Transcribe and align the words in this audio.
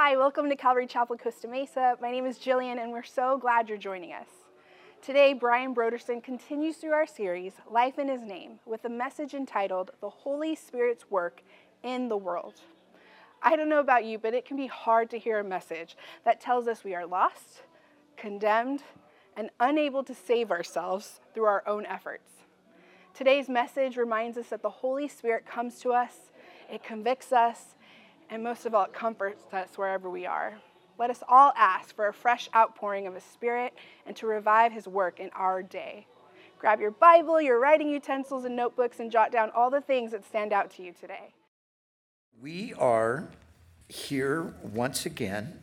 Hi, 0.00 0.16
welcome 0.16 0.48
to 0.48 0.54
Calvary 0.54 0.86
Chapel 0.86 1.16
Costa 1.16 1.48
Mesa. 1.48 1.96
My 2.00 2.12
name 2.12 2.24
is 2.24 2.38
Jillian, 2.38 2.80
and 2.80 2.92
we're 2.92 3.02
so 3.02 3.36
glad 3.36 3.68
you're 3.68 3.76
joining 3.76 4.12
us. 4.12 4.28
Today, 5.02 5.32
Brian 5.32 5.74
Broderson 5.74 6.22
continues 6.22 6.76
through 6.76 6.92
our 6.92 7.04
series, 7.04 7.54
Life 7.68 7.98
in 7.98 8.06
His 8.06 8.22
Name, 8.22 8.60
with 8.64 8.84
a 8.84 8.88
message 8.88 9.34
entitled 9.34 9.90
The 10.00 10.08
Holy 10.08 10.54
Spirit's 10.54 11.10
Work 11.10 11.42
in 11.82 12.08
the 12.08 12.16
World. 12.16 12.60
I 13.42 13.56
don't 13.56 13.68
know 13.68 13.80
about 13.80 14.04
you, 14.04 14.20
but 14.20 14.34
it 14.34 14.44
can 14.44 14.56
be 14.56 14.68
hard 14.68 15.10
to 15.10 15.18
hear 15.18 15.40
a 15.40 15.44
message 15.44 15.96
that 16.24 16.40
tells 16.40 16.68
us 16.68 16.84
we 16.84 16.94
are 16.94 17.04
lost, 17.04 17.62
condemned, 18.16 18.84
and 19.36 19.50
unable 19.58 20.04
to 20.04 20.14
save 20.14 20.52
ourselves 20.52 21.18
through 21.34 21.46
our 21.46 21.66
own 21.66 21.84
efforts. 21.84 22.30
Today's 23.14 23.48
message 23.48 23.96
reminds 23.96 24.38
us 24.38 24.46
that 24.50 24.62
the 24.62 24.70
Holy 24.70 25.08
Spirit 25.08 25.44
comes 25.44 25.80
to 25.80 25.92
us, 25.92 26.30
it 26.70 26.84
convicts 26.84 27.32
us, 27.32 27.74
and 28.30 28.42
most 28.42 28.66
of 28.66 28.74
all, 28.74 28.84
it 28.84 28.92
comforts 28.92 29.44
us 29.52 29.76
wherever 29.76 30.10
we 30.10 30.26
are. 30.26 30.58
Let 30.98 31.10
us 31.10 31.22
all 31.28 31.52
ask 31.56 31.94
for 31.94 32.08
a 32.08 32.12
fresh 32.12 32.48
outpouring 32.54 33.06
of 33.06 33.14
His 33.14 33.24
Spirit 33.24 33.74
and 34.06 34.16
to 34.16 34.26
revive 34.26 34.72
His 34.72 34.88
work 34.88 35.20
in 35.20 35.30
our 35.34 35.62
day. 35.62 36.06
Grab 36.58 36.80
your 36.80 36.90
Bible, 36.90 37.40
your 37.40 37.60
writing 37.60 37.88
utensils, 37.88 38.44
and 38.44 38.56
notebooks 38.56 38.98
and 38.98 39.10
jot 39.10 39.30
down 39.30 39.50
all 39.54 39.70
the 39.70 39.80
things 39.80 40.10
that 40.10 40.24
stand 40.24 40.52
out 40.52 40.70
to 40.72 40.82
you 40.82 40.92
today. 40.92 41.32
We 42.42 42.74
are 42.74 43.28
here 43.88 44.54
once 44.62 45.06
again 45.06 45.62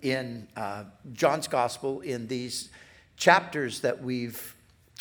in 0.00 0.48
uh, 0.56 0.84
John's 1.12 1.46
Gospel 1.46 2.00
in 2.00 2.26
these 2.26 2.70
chapters 3.16 3.80
that 3.80 4.02
we've 4.02 4.56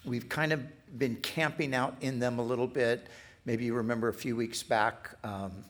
we've 0.05 0.27
kind 0.29 0.51
of 0.51 0.61
been 0.97 1.15
camping 1.17 1.73
out 1.73 1.95
in 2.01 2.19
them 2.19 2.37
a 2.37 2.43
little 2.43 2.67
bit. 2.67 3.07
Maybe 3.45 3.65
you 3.65 3.75
remember 3.75 4.09
a 4.09 4.13
few 4.13 4.35
weeks 4.35 4.61
back. 4.61 5.15
Um, 5.23 5.63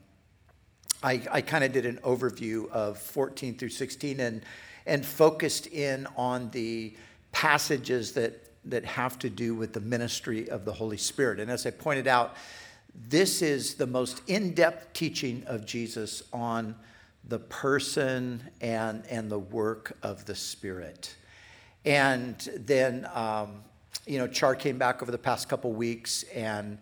I, 1.04 1.22
I 1.32 1.42
kind 1.42 1.64
of 1.64 1.72
did 1.72 1.86
an 1.86 1.98
overview 2.04 2.70
of 2.70 2.98
14 2.98 3.58
through 3.58 3.70
16 3.70 4.20
and, 4.20 4.42
and 4.86 5.06
focused 5.06 5.68
in 5.68 6.08
on 6.16 6.50
the 6.52 6.96
passages 7.32 8.12
that, 8.14 8.44
that 8.66 8.86
have 8.86 9.18
to 9.20 9.30
do 9.30 9.56
with 9.56 9.74
the 9.74 9.80
ministry 9.80 10.50
of 10.50 10.66
the 10.66 10.74
Holy 10.74 10.98
Spirit. 10.98 11.40
And 11.40 11.50
as 11.50 11.66
I 11.66 11.72
pointed 11.72 12.08
out, 12.08 12.36
this 13.08 13.42
is 13.42 13.76
the 13.76 13.88
most 13.88 14.22
in 14.28 14.54
depth 14.54 14.94
teaching 14.94 15.44
of 15.48 15.66
Jesus 15.66 16.24
on 16.34 16.76
the 17.28 17.40
person 17.40 18.44
and, 18.60 19.04
and 19.10 19.32
the 19.32 19.40
work 19.40 19.98
of 20.04 20.26
the 20.26 20.36
Spirit. 20.36 21.16
And 21.86 22.38
then, 22.58 23.08
um, 23.14 23.64
you 24.06 24.20
know, 24.20 24.28
Char 24.28 24.56
came 24.56 24.78
back 24.78 25.02
over 25.02 25.12
the 25.12 25.18
past 25.18 25.50
couple 25.50 25.72
weeks 25.72 26.24
and 26.36 26.78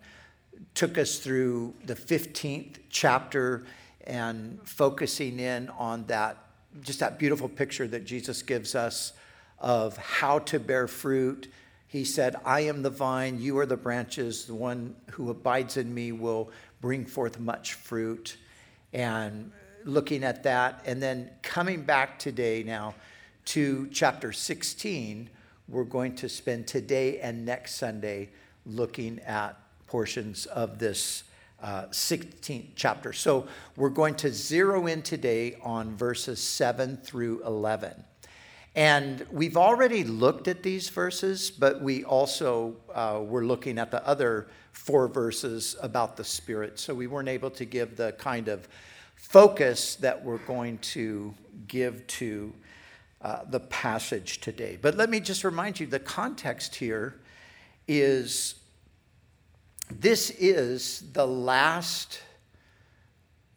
took 0.74 0.98
us 0.98 1.18
through 1.18 1.74
the 1.84 1.94
15th 1.94 2.78
chapter 2.90 3.64
and 4.06 4.58
focusing 4.64 5.38
in 5.38 5.68
on 5.70 6.04
that, 6.06 6.38
just 6.82 7.00
that 7.00 7.18
beautiful 7.18 7.48
picture 7.48 7.86
that 7.88 8.04
Jesus 8.04 8.42
gives 8.42 8.74
us 8.74 9.12
of 9.58 9.96
how 9.96 10.38
to 10.40 10.58
bear 10.58 10.88
fruit. 10.88 11.50
He 11.86 12.04
said, 12.04 12.36
I 12.44 12.60
am 12.60 12.82
the 12.82 12.90
vine, 12.90 13.40
you 13.40 13.58
are 13.58 13.66
the 13.66 13.76
branches. 13.76 14.44
The 14.46 14.54
one 14.54 14.94
who 15.10 15.30
abides 15.30 15.76
in 15.76 15.92
me 15.92 16.12
will 16.12 16.50
bring 16.80 17.04
forth 17.04 17.38
much 17.38 17.74
fruit. 17.74 18.36
And 18.92 19.52
looking 19.84 20.24
at 20.24 20.42
that, 20.44 20.82
and 20.86 21.02
then 21.02 21.30
coming 21.42 21.82
back 21.82 22.18
today 22.18 22.62
now 22.62 22.94
to 23.46 23.88
chapter 23.92 24.32
16, 24.32 25.28
we're 25.68 25.84
going 25.84 26.14
to 26.16 26.28
spend 26.28 26.66
today 26.66 27.20
and 27.20 27.44
next 27.44 27.74
Sunday 27.74 28.30
looking 28.66 29.20
at 29.20 29.56
portions 29.86 30.46
of 30.46 30.78
this 30.78 31.24
uh, 31.62 31.86
16th 31.86 32.68
chapter. 32.74 33.12
So 33.12 33.46
we're 33.76 33.90
going 33.90 34.14
to 34.16 34.30
zero 34.30 34.86
in 34.86 35.02
today 35.02 35.56
on 35.62 35.96
verses 35.96 36.40
7 36.40 36.96
through 36.98 37.44
11. 37.44 38.04
And 38.74 39.26
we've 39.32 39.56
already 39.56 40.04
looked 40.04 40.46
at 40.46 40.62
these 40.62 40.88
verses, 40.88 41.50
but 41.50 41.82
we 41.82 42.04
also 42.04 42.76
uh, 42.94 43.20
were 43.22 43.44
looking 43.44 43.78
at 43.78 43.90
the 43.90 44.06
other 44.06 44.46
four 44.72 45.08
verses 45.08 45.76
about 45.82 46.16
the 46.16 46.24
Spirit. 46.24 46.78
So 46.78 46.94
we 46.94 47.06
weren't 47.06 47.28
able 47.28 47.50
to 47.50 47.64
give 47.64 47.96
the 47.96 48.12
kind 48.12 48.48
of 48.48 48.68
focus 49.16 49.96
that 49.96 50.24
we're 50.24 50.38
going 50.38 50.78
to 50.78 51.34
give 51.66 52.06
to 52.06 52.52
uh, 53.22 53.40
the 53.50 53.60
passage 53.60 54.40
today. 54.40 54.78
But 54.80 54.96
let 54.96 55.10
me 55.10 55.20
just 55.20 55.44
remind 55.44 55.80
you 55.80 55.86
the 55.86 55.98
context 55.98 56.76
here 56.76 57.20
is 57.86 58.54
this 59.90 60.30
is 60.30 61.04
the 61.12 61.26
last 61.26 62.20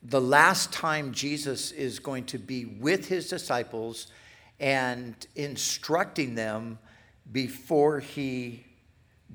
the 0.05 0.19
last 0.19 0.73
time 0.73 1.13
Jesus 1.13 1.71
is 1.71 1.99
going 1.99 2.25
to 2.25 2.37
be 2.37 2.65
with 2.65 3.07
his 3.07 3.29
disciples 3.29 4.07
and 4.59 5.15
instructing 5.35 6.35
them 6.35 6.77
before 7.31 8.01
he 8.01 8.65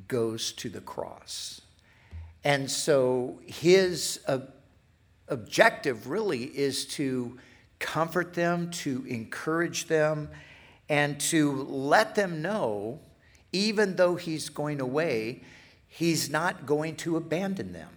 goes 0.08 0.52
to 0.52 0.68
the 0.68 0.82
cross. 0.82 1.62
And 2.44 2.70
so 2.70 3.40
his 3.46 4.20
uh, 4.28 4.40
objective 5.28 6.08
really 6.08 6.44
is 6.44 6.84
to 6.86 7.38
comfort 7.78 8.34
them, 8.34 8.70
to 8.70 9.06
encourage 9.06 9.86
them, 9.86 10.28
and 10.88 11.18
to 11.20 11.64
let 11.64 12.14
them 12.14 12.42
know, 12.42 13.00
even 13.52 13.96
though 13.96 14.16
he's 14.16 14.50
going 14.50 14.80
away, 14.80 15.42
he's 15.88 16.30
not 16.30 16.66
going 16.66 16.96
to 16.96 17.16
abandon 17.16 17.72
them. 17.72 17.88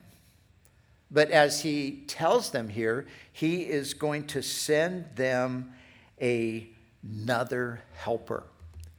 But 1.12 1.30
as 1.30 1.62
he 1.62 2.04
tells 2.08 2.52
them 2.52 2.70
here, 2.70 3.06
he 3.34 3.64
is 3.64 3.94
going 3.94 4.28
to 4.28 4.42
send 4.42 5.06
them 5.16 5.74
a, 6.22 6.70
another 7.04 7.82
helper. 7.94 8.44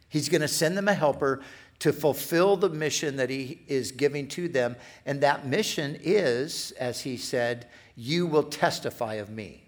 He's 0.08 0.28
going 0.28 0.42
to 0.42 0.48
send 0.48 0.76
them 0.76 0.88
a 0.88 0.94
helper 0.94 1.40
to 1.78 1.92
fulfill 1.92 2.56
the 2.56 2.68
mission 2.68 3.16
that 3.16 3.30
he 3.30 3.60
is 3.66 3.92
giving 3.92 4.28
to 4.28 4.46
them. 4.46 4.76
And 5.06 5.22
that 5.22 5.46
mission 5.46 5.98
is, 6.02 6.72
as 6.78 7.00
he 7.00 7.16
said, 7.16 7.66
you 7.96 8.26
will 8.26 8.44
testify 8.44 9.14
of 9.14 9.30
me. 9.30 9.64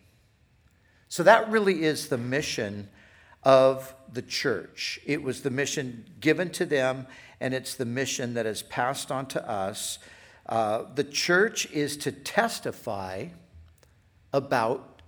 So 1.08 1.22
that 1.22 1.50
really 1.50 1.82
is 1.82 2.08
the 2.08 2.18
mission 2.18 2.88
of 3.44 3.94
the 4.12 4.22
church. 4.22 4.98
It 5.04 5.22
was 5.22 5.42
the 5.42 5.50
mission 5.50 6.06
given 6.20 6.50
to 6.50 6.64
them, 6.64 7.06
and 7.40 7.52
it's 7.52 7.74
the 7.74 7.84
mission 7.84 8.34
that 8.34 8.46
is 8.46 8.62
passed 8.62 9.10
on 9.12 9.26
to 9.26 9.48
us. 9.48 9.98
Uh, 10.46 10.84
the 10.94 11.04
church 11.04 11.70
is 11.70 11.96
to 11.98 12.12
testify 12.12 13.26
about 14.32 15.00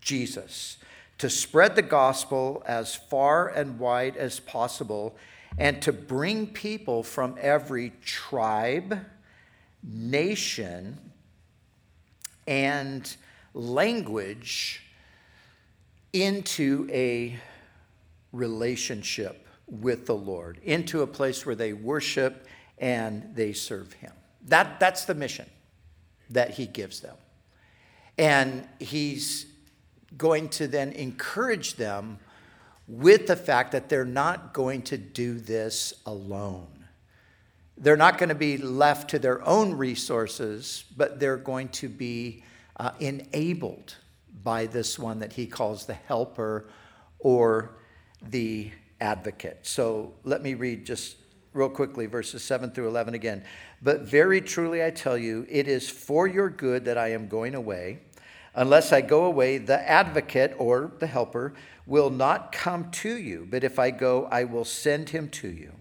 Jesus, 0.00 0.78
to 1.18 1.28
spread 1.28 1.76
the 1.76 1.82
gospel 1.82 2.62
as 2.66 2.94
far 2.94 3.48
and 3.48 3.78
wide 3.78 4.16
as 4.16 4.40
possible, 4.40 5.16
and 5.58 5.80
to 5.82 5.92
bring 5.92 6.46
people 6.46 7.02
from 7.02 7.36
every 7.40 7.92
tribe, 8.04 9.00
nation, 9.82 10.98
and 12.46 13.16
language 13.54 14.82
into 16.12 16.88
a 16.92 17.38
relationship 18.36 19.46
with 19.66 20.06
the 20.06 20.14
Lord, 20.14 20.58
into 20.62 21.02
a 21.02 21.06
place 21.06 21.44
where 21.44 21.54
they 21.54 21.72
worship 21.72 22.46
and 22.78 23.34
they 23.34 23.52
serve 23.52 23.92
Him. 23.94 24.12
That, 24.46 24.78
that's 24.78 25.04
the 25.04 25.14
mission 25.14 25.46
that 26.30 26.50
He 26.50 26.66
gives 26.66 27.00
them. 27.00 27.16
And 28.16 28.66
He's 28.78 29.46
going 30.16 30.48
to 30.50 30.68
then 30.68 30.92
encourage 30.92 31.74
them 31.74 32.18
with 32.88 33.26
the 33.26 33.36
fact 33.36 33.72
that 33.72 33.88
they're 33.88 34.04
not 34.04 34.52
going 34.54 34.82
to 34.82 34.96
do 34.96 35.38
this 35.38 35.94
alone. 36.06 36.68
They're 37.76 37.96
not 37.96 38.16
going 38.16 38.28
to 38.28 38.34
be 38.34 38.56
left 38.56 39.10
to 39.10 39.18
their 39.18 39.46
own 39.46 39.74
resources, 39.74 40.84
but 40.96 41.20
they're 41.20 41.36
going 41.36 41.68
to 41.70 41.88
be 41.88 42.44
uh, 42.78 42.92
enabled 43.00 43.96
by 44.42 44.66
this 44.66 44.98
one 44.98 45.18
that 45.18 45.32
he 45.32 45.46
calls 45.46 45.86
the 45.86 45.94
helper 45.94 46.68
or 47.18 47.76
the 48.22 48.70
advocate. 49.00 49.60
So 49.62 50.14
let 50.24 50.42
me 50.42 50.54
read 50.54 50.84
just 50.84 51.16
real 51.52 51.68
quickly 51.68 52.06
verses 52.06 52.42
7 52.44 52.70
through 52.70 52.88
11 52.88 53.14
again. 53.14 53.42
But 53.82 54.02
very 54.02 54.40
truly 54.40 54.84
I 54.84 54.90
tell 54.90 55.16
you, 55.16 55.46
it 55.48 55.68
is 55.68 55.88
for 55.88 56.26
your 56.26 56.50
good 56.50 56.84
that 56.84 56.98
I 56.98 57.12
am 57.12 57.28
going 57.28 57.54
away. 57.54 58.00
Unless 58.54 58.92
I 58.92 59.00
go 59.02 59.24
away, 59.24 59.58
the 59.58 59.88
advocate 59.88 60.54
or 60.58 60.92
the 60.98 61.06
helper 61.06 61.54
will 61.86 62.10
not 62.10 62.52
come 62.52 62.90
to 62.90 63.16
you, 63.16 63.46
but 63.50 63.64
if 63.64 63.78
I 63.78 63.90
go, 63.90 64.26
I 64.26 64.44
will 64.44 64.64
send 64.64 65.10
him 65.10 65.28
to 65.30 65.48
you. 65.48 65.72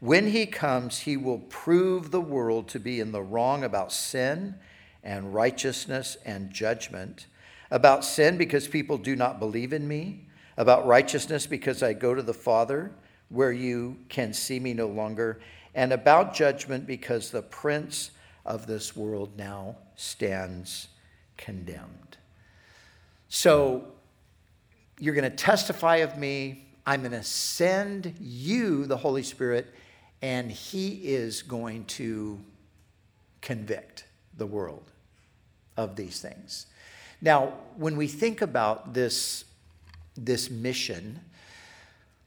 When 0.00 0.28
he 0.28 0.46
comes, 0.46 1.00
he 1.00 1.16
will 1.16 1.38
prove 1.38 2.10
the 2.10 2.20
world 2.20 2.68
to 2.68 2.80
be 2.80 3.00
in 3.00 3.12
the 3.12 3.22
wrong 3.22 3.64
about 3.64 3.92
sin 3.92 4.54
and 5.02 5.34
righteousness 5.34 6.16
and 6.24 6.50
judgment. 6.50 7.26
About 7.70 8.04
sin, 8.04 8.38
because 8.38 8.68
people 8.68 8.96
do 8.96 9.14
not 9.14 9.38
believe 9.38 9.72
in 9.72 9.86
me 9.86 10.27
about 10.58 10.86
righteousness 10.86 11.46
because 11.46 11.82
I 11.82 11.94
go 11.94 12.14
to 12.14 12.20
the 12.22 12.34
Father 12.34 12.90
where 13.30 13.52
you 13.52 13.96
can 14.08 14.32
see 14.34 14.58
me 14.58 14.74
no 14.74 14.88
longer, 14.88 15.38
and 15.74 15.92
about 15.92 16.34
judgment 16.34 16.86
because 16.86 17.30
the 17.30 17.42
prince 17.42 18.10
of 18.44 18.66
this 18.66 18.96
world 18.96 19.30
now 19.36 19.76
stands 19.96 20.88
condemned. 21.36 22.16
So, 23.28 23.84
you're 24.98 25.14
going 25.14 25.30
to 25.30 25.36
testify 25.36 25.96
of 25.96 26.18
me. 26.18 26.64
I'm 26.84 27.00
going 27.00 27.12
to 27.12 27.22
send 27.22 28.14
you 28.18 28.86
the 28.86 28.96
Holy 28.96 29.22
Spirit, 29.22 29.72
and 30.22 30.50
He 30.50 30.94
is 31.04 31.42
going 31.42 31.84
to 31.84 32.40
convict 33.42 34.06
the 34.36 34.46
world 34.46 34.90
of 35.76 35.94
these 35.94 36.20
things. 36.20 36.66
Now, 37.20 37.52
when 37.76 37.96
we 37.96 38.08
think 38.08 38.40
about 38.42 38.94
this, 38.94 39.44
this 40.24 40.50
mission 40.50 41.20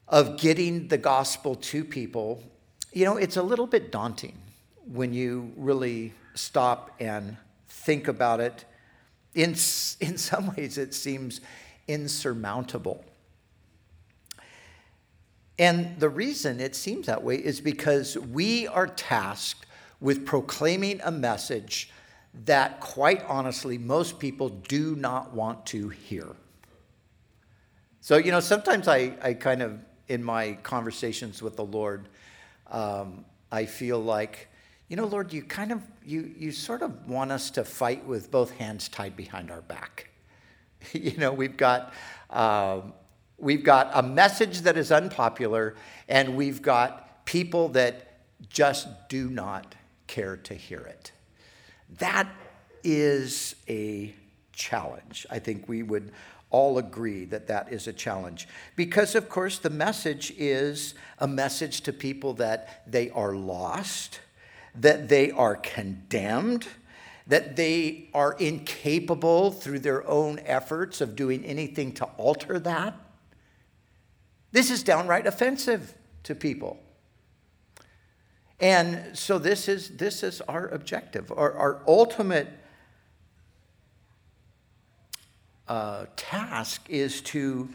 of 0.07 0.37
getting 0.37 0.87
the 0.89 0.97
gospel 0.97 1.55
to 1.55 1.83
people, 1.83 2.43
you 2.91 3.05
know, 3.05 3.17
it's 3.17 3.37
a 3.37 3.43
little 3.43 3.67
bit 3.67 3.91
daunting 3.91 4.37
when 4.85 5.13
you 5.13 5.51
really 5.55 6.13
stop 6.33 6.91
and 6.99 7.37
think 7.67 8.07
about 8.07 8.39
it. 8.39 8.65
In, 9.33 9.49
in 9.99 10.17
some 10.17 10.53
ways, 10.55 10.77
it 10.77 10.93
seems 10.93 11.41
insurmountable. 11.87 13.03
And 15.57 15.99
the 15.99 16.09
reason 16.09 16.59
it 16.59 16.75
seems 16.75 17.05
that 17.05 17.23
way 17.23 17.35
is 17.35 17.61
because 17.61 18.17
we 18.17 18.67
are 18.67 18.87
tasked 18.87 19.65
with 19.99 20.25
proclaiming 20.25 20.99
a 21.03 21.11
message 21.11 21.91
that, 22.45 22.79
quite 22.79 23.23
honestly, 23.25 23.77
most 23.77 24.17
people 24.17 24.49
do 24.49 24.95
not 24.95 25.33
want 25.33 25.65
to 25.67 25.89
hear. 25.89 26.27
So, 28.03 28.17
you 28.17 28.31
know, 28.31 28.39
sometimes 28.39 28.87
I, 28.87 29.13
I 29.21 29.35
kind 29.35 29.61
of, 29.61 29.77
in 30.07 30.23
my 30.23 30.53
conversations 30.63 31.43
with 31.43 31.55
the 31.55 31.63
Lord, 31.63 32.09
um, 32.71 33.25
I 33.51 33.65
feel 33.65 33.99
like, 33.99 34.47
you 34.87 34.97
know, 34.97 35.05
Lord, 35.05 35.31
you 35.31 35.43
kind 35.43 35.71
of, 35.71 35.83
you, 36.03 36.33
you 36.35 36.51
sort 36.51 36.81
of 36.81 37.07
want 37.07 37.31
us 37.31 37.51
to 37.51 37.63
fight 37.63 38.03
with 38.07 38.31
both 38.31 38.49
hands 38.51 38.89
tied 38.89 39.15
behind 39.15 39.51
our 39.51 39.61
back. 39.61 40.09
you 40.93 41.15
know, 41.17 41.31
we've 41.31 41.55
got, 41.55 41.93
um, 42.31 42.93
we've 43.37 43.63
got 43.63 43.91
a 43.93 44.01
message 44.01 44.61
that 44.61 44.77
is 44.77 44.91
unpopular, 44.91 45.75
and 46.09 46.35
we've 46.35 46.63
got 46.63 47.23
people 47.25 47.67
that 47.69 48.17
just 48.49 48.87
do 49.09 49.29
not 49.29 49.75
care 50.07 50.37
to 50.37 50.55
hear 50.55 50.79
it. 50.79 51.11
That 51.99 52.27
is 52.83 53.55
a 53.69 54.15
challenge. 54.53 55.27
I 55.29 55.37
think 55.37 55.69
we 55.69 55.83
would 55.83 56.11
all 56.51 56.77
agree 56.77 57.25
that 57.25 57.47
that 57.47 57.71
is 57.71 57.87
a 57.87 57.93
challenge. 57.93 58.47
Because, 58.75 59.15
of 59.15 59.29
course, 59.29 59.57
the 59.57 59.69
message 59.69 60.31
is 60.37 60.93
a 61.17 61.27
message 61.27 61.81
to 61.81 61.93
people 61.93 62.33
that 62.35 62.83
they 62.85 63.09
are 63.09 63.33
lost, 63.33 64.19
that 64.75 65.09
they 65.09 65.31
are 65.31 65.55
condemned, 65.55 66.67
that 67.27 67.55
they 67.55 68.09
are 68.13 68.33
incapable 68.33 69.51
through 69.51 69.79
their 69.79 70.07
own 70.07 70.39
efforts 70.39 71.01
of 71.01 71.15
doing 71.15 71.43
anything 71.45 71.93
to 71.93 72.05
alter 72.17 72.59
that. 72.59 72.95
This 74.51 74.69
is 74.69 74.83
downright 74.83 75.25
offensive 75.25 75.95
to 76.23 76.35
people. 76.35 76.79
And 78.59 79.17
so 79.17 79.39
this 79.39 79.67
is, 79.67 79.97
this 79.97 80.21
is 80.21 80.41
our 80.41 80.67
objective. 80.67 81.31
Our, 81.31 81.53
our 81.53 81.81
ultimate 81.87 82.47
uh, 85.71 86.05
task 86.17 86.85
is 86.89 87.21
to 87.21 87.69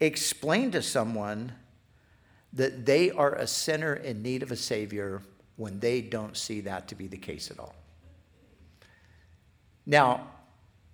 explain 0.00 0.70
to 0.70 0.80
someone 0.80 1.52
that 2.54 2.86
they 2.86 3.10
are 3.10 3.34
a 3.34 3.46
sinner 3.46 3.92
in 3.92 4.22
need 4.22 4.42
of 4.42 4.50
a 4.50 4.56
Savior 4.56 5.20
when 5.56 5.78
they 5.78 6.00
don't 6.00 6.34
see 6.34 6.62
that 6.62 6.88
to 6.88 6.94
be 6.94 7.08
the 7.08 7.18
case 7.18 7.50
at 7.50 7.58
all. 7.58 7.74
Now, 9.84 10.28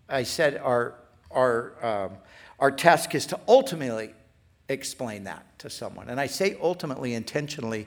I 0.09 0.25
said 0.25 0.57
our, 0.57 0.97
our, 1.31 1.75
um, 1.81 2.17
our 2.59 2.73
task 2.73 3.15
is 3.15 3.27
to 3.27 3.39
ultimately 3.47 4.13
explain 4.69 5.23
that 5.25 5.61
to 5.61 5.71
someone. 5.71 6.09
And 6.09 6.19
I 6.19 6.27
say 6.27 6.57
ultimately 6.61 7.15
intentionally 7.15 7.87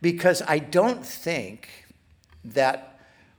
because 0.00 0.40
I 0.40 0.58
don't 0.58 1.04
think 1.04 1.68
that 2.46 2.95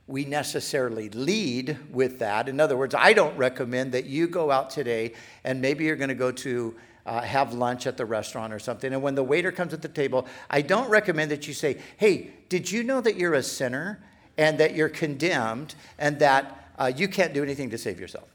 we 0.08 0.24
necessarily 0.24 1.10
lead 1.10 1.78
with 1.92 2.20
that. 2.20 2.48
In 2.48 2.60
other 2.60 2.78
words, 2.78 2.96
I 2.98 3.14
don't 3.14 3.38
recommend 3.38 3.92
that 3.92 4.06
you 4.06 4.28
go 4.28 4.52
out 4.52 4.70
today 4.70 5.14
and 5.44 5.62
maybe 5.62 5.84
you're 5.84 5.98
going 5.98 6.10
to 6.10 6.16
go 6.16 6.32
to 6.32 6.76
uh, 7.06 7.22
have 7.22 7.54
lunch 7.54 7.88
at 7.88 7.98
the 7.98 8.06
restaurant 8.06 8.54
or 8.54 8.60
something. 8.60 8.94
And 8.94 9.02
when 9.02 9.16
the 9.16 9.24
waiter 9.24 9.52
comes 9.52 9.74
at 9.74 9.82
the 9.82 9.88
table, 9.88 10.28
I 10.50 10.62
don't 10.62 10.90
recommend 10.90 11.32
that 11.32 11.48
you 11.48 11.54
say, 11.54 11.78
Hey, 11.98 12.32
did 12.50 12.72
you 12.72 12.84
know 12.84 13.02
that 13.02 13.18
you're 13.18 13.34
a 13.34 13.44
sinner 13.44 14.02
and 14.38 14.58
that 14.60 14.76
you're 14.76 14.90
condemned 14.90 15.76
and 15.98 16.20
that 16.20 16.70
uh, 16.78 16.92
you 16.96 17.08
can't 17.08 17.34
do 17.34 17.44
anything 17.44 17.70
to 17.70 17.78
save 17.78 18.00
yourself? 18.00 18.30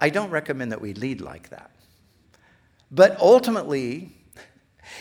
I 0.00 0.10
don't 0.10 0.30
recommend 0.30 0.72
that 0.72 0.80
we 0.80 0.94
lead 0.94 1.20
like 1.20 1.50
that. 1.50 1.70
But 2.90 3.18
ultimately, 3.20 4.12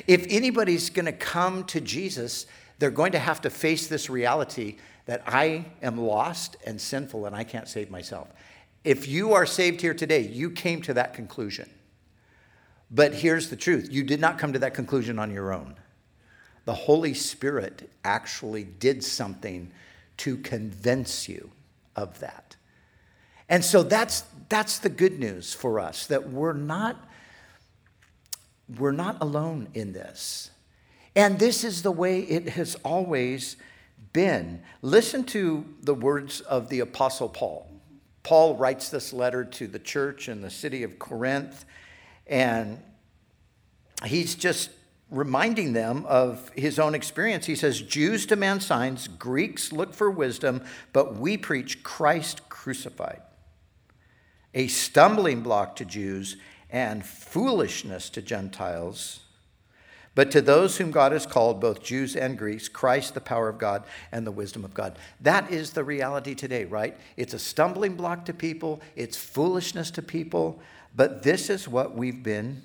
if 0.07 0.25
anybody's 0.29 0.89
going 0.89 1.05
to 1.05 1.11
come 1.11 1.65
to 1.65 1.81
Jesus, 1.81 2.45
they're 2.79 2.91
going 2.91 3.11
to 3.13 3.19
have 3.19 3.41
to 3.41 3.49
face 3.49 3.87
this 3.87 4.09
reality 4.09 4.77
that 5.05 5.23
I 5.25 5.65
am 5.81 5.97
lost 5.97 6.55
and 6.65 6.79
sinful 6.79 7.25
and 7.25 7.35
I 7.35 7.43
can't 7.43 7.67
save 7.67 7.89
myself. 7.91 8.29
If 8.83 9.07
you 9.07 9.33
are 9.33 9.45
saved 9.45 9.81
here 9.81 9.93
today, 9.93 10.21
you 10.21 10.49
came 10.49 10.81
to 10.83 10.93
that 10.93 11.13
conclusion. 11.13 11.69
But 12.91 13.13
here's 13.13 13.49
the 13.49 13.55
truth 13.55 13.91
you 13.91 14.03
did 14.03 14.19
not 14.19 14.37
come 14.37 14.53
to 14.53 14.59
that 14.59 14.73
conclusion 14.73 15.19
on 15.19 15.31
your 15.31 15.53
own. 15.53 15.75
The 16.65 16.73
Holy 16.73 17.13
Spirit 17.13 17.89
actually 18.03 18.63
did 18.63 19.03
something 19.03 19.71
to 20.17 20.37
convince 20.37 21.27
you 21.27 21.51
of 21.95 22.19
that. 22.19 22.55
And 23.49 23.63
so 23.63 23.83
that's, 23.83 24.23
that's 24.47 24.79
the 24.79 24.89
good 24.89 25.19
news 25.19 25.53
for 25.53 25.79
us 25.79 26.07
that 26.07 26.29
we're 26.29 26.53
not 26.53 26.97
we're 28.77 28.91
not 28.91 29.21
alone 29.21 29.67
in 29.73 29.93
this. 29.93 30.49
And 31.15 31.37
this 31.39 31.63
is 31.63 31.83
the 31.83 31.91
way 31.91 32.21
it 32.21 32.49
has 32.49 32.75
always 32.83 33.57
been. 34.13 34.61
Listen 34.81 35.23
to 35.25 35.65
the 35.81 35.93
words 35.93 36.41
of 36.41 36.69
the 36.69 36.79
Apostle 36.79 37.29
Paul. 37.29 37.69
Paul 38.23 38.55
writes 38.55 38.89
this 38.89 39.11
letter 39.11 39.43
to 39.43 39.67
the 39.67 39.79
church 39.79 40.29
in 40.29 40.41
the 40.41 40.49
city 40.49 40.83
of 40.83 40.97
Corinth, 40.97 41.65
and 42.25 42.81
he's 44.05 44.33
just 44.35 44.69
reminding 45.11 45.73
them 45.73 46.05
of 46.07 46.49
his 46.55 46.79
own 46.79 46.95
experience. 46.95 47.45
He 47.45 47.55
says, 47.55 47.81
Jews 47.81 48.25
demand 48.25 48.63
signs, 48.63 49.07
Greeks 49.07 49.71
look 49.71 49.93
for 49.93 50.09
wisdom, 50.09 50.63
but 50.93 51.15
we 51.15 51.37
preach 51.37 51.83
Christ 51.83 52.49
crucified, 52.49 53.21
a 54.53 54.67
stumbling 54.67 55.41
block 55.41 55.75
to 55.75 55.85
Jews 55.85 56.37
and 56.69 57.05
foolishness 57.05 58.09
to 58.11 58.21
Gentiles. 58.21 59.19
But 60.15 60.29
to 60.31 60.41
those 60.41 60.77
whom 60.77 60.91
God 60.91 61.11
has 61.11 61.25
called, 61.25 61.59
both 61.59 61.81
Jews 61.81 62.15
and 62.15 62.37
Greeks, 62.37 62.67
Christ, 62.67 63.13
the 63.13 63.21
power 63.21 63.49
of 63.49 63.57
God 63.57 63.83
and 64.11 64.27
the 64.27 64.31
wisdom 64.31 64.63
of 64.63 64.73
God. 64.73 64.97
That 65.19 65.51
is 65.51 65.71
the 65.71 65.83
reality 65.83 66.35
today, 66.35 66.65
right? 66.65 66.95
It's 67.17 67.33
a 67.33 67.39
stumbling 67.39 67.95
block 67.95 68.25
to 68.25 68.33
people, 68.33 68.81
it's 68.95 69.17
foolishness 69.17 69.89
to 69.91 70.01
people, 70.01 70.59
but 70.95 71.23
this 71.23 71.49
is 71.49 71.67
what 71.67 71.95
we've 71.95 72.21
been 72.21 72.61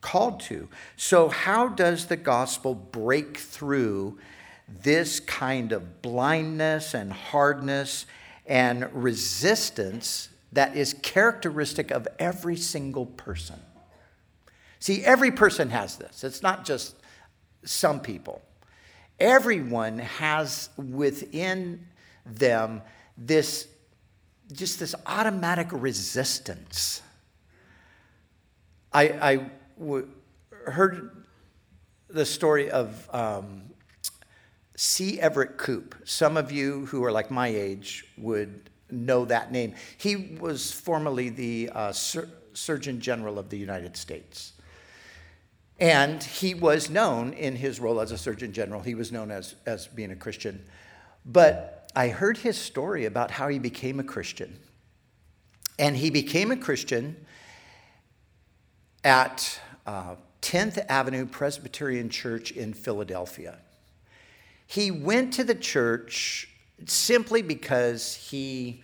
called 0.00 0.40
to. 0.40 0.68
So, 0.96 1.28
how 1.28 1.68
does 1.68 2.06
the 2.06 2.16
gospel 2.16 2.74
break 2.74 3.36
through 3.36 4.18
this 4.82 5.20
kind 5.20 5.72
of 5.72 6.02
blindness 6.02 6.94
and 6.94 7.12
hardness 7.12 8.06
and 8.46 8.88
resistance 8.92 10.28
that 10.52 10.76
is 10.76 10.94
characteristic 10.94 11.90
of 11.90 12.08
every 12.18 12.56
single 12.56 13.06
person. 13.06 13.60
See, 14.80 15.04
every 15.04 15.30
person 15.30 15.70
has 15.70 15.96
this, 15.96 16.24
it's 16.24 16.42
not 16.42 16.64
just 16.64 16.96
some 17.64 18.00
people. 18.00 18.42
Everyone 19.18 19.98
has 19.98 20.70
within 20.76 21.86
them 22.24 22.82
this 23.16 23.68
just 24.52 24.80
this 24.80 24.94
automatic 25.06 25.68
resistance. 25.70 27.02
I, 28.92 29.02
I 29.02 29.50
w- 29.78 30.08
heard 30.66 31.24
the 32.08 32.26
story 32.26 32.70
of 32.70 33.08
um, 33.14 33.62
C. 34.74 35.20
Everett 35.20 35.56
Koop. 35.56 35.94
Some 36.04 36.36
of 36.36 36.50
you 36.50 36.86
who 36.86 37.04
are 37.04 37.12
like 37.12 37.30
my 37.30 37.46
age 37.46 38.06
would 38.18 38.70
know 38.90 39.24
that 39.26 39.52
name. 39.52 39.74
He 39.98 40.36
was 40.40 40.72
formerly 40.72 41.28
the 41.28 41.70
uh, 41.72 41.92
Sur- 41.92 42.28
Surgeon 42.52 43.00
General 43.00 43.38
of 43.38 43.50
the 43.50 43.58
United 43.58 43.96
States. 43.96 44.54
And 45.80 46.22
he 46.22 46.52
was 46.52 46.90
known 46.90 47.32
in 47.32 47.56
his 47.56 47.80
role 47.80 48.00
as 48.00 48.12
a 48.12 48.18
Surgeon 48.18 48.52
General, 48.52 48.82
he 48.82 48.94
was 48.94 49.10
known 49.10 49.30
as, 49.30 49.54
as 49.64 49.86
being 49.86 50.10
a 50.10 50.16
Christian. 50.16 50.62
But 51.24 51.90
I 51.96 52.08
heard 52.08 52.38
his 52.38 52.58
story 52.58 53.06
about 53.06 53.30
how 53.30 53.48
he 53.48 53.58
became 53.58 53.98
a 53.98 54.04
Christian. 54.04 54.58
And 55.78 55.96
he 55.96 56.10
became 56.10 56.50
a 56.50 56.56
Christian 56.56 57.16
at 59.02 59.58
uh, 59.86 60.16
10th 60.42 60.84
Avenue 60.88 61.24
Presbyterian 61.24 62.10
Church 62.10 62.52
in 62.52 62.74
Philadelphia. 62.74 63.58
He 64.66 64.90
went 64.90 65.32
to 65.34 65.44
the 65.44 65.54
church 65.54 66.48
simply 66.86 67.40
because 67.40 68.14
he 68.14 68.82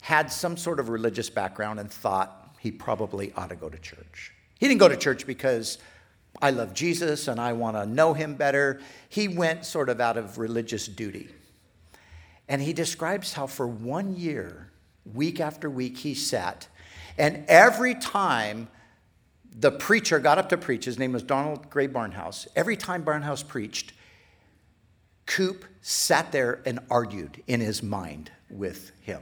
had 0.00 0.32
some 0.32 0.56
sort 0.56 0.80
of 0.80 0.88
religious 0.88 1.28
background 1.28 1.78
and 1.78 1.90
thought 1.90 2.56
he 2.58 2.70
probably 2.70 3.32
ought 3.36 3.50
to 3.50 3.56
go 3.56 3.68
to 3.68 3.78
church. 3.78 4.32
He 4.58 4.66
didn't 4.66 4.80
go 4.80 4.88
to 4.88 4.96
church 4.96 5.26
because 5.26 5.78
I 6.42 6.50
love 6.50 6.74
Jesus 6.74 7.28
and 7.28 7.40
I 7.40 7.52
want 7.52 7.76
to 7.76 7.86
know 7.86 8.14
him 8.14 8.34
better. 8.34 8.80
He 9.08 9.28
went 9.28 9.64
sort 9.64 9.88
of 9.88 10.00
out 10.00 10.16
of 10.16 10.38
religious 10.38 10.86
duty. 10.86 11.28
And 12.48 12.60
he 12.60 12.72
describes 12.72 13.34
how 13.34 13.46
for 13.46 13.66
one 13.66 14.16
year, 14.16 14.70
week 15.12 15.40
after 15.40 15.70
week, 15.70 15.98
he 15.98 16.14
sat. 16.14 16.66
And 17.16 17.44
every 17.48 17.94
time 17.94 18.68
the 19.56 19.70
preacher 19.70 20.18
got 20.18 20.38
up 20.38 20.48
to 20.48 20.56
preach, 20.56 20.84
his 20.84 20.98
name 20.98 21.12
was 21.12 21.22
Donald 21.22 21.70
Grey 21.70 21.88
Barnhouse, 21.88 22.48
every 22.56 22.76
time 22.76 23.04
Barnhouse 23.04 23.46
preached, 23.46 23.92
Koop 25.26 25.64
sat 25.80 26.32
there 26.32 26.60
and 26.66 26.80
argued 26.90 27.42
in 27.46 27.60
his 27.60 27.82
mind 27.82 28.32
with 28.48 28.90
him. 29.00 29.20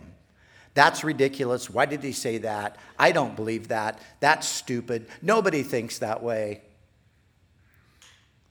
That's 0.75 1.05
ridiculous. 1.05 1.69
Why 1.69 1.87
did 1.87 2.03
he 2.03 2.13
say 2.13 2.39
that? 2.39 2.77
I 2.99 3.13
don't 3.13 3.37
believe 3.37 3.69
that. 3.69 4.01
That's 4.21 4.49
stupid. 4.49 5.09
Nobody 5.21 5.63
thinks 5.63 5.99
that 5.99 6.23
way. 6.23 6.63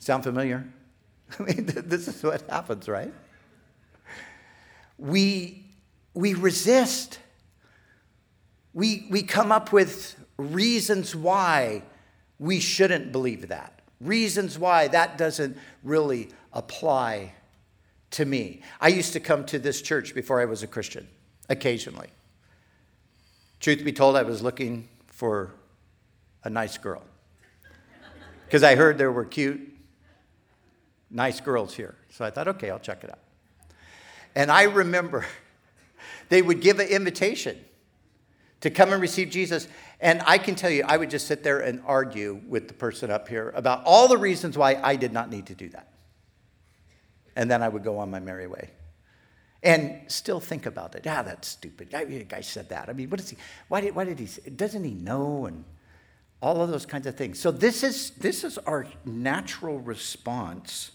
Sound 0.08 0.24
familiar? 0.24 0.66
I 1.38 1.44
mean, 1.44 1.66
this 1.66 2.08
is 2.08 2.24
what 2.24 2.42
happens, 2.50 2.88
right? 2.88 3.14
We, 4.98 5.66
we 6.14 6.34
resist. 6.34 7.20
We, 8.74 9.06
we 9.10 9.22
come 9.22 9.52
up 9.52 9.74
with 9.74 10.16
reasons 10.38 11.14
why 11.14 11.84
we 12.40 12.62
shouldn't 12.62 13.12
believe 13.12 13.50
that, 13.50 13.82
reasons 14.00 14.58
why 14.58 14.88
that 14.88 15.18
doesn't 15.18 15.58
really 15.84 16.30
apply 16.54 17.34
to 18.12 18.24
me. 18.24 18.62
I 18.80 18.88
used 18.88 19.12
to 19.12 19.20
come 19.20 19.44
to 19.48 19.60
this 19.60 19.82
church 19.82 20.16
before 20.16 20.40
I 20.40 20.46
was 20.46 20.64
a 20.64 20.68
Christian, 20.68 21.06
occasionally. 21.50 22.08
Truth 23.60 23.84
be 23.84 23.92
told, 23.92 24.16
I 24.16 24.24
was 24.24 24.42
looking 24.42 24.88
for 25.08 25.52
a 26.46 26.50
nice 26.50 26.78
girl 26.78 27.04
because 28.46 28.64
I 28.64 28.76
heard 28.76 28.98
there 28.98 29.12
were 29.12 29.26
cute, 29.26 29.74
nice 31.10 31.40
girls 31.40 31.76
here. 31.76 31.96
So 32.10 32.26
I 32.26 32.30
thought, 32.30 32.48
okay, 32.48 32.70
I'll 32.70 32.80
check 32.80 33.04
it 33.04 33.10
out. 33.10 33.20
And 34.36 34.52
I 34.52 34.64
remember 34.64 35.26
they 36.30 36.42
would 36.42 36.62
give 36.62 36.80
an 36.80 36.88
invitation 36.88 37.58
to 38.62 38.70
come 38.70 38.92
and 38.92 39.02
receive 39.02 39.30
Jesus. 39.30 39.68
And 40.00 40.22
I 40.26 40.38
can 40.38 40.56
tell 40.56 40.70
you, 40.70 40.84
I 40.86 40.98
would 40.98 41.10
just 41.10 41.28
sit 41.28 41.44
there 41.44 41.60
and 41.60 41.82
argue 41.86 42.42
with 42.48 42.68
the 42.68 42.74
person 42.74 43.12
up 43.12 43.28
here 43.28 43.52
about 43.56 43.84
all 43.86 44.08
the 44.08 44.18
reasons 44.18 44.58
why 44.58 44.80
I 44.82 44.96
did 44.96 45.14
not 45.14 45.30
need 45.30 45.48
to 45.48 45.56
do 45.56 45.70
that. 45.70 45.92
And 47.36 47.50
then 47.50 47.62
I 47.62 47.70
would 47.70 47.84
go 47.84 48.00
on 48.00 48.10
my 48.10 48.20
merry 48.20 48.48
way. 48.48 48.72
And 49.64 50.02
still 50.08 50.40
think 50.40 50.66
about 50.66 50.96
it. 50.96 51.06
Ah, 51.08 51.24
that's 51.24 51.48
stupid. 51.48 51.90
The 51.92 52.24
guy 52.24 52.42
said 52.42 52.70
that. 52.70 52.90
I 52.90 52.94
mean, 52.94 53.10
what 53.10 53.20
is 53.20 53.30
he? 53.30 53.38
Why 53.68 53.82
did, 53.82 53.96
why 53.96 54.06
did 54.06 54.20
he? 54.20 54.28
Say, 54.28 54.50
doesn't 54.50 54.84
he 54.84 54.92
know? 54.92 55.46
And 55.46 55.66
all 56.42 56.62
of 56.62 56.70
those 56.70 56.86
kinds 56.86 57.08
of 57.08 57.16
things. 57.16 57.40
So 57.40 57.52
this 57.52 57.84
is 57.84 58.12
this 58.12 58.44
is 58.44 58.58
our 58.60 58.86
natural 59.06 59.80
response. 59.80 60.92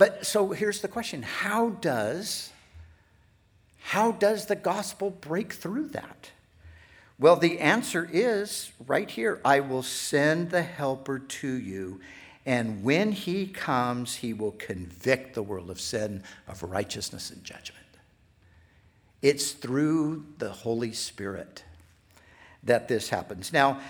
But 0.00 0.24
so 0.24 0.48
here's 0.52 0.80
the 0.80 0.88
question: 0.88 1.20
How 1.20 1.68
does 1.68 2.52
how 3.80 4.12
does 4.12 4.46
the 4.46 4.56
gospel 4.56 5.10
break 5.10 5.52
through 5.52 5.88
that? 5.88 6.30
Well, 7.18 7.36
the 7.36 7.58
answer 7.58 8.08
is 8.10 8.72
right 8.86 9.10
here 9.10 9.42
I 9.44 9.60
will 9.60 9.82
send 9.82 10.48
the 10.48 10.62
helper 10.62 11.18
to 11.18 11.52
you, 11.52 12.00
and 12.46 12.82
when 12.82 13.12
he 13.12 13.46
comes, 13.46 14.16
he 14.16 14.32
will 14.32 14.52
convict 14.52 15.34
the 15.34 15.42
world 15.42 15.68
of 15.68 15.78
sin, 15.78 16.22
of 16.48 16.62
righteousness, 16.62 17.30
and 17.30 17.44
judgment. 17.44 17.84
It's 19.20 19.52
through 19.52 20.24
the 20.38 20.50
Holy 20.50 20.94
Spirit 20.94 21.62
that 22.62 22.88
this 22.88 23.10
happens. 23.10 23.52
Now, 23.52 23.82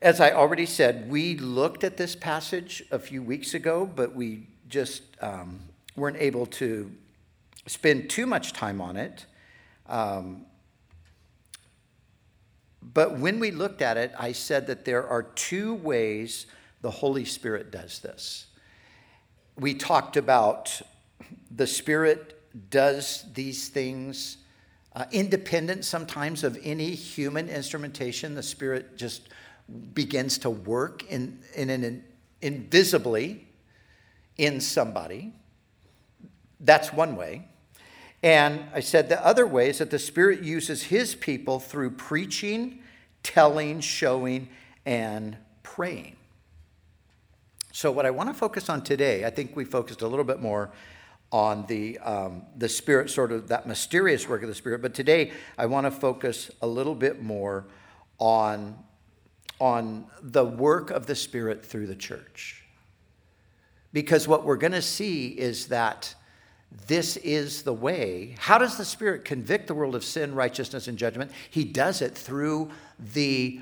as 0.00 0.18
I 0.18 0.30
already 0.30 0.64
said, 0.64 1.10
we 1.10 1.36
looked 1.36 1.84
at 1.84 1.98
this 1.98 2.16
passage 2.16 2.82
a 2.90 2.98
few 2.98 3.22
weeks 3.22 3.52
ago, 3.52 3.84
but 3.84 4.14
we 4.14 4.46
just 4.68 5.02
um, 5.20 5.60
weren't 5.96 6.16
able 6.18 6.46
to 6.46 6.90
spend 7.66 8.10
too 8.10 8.26
much 8.26 8.52
time 8.52 8.80
on 8.80 8.96
it. 8.96 9.26
Um, 9.88 10.46
but 12.82 13.18
when 13.18 13.40
we 13.40 13.50
looked 13.50 13.82
at 13.82 13.96
it, 13.96 14.12
I 14.18 14.32
said 14.32 14.66
that 14.68 14.84
there 14.84 15.06
are 15.06 15.22
two 15.22 15.74
ways 15.74 16.46
the 16.82 16.90
Holy 16.90 17.24
Spirit 17.24 17.70
does 17.70 17.98
this. 17.98 18.46
We 19.58 19.74
talked 19.74 20.16
about 20.16 20.80
the 21.50 21.66
Spirit 21.66 22.40
does 22.70 23.24
these 23.34 23.68
things 23.68 24.38
uh, 24.94 25.04
independent 25.12 25.84
sometimes 25.84 26.44
of 26.44 26.58
any 26.62 26.90
human 26.90 27.48
instrumentation. 27.48 28.34
The 28.34 28.42
Spirit 28.42 28.96
just 28.96 29.28
begins 29.94 30.38
to 30.38 30.50
work 30.50 31.04
in, 31.10 31.40
in 31.54 31.70
an 31.70 32.04
invisibly 32.40 33.45
in 34.36 34.60
somebody. 34.60 35.32
That's 36.60 36.92
one 36.92 37.16
way. 37.16 37.48
And 38.22 38.64
I 38.74 38.80
said 38.80 39.08
the 39.08 39.24
other 39.24 39.46
way 39.46 39.68
is 39.68 39.78
that 39.78 39.90
the 39.90 39.98
Spirit 39.98 40.42
uses 40.42 40.84
His 40.84 41.14
people 41.14 41.60
through 41.60 41.92
preaching, 41.92 42.80
telling, 43.22 43.80
showing, 43.80 44.48
and 44.84 45.36
praying. 45.62 46.16
So, 47.72 47.92
what 47.92 48.06
I 48.06 48.10
want 48.10 48.30
to 48.30 48.34
focus 48.34 48.70
on 48.70 48.82
today, 48.82 49.24
I 49.24 49.30
think 49.30 49.54
we 49.54 49.64
focused 49.64 50.00
a 50.00 50.08
little 50.08 50.24
bit 50.24 50.40
more 50.40 50.72
on 51.30 51.66
the, 51.66 51.98
um, 51.98 52.42
the 52.56 52.68
Spirit, 52.68 53.10
sort 53.10 53.32
of 53.32 53.48
that 53.48 53.66
mysterious 53.66 54.28
work 54.28 54.42
of 54.42 54.48
the 54.48 54.54
Spirit, 54.54 54.80
but 54.80 54.94
today 54.94 55.32
I 55.58 55.66
want 55.66 55.86
to 55.86 55.90
focus 55.90 56.50
a 56.62 56.66
little 56.66 56.94
bit 56.94 57.22
more 57.22 57.66
on, 58.18 58.78
on 59.60 60.06
the 60.22 60.44
work 60.44 60.90
of 60.90 61.06
the 61.06 61.14
Spirit 61.14 61.64
through 61.64 61.86
the 61.86 61.96
church. 61.96 62.65
Because 63.92 64.28
what 64.28 64.44
we're 64.44 64.56
going 64.56 64.72
to 64.72 64.82
see 64.82 65.28
is 65.28 65.68
that 65.68 66.14
this 66.86 67.16
is 67.18 67.62
the 67.62 67.72
way. 67.72 68.34
How 68.38 68.58
does 68.58 68.76
the 68.76 68.84
Spirit 68.84 69.24
convict 69.24 69.66
the 69.66 69.74
world 69.74 69.94
of 69.94 70.04
sin, 70.04 70.34
righteousness, 70.34 70.88
and 70.88 70.98
judgment? 70.98 71.30
He 71.50 71.64
does 71.64 72.02
it 72.02 72.14
through 72.14 72.70
the 72.98 73.60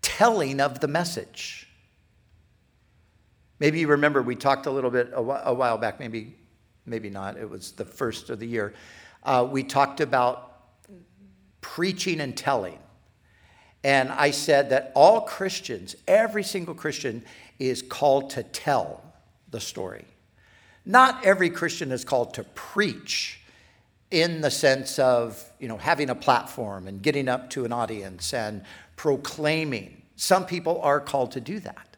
telling 0.00 0.60
of 0.60 0.80
the 0.80 0.88
message. 0.88 1.68
Maybe 3.60 3.78
you 3.80 3.88
remember 3.88 4.22
we 4.22 4.34
talked 4.34 4.66
a 4.66 4.70
little 4.70 4.90
bit 4.90 5.10
a 5.14 5.22
while 5.22 5.78
back, 5.78 6.00
maybe, 6.00 6.34
maybe 6.84 7.08
not, 7.08 7.36
it 7.36 7.48
was 7.48 7.72
the 7.72 7.84
first 7.84 8.28
of 8.30 8.40
the 8.40 8.46
year. 8.46 8.74
Uh, 9.22 9.46
we 9.48 9.62
talked 9.62 10.00
about 10.00 10.48
preaching 11.60 12.20
and 12.20 12.36
telling. 12.36 12.78
And 13.84 14.10
I 14.10 14.30
said 14.30 14.70
that 14.70 14.92
all 14.94 15.22
Christians, 15.22 15.96
every 16.06 16.42
single 16.42 16.74
Christian, 16.74 17.24
is 17.68 17.82
called 17.82 18.30
to 18.30 18.42
tell 18.42 19.02
the 19.50 19.60
story. 19.60 20.04
Not 20.84 21.24
every 21.24 21.50
Christian 21.50 21.92
is 21.92 22.04
called 22.04 22.34
to 22.34 22.44
preach 22.44 23.40
in 24.10 24.40
the 24.40 24.50
sense 24.50 24.98
of 24.98 25.42
you 25.58 25.68
know 25.68 25.78
having 25.78 26.10
a 26.10 26.14
platform 26.14 26.88
and 26.88 27.00
getting 27.00 27.28
up 27.28 27.50
to 27.50 27.64
an 27.64 27.72
audience 27.72 28.34
and 28.34 28.64
proclaiming. 28.96 30.02
Some 30.16 30.44
people 30.44 30.80
are 30.82 31.00
called 31.00 31.32
to 31.32 31.40
do 31.40 31.60
that. 31.60 31.96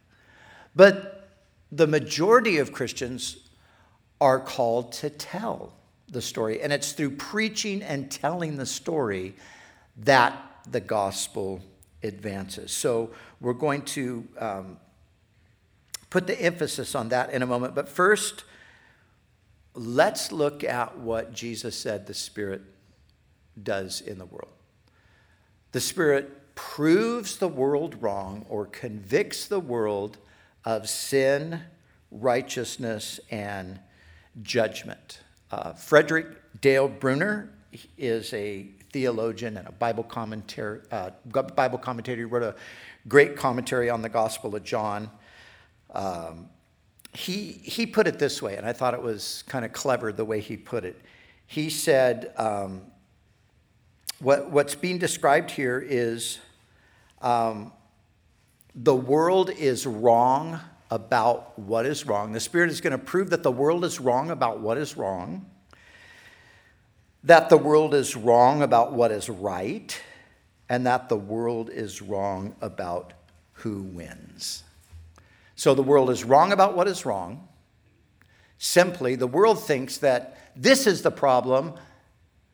But 0.76 1.28
the 1.73 1.87
majority 1.87 2.59
of 2.59 2.73
Christians 2.73 3.49
are 4.21 4.40
called 4.40 4.92
to 4.92 5.11
tell 5.11 5.73
the 6.09 6.23
story. 6.23 6.61
And 6.61 6.73
it's 6.73 6.92
through 6.92 7.16
preaching 7.16 7.83
and 7.83 8.11
telling 8.11 8.56
the 8.56 8.66
story 8.66 9.35
that 9.99 10.37
the 10.71 10.80
gospel 10.80 11.62
advances. 12.02 12.71
So 12.71 13.11
we're 13.40 13.54
going 13.54 13.83
to 13.83 14.26
um, 14.38 14.76
put 16.14 16.28
the 16.28 16.40
emphasis 16.40 16.94
on 16.94 17.09
that 17.09 17.30
in 17.30 17.42
a 17.42 17.47
moment. 17.47 17.75
But 17.75 17.88
first, 17.88 18.44
let's 19.75 20.30
look 20.30 20.62
at 20.62 20.97
what 20.97 21.33
Jesus 21.33 21.75
said 21.75 22.06
the 22.06 22.14
Spirit 22.14 22.62
does 23.61 24.00
in 24.00 24.18
the 24.21 24.25
world. 24.25 24.52
The 25.73 25.80
Spirit 25.80 26.54
proves 26.54 27.38
the 27.38 27.49
world 27.49 28.00
wrong 28.00 28.47
or 28.49 28.64
convicts 28.64 29.49
the 29.49 29.59
world 29.59 30.18
of 30.64 30.88
sin, 30.88 31.62
righteousness, 32.12 33.18
and 33.28 33.80
judgment. 34.40 35.18
Uh, 35.50 35.73
Frederick 35.73 36.28
Dale 36.61 36.87
Bruner 36.87 37.50
is 37.99 38.33
a 38.35 38.68
theologian 38.92 39.56
and 39.56 39.66
a 39.66 39.73
Bible 39.73 40.04
commentary. 40.04 40.78
Uh, 40.92 41.11
Bible 41.56 41.78
commentator. 41.78 42.21
He 42.21 42.25
wrote 42.25 42.44
a 42.44 42.54
great 43.09 43.35
commentary 43.35 43.90
on 43.90 44.02
the 44.02 44.09
Gospel 44.09 44.54
of 44.54 44.62
John. 44.62 45.11
Um, 45.95 46.49
he, 47.13 47.53
he 47.63 47.87
put 47.87 48.07
it 48.07 48.19
this 48.19 48.43
way, 48.43 48.57
and 48.57 48.67
I 48.67 48.73
thought 48.73 48.93
it 48.93 49.03
was 49.03 49.45
kind 49.47 49.65
of 49.65 49.73
clever 49.73 50.13
the 50.13 50.25
way 50.25 50.41
he 50.41 50.57
put 50.57 50.85
it. 50.85 51.01
He 51.47 51.71
said, 51.71 52.33
um, 52.37 52.83
what, 54.19 54.51
What's 54.51 54.75
being 54.75 54.99
described 54.99 55.51
here 55.51 55.85
is 55.87 56.41
um, 57.23 57.73
the 58.75 58.95
world 58.95 59.51
is 59.51 59.87
wrong 59.87 60.59
about 60.91 61.57
what 61.59 61.87
is 61.87 62.05
wrong. 62.07 62.33
The 62.33 62.41
Spirit 62.41 62.71
is 62.71 62.81
going 62.81 62.93
to 62.93 62.99
prove 62.99 63.31
that 63.31 63.43
the 63.43 63.53
world 63.53 63.85
is 63.85 64.01
wrong 64.01 64.31
about 64.31 64.61
what 64.61 64.77
is 64.77 64.97
wrong, 64.97 65.47
that 67.23 67.49
the 67.49 67.57
world 67.57 67.95
is 67.95 68.17
wrong 68.17 68.63
about 68.63 68.93
what 68.93 69.13
is 69.13 69.29
right, 69.29 69.99
and 70.69 70.87
that 70.87 71.09
the 71.09 71.17
world 71.17 71.71
is 71.71 72.03
wrong 72.03 72.57
about 72.61 73.13
who 73.53 73.83
wins. 73.83 74.63
So 75.57 75.75
the 75.75 75.83
world 75.83 76.11
is 76.11 76.25
wrong 76.25 76.53
about 76.53 76.77
what 76.77 76.89
is 76.89 77.07
wrong. 77.07 77.49
Simply, 78.59 79.15
the 79.15 79.27
world 79.27 79.63
thinks 79.63 79.99
that 79.99 80.39
this 80.57 80.87
is 80.87 81.03
the 81.03 81.11
problem. 81.11 81.75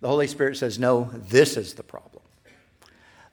The 0.00 0.08
Holy 0.08 0.26
Spirit 0.26 0.56
says, 0.56 0.78
no, 0.78 1.10
this 1.12 1.56
is 1.56 1.74
the 1.74 1.82
problem. 1.82 2.22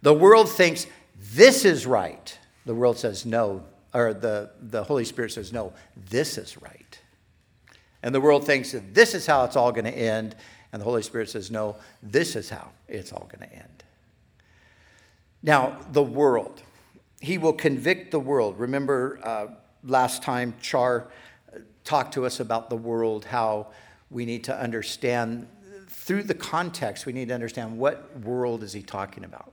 The 0.02 0.14
world 0.14 0.50
thinks 0.50 0.86
this 1.20 1.66
is 1.66 1.86
right. 1.86 2.38
The 2.66 2.76
world 2.76 2.98
says, 2.98 3.26
no, 3.26 3.64
or 3.94 4.14
the, 4.14 4.52
the 4.62 4.84
Holy 4.84 5.06
Spirit 5.06 5.32
says, 5.32 5.52
no, 5.52 5.74
this 6.10 6.38
is 6.38 6.62
right. 6.62 7.00
And 8.04 8.14
the 8.14 8.22
world 8.22 8.46
thinks 8.46 8.74
that 8.74 8.94
this 8.94 9.16
is 9.16 9.26
how 9.26 9.44
it's 9.46 9.56
all 9.56 9.72
going 9.72 9.86
to 9.86 9.98
end. 9.98 10.36
And 10.72 10.82
the 10.82 10.86
Holy 10.86 11.02
Spirit 11.02 11.30
says, 11.30 11.50
no, 11.50 11.78
this 12.04 12.36
is 12.36 12.50
how 12.50 12.70
it's 12.88 13.12
all 13.12 13.30
going 13.34 13.50
to 13.50 13.56
end. 13.56 13.84
Now, 15.42 15.80
the 15.94 16.04
world. 16.04 16.62
He 17.20 17.38
will 17.38 17.54
convict 17.54 18.12
the 18.12 18.20
world. 18.20 18.60
Remember 18.60 19.20
uh, 19.24 19.48
last 19.84 20.24
time 20.24 20.54
Char 20.62 21.08
talked 21.84 22.14
to 22.14 22.26
us 22.26 22.40
about 22.40 22.70
the 22.70 22.78
world, 22.78 23.26
how 23.26 23.68
we 24.10 24.26
need 24.26 24.44
to 24.44 24.58
understand, 24.58 25.48
through 25.88 26.24
the 26.24 26.34
context, 26.34 27.06
we 27.06 27.14
need 27.14 27.30
to 27.30 27.34
understand 27.34 27.78
what 27.78 28.20
world 28.20 28.62
is 28.64 28.74
he 28.74 28.82
talking 28.82 29.24
about. 29.24 29.52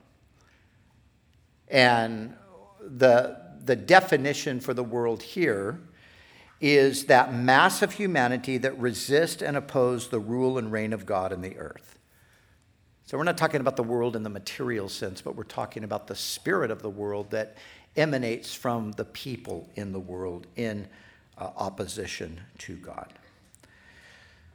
And 1.68 2.34
the, 2.80 3.40
the 3.64 3.76
definition 3.76 4.60
for 4.60 4.74
the 4.74 4.84
world 4.84 5.22
here 5.22 5.80
is 6.60 7.06
that 7.06 7.34
mass 7.34 7.82
of 7.82 7.92
humanity 7.92 8.58
that 8.58 8.78
resist 8.78 9.42
and 9.42 9.56
oppose 9.56 10.08
the 10.08 10.20
rule 10.20 10.58
and 10.58 10.70
reign 10.70 10.92
of 10.92 11.06
God 11.06 11.32
in 11.32 11.40
the 11.40 11.56
earth. 11.58 11.93
So 13.06 13.18
we're 13.18 13.24
not 13.24 13.36
talking 13.36 13.60
about 13.60 13.76
the 13.76 13.82
world 13.82 14.16
in 14.16 14.22
the 14.22 14.30
material 14.30 14.88
sense, 14.88 15.20
but 15.20 15.36
we're 15.36 15.44
talking 15.44 15.84
about 15.84 16.06
the 16.06 16.14
spirit 16.14 16.70
of 16.70 16.80
the 16.80 16.88
world 16.88 17.30
that 17.32 17.56
emanates 17.96 18.54
from 18.54 18.92
the 18.92 19.04
people 19.04 19.68
in 19.76 19.92
the 19.92 20.00
world 20.00 20.46
in 20.56 20.88
uh, 21.36 21.50
opposition 21.56 22.40
to 22.58 22.76
God. 22.76 23.12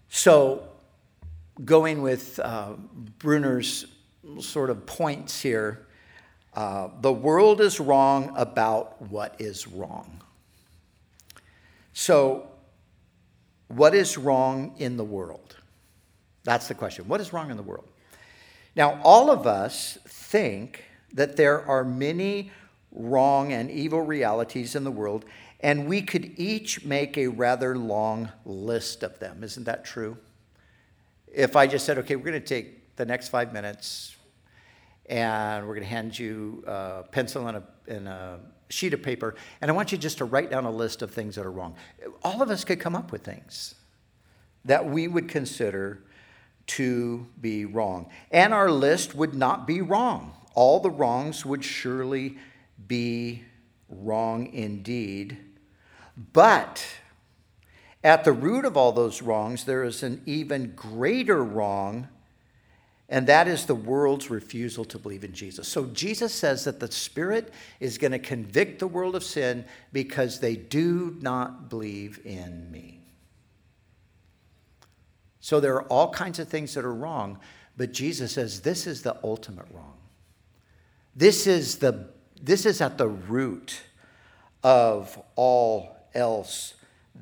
So, 0.10 0.68
going 1.64 2.02
with 2.02 2.40
uh, 2.40 2.74
Bruner's 3.20 3.86
sort 4.40 4.72
of 4.72 4.86
points 4.86 5.42
here, 5.42 5.86
uh, 6.56 6.90
the 7.02 7.14
world 7.14 7.62
is 7.62 7.80
wrong 7.80 8.34
about 8.36 9.00
what 9.12 9.36
is 9.40 9.68
wrong. 9.68 10.22
So, 11.94 12.48
what 13.68 13.94
is 13.94 14.18
wrong 14.18 14.74
in 14.78 14.98
the 14.98 15.04
world? 15.04 15.56
That's 16.44 16.68
the 16.68 16.74
question. 16.74 17.08
What 17.08 17.22
is 17.22 17.32
wrong 17.32 17.52
in 17.52 17.58
the 17.58 17.64
world? 17.64 17.89
Now, 18.80 18.98
all 19.04 19.30
of 19.30 19.46
us 19.46 19.98
think 20.08 20.86
that 21.14 21.36
there 21.36 21.68
are 21.68 21.84
many 21.84 22.50
wrong 22.94 23.52
and 23.52 23.70
evil 23.70 24.02
realities 24.02 24.74
in 24.74 24.86
the 24.86 24.92
world, 24.92 25.26
and 25.60 25.86
we 25.86 26.02
could 26.02 26.40
each 26.40 26.86
make 26.86 27.18
a 27.18 27.28
rather 27.28 27.78
long 27.78 28.32
list 28.46 29.04
of 29.04 29.20
them. 29.20 29.44
Isn't 29.44 29.66
that 29.66 29.84
true? 29.84 30.18
If 31.28 31.58
I 31.58 31.68
just 31.68 31.86
said, 31.86 31.98
okay, 31.98 32.16
we're 32.16 32.24
going 32.24 32.42
to 32.42 32.48
take 32.48 32.96
the 32.96 33.04
next 33.04 33.28
five 33.28 33.52
minutes 33.52 34.16
and 35.08 35.68
we're 35.68 35.74
going 35.74 35.86
to 35.86 35.90
hand 35.90 36.18
you 36.18 36.64
a 36.66 37.04
pencil 37.12 37.48
and 37.50 37.58
a, 37.58 37.64
and 37.86 38.08
a 38.08 38.40
sheet 38.70 38.94
of 38.94 39.04
paper, 39.04 39.36
and 39.60 39.70
I 39.70 39.74
want 39.74 39.92
you 39.92 39.98
just 39.98 40.20
to 40.20 40.26
write 40.26 40.50
down 40.50 40.64
a 40.64 40.72
list 40.72 41.02
of 41.02 41.12
things 41.12 41.36
that 41.36 41.46
are 41.46 41.52
wrong. 41.52 41.76
All 42.24 42.42
of 42.42 42.50
us 42.50 42.64
could 42.64 42.80
come 42.80 42.96
up 42.96 43.12
with 43.12 43.26
things 43.26 43.76
that 44.64 44.86
we 44.86 45.10
would 45.10 45.28
consider 45.28 46.02
to 46.70 47.26
be 47.42 47.66
wrong. 47.66 48.10
And 48.32 48.54
our 48.54 48.70
list 48.70 49.16
would 49.16 49.34
not 49.34 49.66
be 49.66 49.82
wrong. 49.82 50.34
All 50.54 50.80
the 50.80 50.90
wrongs 50.90 51.46
would 51.46 51.64
surely 51.64 52.38
be 52.88 53.44
wrong 53.90 54.54
indeed. 54.54 55.38
But 56.34 56.86
at 58.04 58.24
the 58.24 58.32
root 58.32 58.66
of 58.66 58.78
all 58.78 58.92
those 58.92 59.22
wrongs, 59.22 59.64
there 59.64 59.84
is 59.84 60.04
an 60.04 60.22
even 60.26 60.74
greater 60.76 61.44
wrong, 61.44 62.08
and 63.08 63.26
that 63.28 63.48
is 63.48 63.66
the 63.66 63.76
world's 63.76 64.30
refusal 64.30 64.86
to 64.86 65.00
believe 65.00 65.24
in 65.24 65.34
Jesus. 65.34 65.68
So 65.68 65.86
Jesus 65.88 66.34
says 66.34 66.66
that 66.66 66.80
the 66.80 66.92
Spirit 66.92 67.52
is 67.80 67.98
going 67.98 68.12
to 68.12 68.20
convict 68.20 68.80
the 68.80 68.88
world 68.88 69.16
of 69.16 69.24
sin 69.24 69.66
because 69.92 70.40
they 70.40 70.56
do 70.56 71.18
not 71.20 71.70
believe 71.70 72.20
in 72.26 72.72
me. 72.72 72.99
So 75.50 75.60
there 75.60 75.74
are 75.74 75.86
all 75.86 76.12
kinds 76.12 76.38
of 76.38 76.48
things 76.48 76.76
that 76.76 76.86
are 76.86 76.94
wrong, 76.94 77.40
but 77.76 77.92
Jesus 77.92 78.34
says 78.34 78.62
this 78.62 78.86
is 78.86 79.02
the 79.02 79.18
ultimate 79.24 79.66
wrong. 79.74 79.98
This 81.16 81.48
is, 81.48 81.80
the, 81.80 82.10
this 82.40 82.68
is 82.68 82.82
at 82.82 83.00
the 83.00 83.08
root 83.08 83.82
of 84.64 85.20
all 85.36 85.98
else 86.14 86.76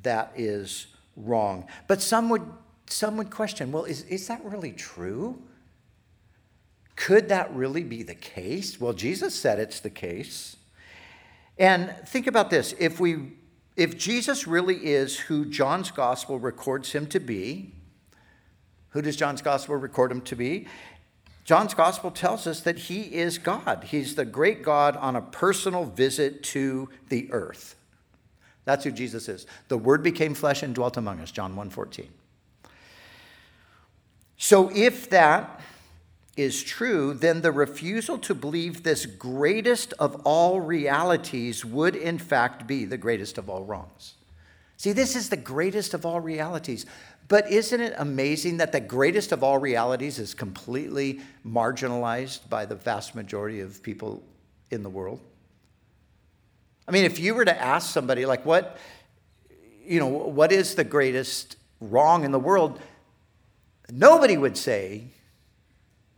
that 0.04 0.34
is 0.36 0.88
wrong. 1.16 1.68
But 1.88 2.02
some 2.02 2.28
would, 2.28 2.46
some 2.88 3.16
would 3.16 3.30
question 3.30 3.72
well, 3.72 3.86
is, 3.86 4.04
is 4.04 4.28
that 4.28 4.44
really 4.44 4.74
true? 4.74 5.42
Could 6.98 7.30
that 7.30 7.56
really 7.56 7.84
be 7.84 8.04
the 8.04 8.14
case? 8.14 8.78
Well, 8.78 8.92
Jesus 8.92 9.36
said 9.36 9.58
it's 9.58 9.80
the 9.80 9.90
case. 9.90 10.58
And 11.58 11.96
think 12.06 12.28
about 12.28 12.50
this 12.50 12.76
if, 12.78 13.00
we, 13.00 13.38
if 13.78 13.98
Jesus 13.98 14.46
really 14.46 14.86
is 14.86 15.18
who 15.18 15.46
John's 15.46 15.92
gospel 15.92 16.38
records 16.38 16.92
him 16.92 17.08
to 17.08 17.22
be, 17.22 17.72
who 18.90 19.02
does 19.02 19.16
John's 19.16 19.42
gospel 19.42 19.76
record 19.76 20.12
him 20.12 20.22
to 20.22 20.36
be? 20.36 20.68
John's 21.44 21.74
gospel 21.74 22.12
tells 22.12 22.46
us 22.46 22.60
that 22.62 22.78
he 22.78 23.04
is 23.04 23.38
God. 23.38 23.86
He's 23.86 24.16
the 24.16 24.26
great 24.26 24.64
God 24.64 24.98
on 24.98 25.16
a 25.16 25.22
personal 25.22 25.86
visit 25.86 26.44
to 26.44 26.90
the 27.08 27.32
earth. 27.32 27.76
That's 28.66 28.84
who 28.84 28.92
Jesus 28.92 29.30
is. 29.30 29.46
The 29.70 29.78
word 29.78 30.04
became 30.04 30.34
flesh 30.34 30.62
and 30.62 30.76
dwelt 30.76 30.98
among 30.98 31.22
us, 31.22 31.32
John 31.32 31.56
1:14. 31.56 32.10
So 34.36 34.70
if 34.76 35.10
that 35.10 35.62
is 36.36 36.64
true, 36.64 37.14
then 37.14 37.42
the 37.42 37.52
refusal 37.54 38.18
to 38.20 38.36
believe 38.36 38.84
this 38.84 39.06
greatest 39.06 39.94
of 39.94 40.22
all 40.26 40.60
realities 40.60 41.64
would 41.64 41.96
in 41.96 42.20
fact 42.20 42.68
be 42.68 42.84
the 42.84 42.98
greatest 42.98 43.38
of 43.38 43.50
all 43.50 43.64
wrongs. 43.64 44.16
See, 44.78 44.92
this 44.92 45.16
is 45.16 45.30
the 45.30 45.38
greatest 45.38 45.94
of 45.94 46.06
all 46.06 46.20
realities. 46.20 46.86
But 47.28 47.52
isn't 47.52 47.82
it 47.82 47.94
amazing 47.98 48.58
that 48.58 48.72
the 48.72 48.80
greatest 48.80 49.32
of 49.32 49.44
all 49.44 49.58
realities 49.58 50.18
is 50.20 50.34
completely 50.34 51.20
marginalized 51.46 52.48
by 52.50 52.66
the 52.66 52.76
vast 52.76 53.16
majority 53.16 53.60
of 53.60 53.84
people 53.84 54.24
in 54.72 54.84
the 54.84 54.90
world? 54.90 55.20
I 56.88 56.92
mean, 56.92 57.04
if 57.04 57.20
you 57.20 57.36
were 57.36 57.44
to 57.44 57.62
ask 57.62 57.92
somebody, 57.92 58.26
like, 58.26 58.46
what, 58.46 58.78
you 59.86 60.00
know, 60.00 60.08
what 60.08 60.54
is 60.54 60.76
the 60.76 60.86
greatest 60.86 61.58
wrong 61.82 62.24
in 62.24 62.32
the 62.32 62.40
world? 62.40 62.80
Nobody 63.92 64.38
would 64.38 64.56
say, 64.56 65.06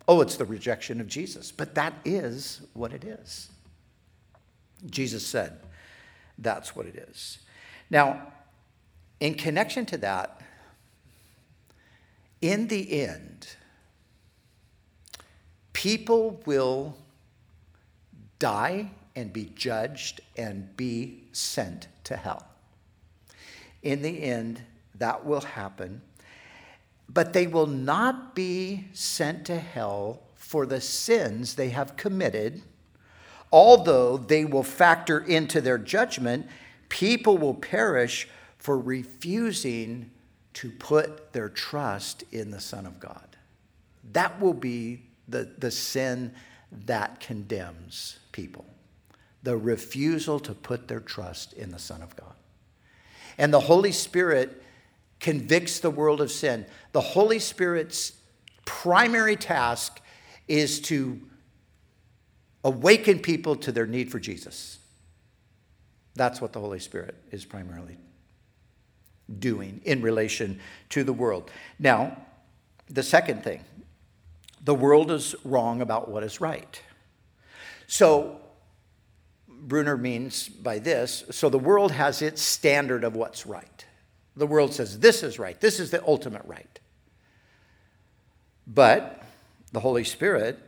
oh, 0.08 0.22
it's 0.22 0.36
the 0.36 0.46
rejection 0.46 1.02
of 1.02 1.08
Jesus. 1.08 1.52
But 1.52 1.76
that 1.76 1.94
is 2.06 2.62
what 2.74 2.94
it 2.94 3.04
is. 3.04 3.50
Jesus 4.86 5.26
said, 5.26 5.60
that's 6.38 6.76
what 6.76 6.86
it 6.86 6.96
is. 7.10 7.40
Now, 7.90 8.28
in 9.20 9.34
connection 9.34 9.86
to 9.88 9.98
that, 9.98 10.42
in 12.42 12.68
the 12.68 13.02
end, 13.02 13.48
people 15.74 16.42
will 16.46 16.96
die 18.40 18.90
and 19.16 19.34
be 19.34 19.52
judged 19.56 20.22
and 20.38 20.76
be 20.78 21.24
sent 21.34 21.88
to 22.06 22.16
hell. 22.16 22.46
In 23.84 24.02
the 24.02 24.24
end, 24.24 24.62
that 24.96 25.26
will 25.26 25.42
happen. 25.42 26.02
But 27.10 27.34
they 27.34 27.48
will 27.48 27.68
not 27.68 28.36
be 28.36 28.86
sent 28.94 29.46
to 29.48 29.58
hell 29.58 30.22
for 30.36 30.66
the 30.66 30.80
sins 30.80 31.56
they 31.56 31.70
have 31.70 31.98
committed, 31.98 32.62
although 33.52 34.18
they 34.18 34.46
will 34.46 34.64
factor 34.64 35.20
into 35.20 35.60
their 35.60 35.78
judgment. 35.78 36.48
People 36.88 37.38
will 37.38 37.54
perish 37.54 38.28
for 38.60 38.78
refusing 38.78 40.12
to 40.54 40.70
put 40.70 41.34
their 41.34 41.50
trust 41.50 42.24
in 42.32 42.52
the 42.52 42.60
Son 42.60 42.86
of 42.86 43.00
God. 43.00 43.38
That 44.12 44.40
will 44.40 44.54
be 44.54 45.04
the, 45.28 45.50
the 45.58 45.72
sin 45.72 46.34
that 46.72 47.20
condemns 47.20 48.20
people 48.32 48.66
the 49.44 49.58
refusal 49.58 50.40
to 50.40 50.54
put 50.54 50.88
their 50.88 51.00
trust 51.00 51.54
in 51.54 51.72
the 51.72 51.80
Son 51.80 52.02
of 52.02 52.16
God. 52.16 52.34
And 53.38 53.54
the 53.54 53.60
Holy 53.60 53.92
Spirit 53.92 54.62
convicts 55.20 55.80
the 55.80 55.90
world 55.90 56.22
of 56.22 56.32
sin. 56.32 56.66
The 56.92 57.02
Holy 57.02 57.40
Spirit's 57.40 58.14
primary 58.66 59.36
task 59.36 60.02
is 60.48 60.82
to 60.82 61.22
awaken 62.64 63.20
people 63.20 63.56
to 63.56 63.72
their 63.72 63.88
need 63.88 64.12
for 64.12 64.20
Jesus. 64.20 64.80
That's 66.16 66.42
what 66.42 66.52
the 66.52 66.60
Holy 66.60 66.80
Spirit 66.80 67.16
is 67.32 67.46
primarily 67.46 67.98
doing 69.38 69.82
in 69.86 70.02
relation 70.02 70.60
to 70.90 71.04
the 71.04 71.14
world. 71.14 71.52
Now, 71.78 72.18
the 72.90 73.04
second 73.04 73.44
thing 73.44 73.64
the 74.62 74.76
world 74.76 75.12
is 75.12 75.36
wrong 75.44 75.82
about 75.82 76.10
what 76.10 76.24
is 76.24 76.42
right. 76.42 76.82
So, 77.88 78.40
Bruner 79.48 79.98
means 79.98 80.48
by 80.48 80.80
this 80.80 81.24
so 81.32 81.50
the 81.50 81.60
world 81.60 81.92
has 81.92 82.22
its 82.22 82.42
standard 82.42 83.04
of 83.04 83.16
what's 83.16 83.46
right. 83.46 83.86
The 84.36 84.48
world 84.48 84.74
says 84.74 85.00
this 85.00 85.24
is 85.24 85.38
right, 85.38 85.60
this 85.60 85.80
is 85.80 85.92
the 85.92 86.06
ultimate 86.06 86.44
right. 86.46 86.80
But 88.66 89.24
the 89.72 89.80
Holy 89.80 90.04
Spirit 90.04 90.60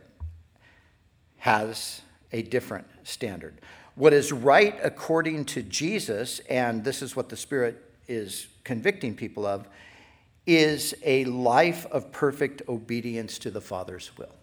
has 1.38 2.02
a 2.32 2.42
different 2.42 2.86
standard. 3.04 3.60
What 3.94 4.12
is 4.12 4.32
right 4.32 4.78
according 4.82 5.44
to 5.46 5.62
Jesus, 5.62 6.40
and 6.48 6.82
this 6.84 7.02
is 7.02 7.14
what 7.14 7.28
the 7.28 7.36
Spirit 7.36 7.82
is 8.08 8.46
convicting 8.64 9.14
people 9.14 9.46
of, 9.46 9.68
is 10.46 10.94
a 11.04 11.24
life 11.24 11.86
of 11.86 12.10
perfect 12.12 12.62
obedience 12.68 13.38
to 13.38 13.50
the 13.50 13.60
Father's 13.60 14.10
will. 14.18 14.34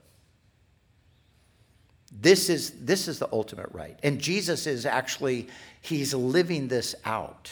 This 2.12 2.50
is, 2.50 2.72
this 2.82 3.08
is 3.08 3.20
the 3.20 3.30
ultimate 3.32 3.70
right. 3.72 3.98
And 4.02 4.20
Jesus 4.20 4.66
is 4.66 4.86
actually, 4.86 5.48
he's 5.82 6.14
living 6.14 6.68
this 6.68 6.96
out. 7.06 7.52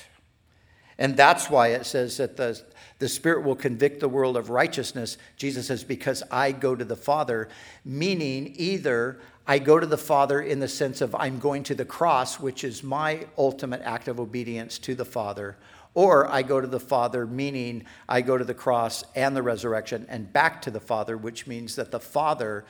And 0.98 1.16
that's 1.16 1.50
why 1.50 1.70
it 1.70 1.86
says 1.86 2.18
that 2.18 2.38
the, 2.38 2.60
the 2.98 3.08
Spirit 3.08 3.44
will 3.44 3.56
convict 3.56 4.00
the 4.00 4.10
world 4.10 4.36
of 4.36 4.50
righteousness. 4.50 5.18
Jesus 5.36 5.68
says, 5.68 5.84
because 5.84 6.24
I 6.32 6.52
go 6.52 6.76
to 6.76 6.84
the 6.84 6.96
Father, 6.96 7.50
meaning 7.86 8.54
either 8.58 9.20
I 9.46 9.60
go 9.60 9.80
to 9.80 9.86
the 9.86 9.98
Father 9.98 10.42
in 10.42 10.60
the 10.60 10.68
sense 10.68 11.02
of 11.02 11.14
I'm 11.14 11.38
going 11.38 11.64
to 11.64 11.76
the 11.76 11.86
cross, 11.86 12.40
which 12.40 12.64
is 12.64 12.84
my 12.84 13.28
ultimate 13.38 13.82
act 13.84 14.08
of 14.08 14.20
obedience 14.20 14.80
to 14.80 14.96
the 14.96 15.06
Father, 15.06 15.56
or 15.94 16.28
I 16.32 16.44
go 16.44 16.62
to 16.62 16.68
the 16.68 16.80
Father, 16.80 17.26
meaning 17.26 17.86
I 18.08 18.22
go 18.22 18.38
to 18.38 18.44
the 18.44 18.54
cross 18.54 19.04
and 19.16 19.36
the 19.36 19.42
resurrection 19.42 20.06
and 20.10 20.32
back 20.32 20.62
to 20.64 20.72
the 20.72 20.80
Father, 20.80 21.18
which 21.18 21.48
means 21.48 21.76
that 21.76 21.92
the 21.92 22.00
Father 22.00 22.66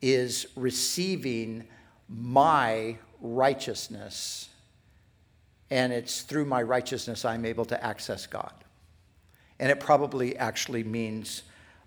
is 0.00 0.46
receiving 0.56 1.64
my 2.08 2.96
righteousness. 3.20 4.48
And 5.70 5.92
it's 5.92 6.22
through 6.22 6.44
my 6.44 6.62
righteousness 6.62 7.24
I'm 7.24 7.44
able 7.44 7.64
to 7.66 7.84
access 7.84 8.26
God. 8.26 8.52
And 9.58 9.70
it 9.70 9.80
probably 9.80 10.36
actually 10.36 10.82
means 10.82 11.42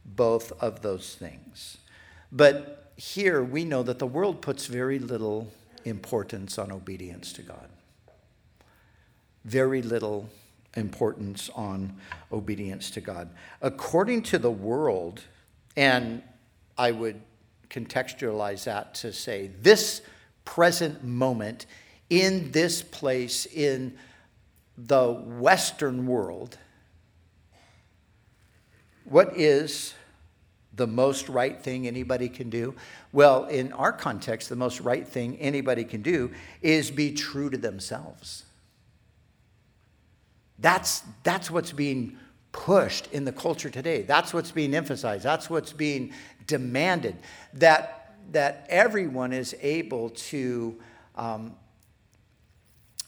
both 0.06 0.52
of 0.62 0.82
those 0.82 1.16
things. 1.16 1.78
But 2.32 2.92
here 2.96 3.44
we 3.44 3.66
know 3.66 3.84
that 3.84 4.00
the 4.00 4.08
world 4.08 4.42
puts 4.42 4.68
very 4.68 5.00
little 5.00 5.52
importance 5.84 6.58
on 6.58 6.72
obedience 6.72 7.34
to 7.34 7.42
God. 7.42 7.70
Very 9.44 9.82
little 9.82 10.30
importance 10.76 11.50
on 11.56 11.96
obedience 12.32 12.92
to 12.92 13.02
God. 13.02 13.30
According 13.62 14.24
to 14.24 14.40
the 14.40 14.52
world, 14.52 15.22
and 15.76 16.22
I 16.78 16.92
would 16.92 17.22
contextualize 17.70 18.66
that 18.66 18.94
to 18.96 19.12
say 19.12 19.52
this 19.62 20.02
present 20.44 21.04
moment 21.04 21.66
in 22.10 22.52
this 22.52 22.82
place 22.82 23.46
in 23.46 23.98
the 24.78 25.12
Western 25.12 26.06
world, 26.06 26.58
what 29.06 29.38
is 29.38 29.94
the 30.76 30.88
most 30.88 31.30
right 31.30 31.62
thing 31.62 31.88
anybody 31.88 32.28
can 32.28 32.50
do? 32.50 32.76
Well, 33.14 33.46
in 33.46 33.72
our 33.74 33.94
context, 33.94 34.50
the 34.50 34.56
most 34.56 34.82
right 34.82 35.08
thing 35.08 35.38
anybody 35.38 35.84
can 35.84 36.02
do 36.02 36.32
is 36.62 36.92
be 36.92 37.12
true 37.14 37.50
to 37.50 37.58
themselves. 37.58 38.45
That's, 40.60 41.04
that's 41.24 41.52
what's 41.52 41.72
being 41.72 42.18
pushed 42.52 43.12
in 43.12 43.26
the 43.26 43.32
culture 43.32 43.70
today. 43.70 44.04
That's 44.04 44.34
what's 44.34 44.52
being 44.52 44.74
emphasized. 44.74 45.24
That's 45.24 45.50
what's 45.50 45.74
being 45.74 46.14
demanded. 46.48 47.16
That, 47.54 48.16
that 48.32 48.66
everyone 48.70 49.34
is 49.34 49.56
able 49.62 50.12
to 50.12 50.80
um, 51.16 51.56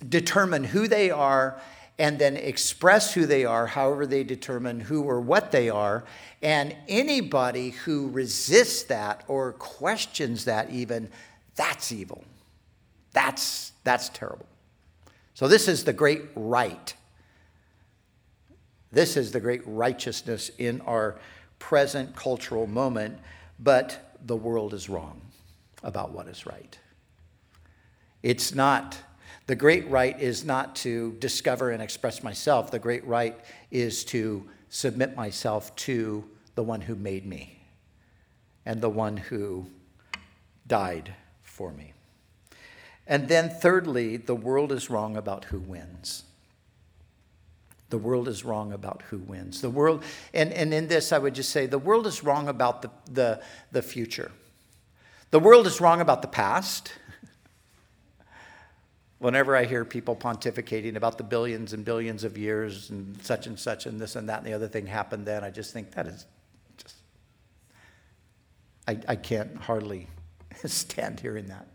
determine 0.08 0.66
who 0.66 0.88
they 0.88 1.10
are 1.12 1.60
and 2.00 2.20
then 2.20 2.38
express 2.38 3.14
who 3.14 3.26
they 3.26 3.46
are, 3.46 3.66
however 3.66 4.06
they 4.06 4.24
determine 4.24 4.80
who 4.80 5.04
or 5.04 5.20
what 5.20 5.52
they 5.52 5.70
are. 5.70 6.04
And 6.42 6.76
anybody 6.88 7.72
who 7.72 8.10
resists 8.10 8.84
that 8.84 9.24
or 9.28 9.54
questions 9.54 10.46
that, 10.46 10.70
even, 10.70 11.10
that's 11.56 11.92
evil. 11.92 12.24
That's, 13.14 13.72
that's 13.84 14.10
terrible. 14.10 14.46
So, 15.34 15.48
this 15.48 15.68
is 15.68 15.84
the 15.86 15.94
great 15.94 16.24
right 16.36 16.94
this 18.92 19.18
is 19.18 19.32
the 19.32 19.40
great 19.40 19.62
righteousness 19.66 20.52
in 20.58 20.82
our 20.82 21.20
present 21.60 22.16
cultural 22.16 22.68
moment, 22.68 23.18
but 23.60 24.16
the 24.26 24.36
world 24.36 24.74
is 24.74 24.90
wrong 24.90 25.22
about 25.84 26.12
what 26.12 26.28
is 26.28 26.46
right. 26.46 26.78
It's 28.24 28.54
not, 28.54 28.98
the 29.46 29.56
great 29.56 29.90
right 29.90 30.20
is 30.20 30.44
not 30.44 30.76
to 30.78 31.14
discover 31.20 31.72
and 31.72 31.82
express 31.82 32.24
myself. 32.24 32.72
The 32.72 32.80
great 32.80 33.06
right 33.06 33.40
is 33.72 34.04
to 34.06 34.48
submit 34.70 35.16
myself 35.16 35.76
to 35.78 36.24
the 36.56 36.64
one 36.64 36.82
who 36.82 36.96
made 36.96 37.26
me 37.26 37.60
and 38.66 38.82
the 38.82 38.90
one 38.90 39.18
who 39.18 39.68
died 40.68 41.14
for 41.42 41.72
me. 41.72 41.94
And 43.06 43.30
then, 43.30 43.50
thirdly, 43.50 44.18
the 44.18 44.36
world 44.36 44.72
is 44.72 44.90
wrong 44.90 45.16
about 45.16 45.46
who 45.46 45.60
wins. 45.60 46.24
The 47.90 47.98
world 47.98 48.28
is 48.28 48.44
wrong 48.44 48.74
about 48.74 49.02
who 49.04 49.18
wins. 49.18 49.62
The 49.62 49.70
world, 49.70 50.04
and, 50.34 50.52
and 50.52 50.74
in 50.74 50.88
this, 50.88 51.14
I 51.14 51.18
would 51.18 51.34
just 51.34 51.52
say 51.52 51.68
the 51.68 51.78
world 51.78 52.06
is 52.06 52.24
wrong 52.24 52.50
about 52.50 52.82
the, 52.82 52.92
the, 53.10 53.42
the 53.72 53.82
future. 53.82 54.32
The 55.32 55.40
world 55.40 55.68
is 55.68 55.80
wrong 55.80 56.02
about 56.02 56.22
the 56.22 56.28
past. 56.28 56.92
Whenever 59.20 59.56
I 59.56 59.64
hear 59.64 59.86
people 59.86 60.18
pontificating 60.18 60.96
about 60.96 61.18
the 61.18 61.24
billions 61.24 61.72
and 61.72 61.86
billions 61.86 62.26
of 62.26 62.38
years 62.38 62.90
and 62.90 63.22
such 63.24 63.48
and 63.48 63.58
such 63.58 63.86
and 63.86 64.00
this 64.00 64.18
and 64.18 64.28
that 64.28 64.40
and 64.40 64.48
the 64.48 64.54
other 64.54 64.68
thing 64.68 64.86
happened 64.86 65.26
then, 65.26 65.46
I 65.46 65.50
just 65.50 65.72
think 65.72 65.92
that 65.92 66.08
is 66.08 66.26
just, 66.78 66.96
I, 68.86 69.00
I 69.08 69.16
can't 69.16 69.56
hardly 69.56 70.08
stand 70.66 71.22
hearing 71.22 71.48
that. 71.48 71.68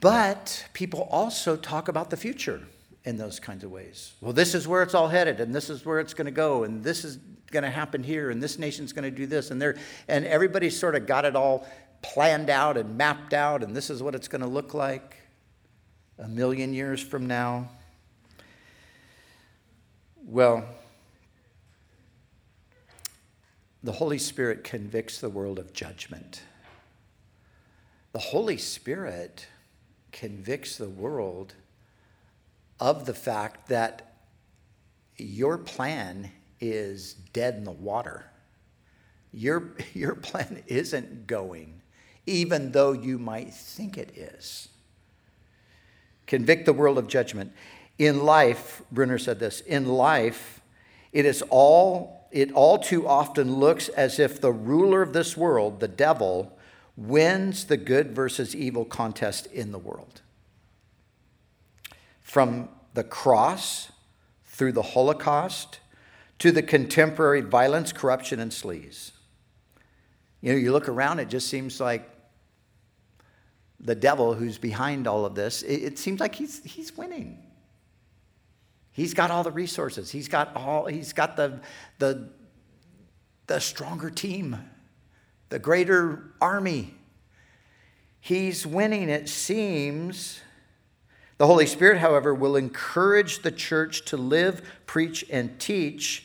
But 0.00 0.66
people 0.74 1.08
also 1.10 1.56
talk 1.56 1.88
about 1.88 2.10
the 2.10 2.16
future 2.18 2.62
in 3.04 3.16
those 3.16 3.38
kinds 3.38 3.64
of 3.64 3.70
ways. 3.70 4.12
Well, 4.20 4.32
this 4.32 4.54
is 4.54 4.66
where 4.66 4.82
it's 4.82 4.94
all 4.94 5.08
headed, 5.08 5.40
and 5.40 5.54
this 5.54 5.68
is 5.68 5.84
where 5.84 6.00
it's 6.00 6.14
going 6.14 6.26
to 6.26 6.30
go, 6.32 6.64
and 6.64 6.82
this 6.82 7.04
is 7.04 7.18
going 7.50 7.64
to 7.64 7.70
happen 7.70 8.02
here, 8.02 8.30
and 8.30 8.42
this 8.42 8.58
nation's 8.58 8.92
going 8.92 9.04
to 9.04 9.10
do 9.10 9.26
this, 9.26 9.50
and 9.50 9.60
there, 9.60 9.76
and 10.08 10.24
everybody's 10.24 10.78
sort 10.78 10.94
of 10.94 11.06
got 11.06 11.24
it 11.24 11.36
all 11.36 11.66
planned 12.02 12.50
out 12.50 12.76
and 12.76 12.96
mapped 12.96 13.34
out, 13.34 13.62
and 13.62 13.76
this 13.76 13.90
is 13.90 14.02
what 14.02 14.14
it's 14.14 14.28
going 14.28 14.40
to 14.40 14.46
look 14.46 14.74
like 14.74 15.16
a 16.18 16.28
million 16.28 16.72
years 16.72 17.02
from 17.02 17.26
now. 17.26 17.68
Well, 20.26 20.64
the 23.82 23.92
Holy 23.92 24.18
Spirit 24.18 24.64
convicts 24.64 25.20
the 25.20 25.28
world 25.28 25.58
of 25.58 25.74
judgment. 25.74 26.40
The 28.12 28.18
Holy 28.18 28.56
Spirit 28.56 29.46
convicts 30.10 30.78
the 30.78 30.88
world 30.88 31.54
of 32.80 33.06
the 33.06 33.14
fact 33.14 33.68
that 33.68 34.14
your 35.16 35.58
plan 35.58 36.30
is 36.60 37.14
dead 37.32 37.54
in 37.54 37.64
the 37.64 37.70
water. 37.70 38.30
Your, 39.32 39.72
your 39.94 40.14
plan 40.14 40.62
isn't 40.66 41.26
going, 41.26 41.82
even 42.26 42.72
though 42.72 42.92
you 42.92 43.18
might 43.18 43.52
think 43.52 43.98
it 43.98 44.16
is. 44.16 44.68
Convict 46.26 46.64
the 46.64 46.72
world 46.72 46.98
of 46.98 47.06
judgment. 47.06 47.52
In 47.98 48.24
life, 48.24 48.82
Bruner 48.90 49.18
said 49.18 49.38
this 49.38 49.60
in 49.60 49.86
life, 49.86 50.60
it 51.12 51.26
is 51.26 51.42
all, 51.48 52.26
it 52.32 52.50
all 52.52 52.78
too 52.78 53.06
often 53.06 53.54
looks 53.54 53.88
as 53.90 54.18
if 54.18 54.40
the 54.40 54.52
ruler 54.52 55.00
of 55.00 55.12
this 55.12 55.36
world, 55.36 55.78
the 55.78 55.86
devil, 55.86 56.58
wins 56.96 57.66
the 57.66 57.76
good 57.76 58.14
versus 58.14 58.54
evil 58.54 58.84
contest 58.84 59.46
in 59.46 59.70
the 59.70 59.78
world. 59.78 60.22
From 62.34 62.68
the 62.94 63.04
cross 63.04 63.92
through 64.44 64.72
the 64.72 64.82
Holocaust 64.82 65.78
to 66.40 66.50
the 66.50 66.64
contemporary 66.64 67.42
violence, 67.42 67.92
corruption, 67.92 68.40
and 68.40 68.50
sleaze. 68.50 69.12
You 70.40 70.52
know, 70.52 70.58
you 70.58 70.72
look 70.72 70.88
around, 70.88 71.20
it 71.20 71.28
just 71.28 71.48
seems 71.48 71.78
like 71.78 72.10
the 73.78 73.94
devil 73.94 74.34
who's 74.34 74.58
behind 74.58 75.06
all 75.06 75.24
of 75.24 75.36
this, 75.36 75.62
it, 75.62 75.84
it 75.84 75.96
seems 75.96 76.18
like 76.18 76.34
he's, 76.34 76.60
he's 76.64 76.96
winning. 76.96 77.38
He's 78.90 79.14
got 79.14 79.30
all 79.30 79.44
the 79.44 79.52
resources. 79.52 80.10
He's 80.10 80.26
got 80.26 80.56
all, 80.56 80.86
he's 80.86 81.12
got 81.12 81.36
the, 81.36 81.60
the, 82.00 82.30
the 83.46 83.60
stronger 83.60 84.10
team, 84.10 84.58
the 85.50 85.60
greater 85.60 86.32
army. 86.40 86.96
He's 88.18 88.66
winning, 88.66 89.08
it 89.08 89.28
seems, 89.28 90.40
the 91.44 91.48
Holy 91.48 91.66
Spirit, 91.66 91.98
however, 91.98 92.34
will 92.34 92.56
encourage 92.56 93.40
the 93.40 93.50
church 93.50 94.06
to 94.06 94.16
live, 94.16 94.62
preach, 94.86 95.26
and 95.28 95.60
teach 95.60 96.24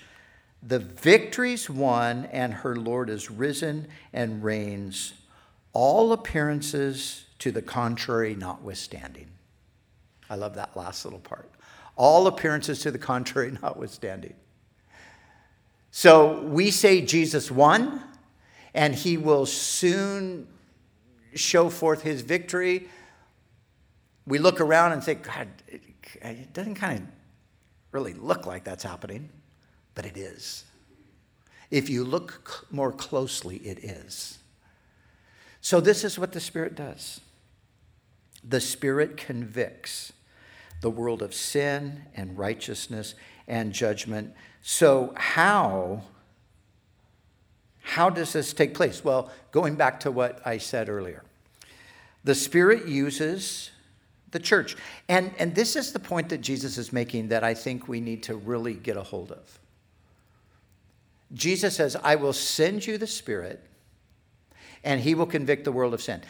the 0.63 0.79
victories 0.79 1.69
won, 1.69 2.23
and 2.31 2.53
her 2.53 2.77
Lord 2.77 3.09
is 3.09 3.29
risen 3.29 3.89
and 4.13 4.41
reigns. 4.41 5.11
All 5.73 6.13
appearances 6.13 7.25
to 7.39 7.51
the 7.51 7.61
contrary 7.61 8.33
notwithstanding. 8.33 9.27
I 10.29 10.35
love 10.35 10.55
that 10.55 10.77
last 10.77 11.03
little 11.03 11.19
part. 11.19 11.51
All 11.97 12.27
appearances 12.27 12.79
to 12.83 12.89
the 12.89 12.97
contrary 12.97 13.51
notwithstanding. 13.61 14.35
So 15.91 16.43
we 16.43 16.71
say 16.71 17.01
Jesus 17.01 17.51
won, 17.51 18.01
and 18.73 18.95
he 18.95 19.17
will 19.17 19.45
soon 19.45 20.47
show 21.35 21.69
forth 21.69 22.03
his 22.03 22.21
victory. 22.21 22.87
We 24.29 24.37
look 24.37 24.61
around 24.61 24.91
and 24.91 25.03
say, 25.03 25.15
God, 25.15 25.47
it 25.67 26.53
doesn't 26.53 26.75
kind 26.75 26.99
of 26.99 27.05
really 27.91 28.13
look 28.13 28.45
like 28.45 28.63
that's 28.63 28.83
happening, 28.83 29.29
but 29.95 30.05
it 30.05 30.15
is. 30.17 30.65
If 31.71 31.89
you 31.89 32.03
look 32.03 32.67
more 32.69 32.91
closely, 32.91 33.57
it 33.57 33.83
is. 33.83 34.37
So, 35.61 35.81
this 35.81 36.03
is 36.03 36.19
what 36.19 36.31
the 36.31 36.39
Spirit 36.39 36.75
does 36.75 37.21
the 38.47 38.61
Spirit 38.61 39.17
convicts 39.17 40.13
the 40.81 40.91
world 40.91 41.23
of 41.23 41.33
sin 41.33 42.03
and 42.15 42.37
righteousness 42.37 43.15
and 43.47 43.73
judgment. 43.73 44.35
So, 44.61 45.11
how? 45.17 46.03
How 47.81 48.11
does 48.11 48.33
this 48.33 48.53
take 48.53 48.75
place? 48.75 49.03
Well, 49.03 49.31
going 49.51 49.73
back 49.73 49.99
to 50.01 50.11
what 50.11 50.39
I 50.45 50.59
said 50.59 50.87
earlier, 50.87 51.23
the 52.23 52.35
Spirit 52.35 52.87
uses 52.87 53.71
the 54.31 54.39
church. 54.39 54.75
And, 55.07 55.31
and 55.39 55.55
this 55.55 55.75
is 55.75 55.91
the 55.91 55.99
point 55.99 56.29
that 56.29 56.41
Jesus 56.41 56.77
is 56.77 56.93
making 56.93 57.29
that 57.29 57.43
I 57.43 57.53
think 57.53 57.87
we 57.87 57.99
need 57.99 58.23
to 58.23 58.35
really 58.35 58.73
get 58.73 58.97
a 58.97 59.03
hold 59.03 59.31
of. 59.31 59.59
Jesus 61.33 61.75
says, 61.75 61.95
I 62.03 62.15
will 62.15 62.33
send 62.33 62.85
you 62.85 62.97
the 62.97 63.07
Spirit, 63.07 63.63
and 64.83 64.99
he 64.99 65.13
will 65.13 65.27
convict 65.27 65.63
the 65.63 65.71
world 65.71 65.93
of 65.93 66.01
sin. 66.01 66.21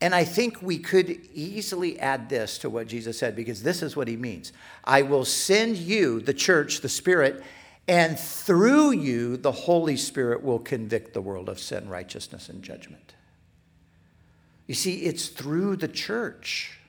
And 0.00 0.14
I 0.14 0.24
think 0.24 0.62
we 0.62 0.78
could 0.78 1.10
easily 1.34 2.00
add 2.00 2.30
this 2.30 2.56
to 2.58 2.70
what 2.70 2.86
Jesus 2.86 3.18
said 3.18 3.36
because 3.36 3.62
this 3.62 3.82
is 3.82 3.96
what 3.96 4.08
he 4.08 4.16
means 4.16 4.52
I 4.82 5.02
will 5.02 5.26
send 5.26 5.76
you, 5.76 6.20
the 6.20 6.32
church, 6.32 6.80
the 6.80 6.88
Spirit, 6.88 7.42
and 7.86 8.18
through 8.18 8.92
you, 8.92 9.36
the 9.36 9.52
Holy 9.52 9.96
Spirit 9.96 10.42
will 10.42 10.58
convict 10.58 11.12
the 11.12 11.20
world 11.20 11.48
of 11.48 11.58
sin, 11.58 11.88
righteousness, 11.88 12.48
and 12.48 12.62
judgment. 12.62 13.14
You 14.66 14.74
see, 14.74 15.02
it's 15.02 15.28
through 15.28 15.76
the 15.76 15.88
church 15.88 16.79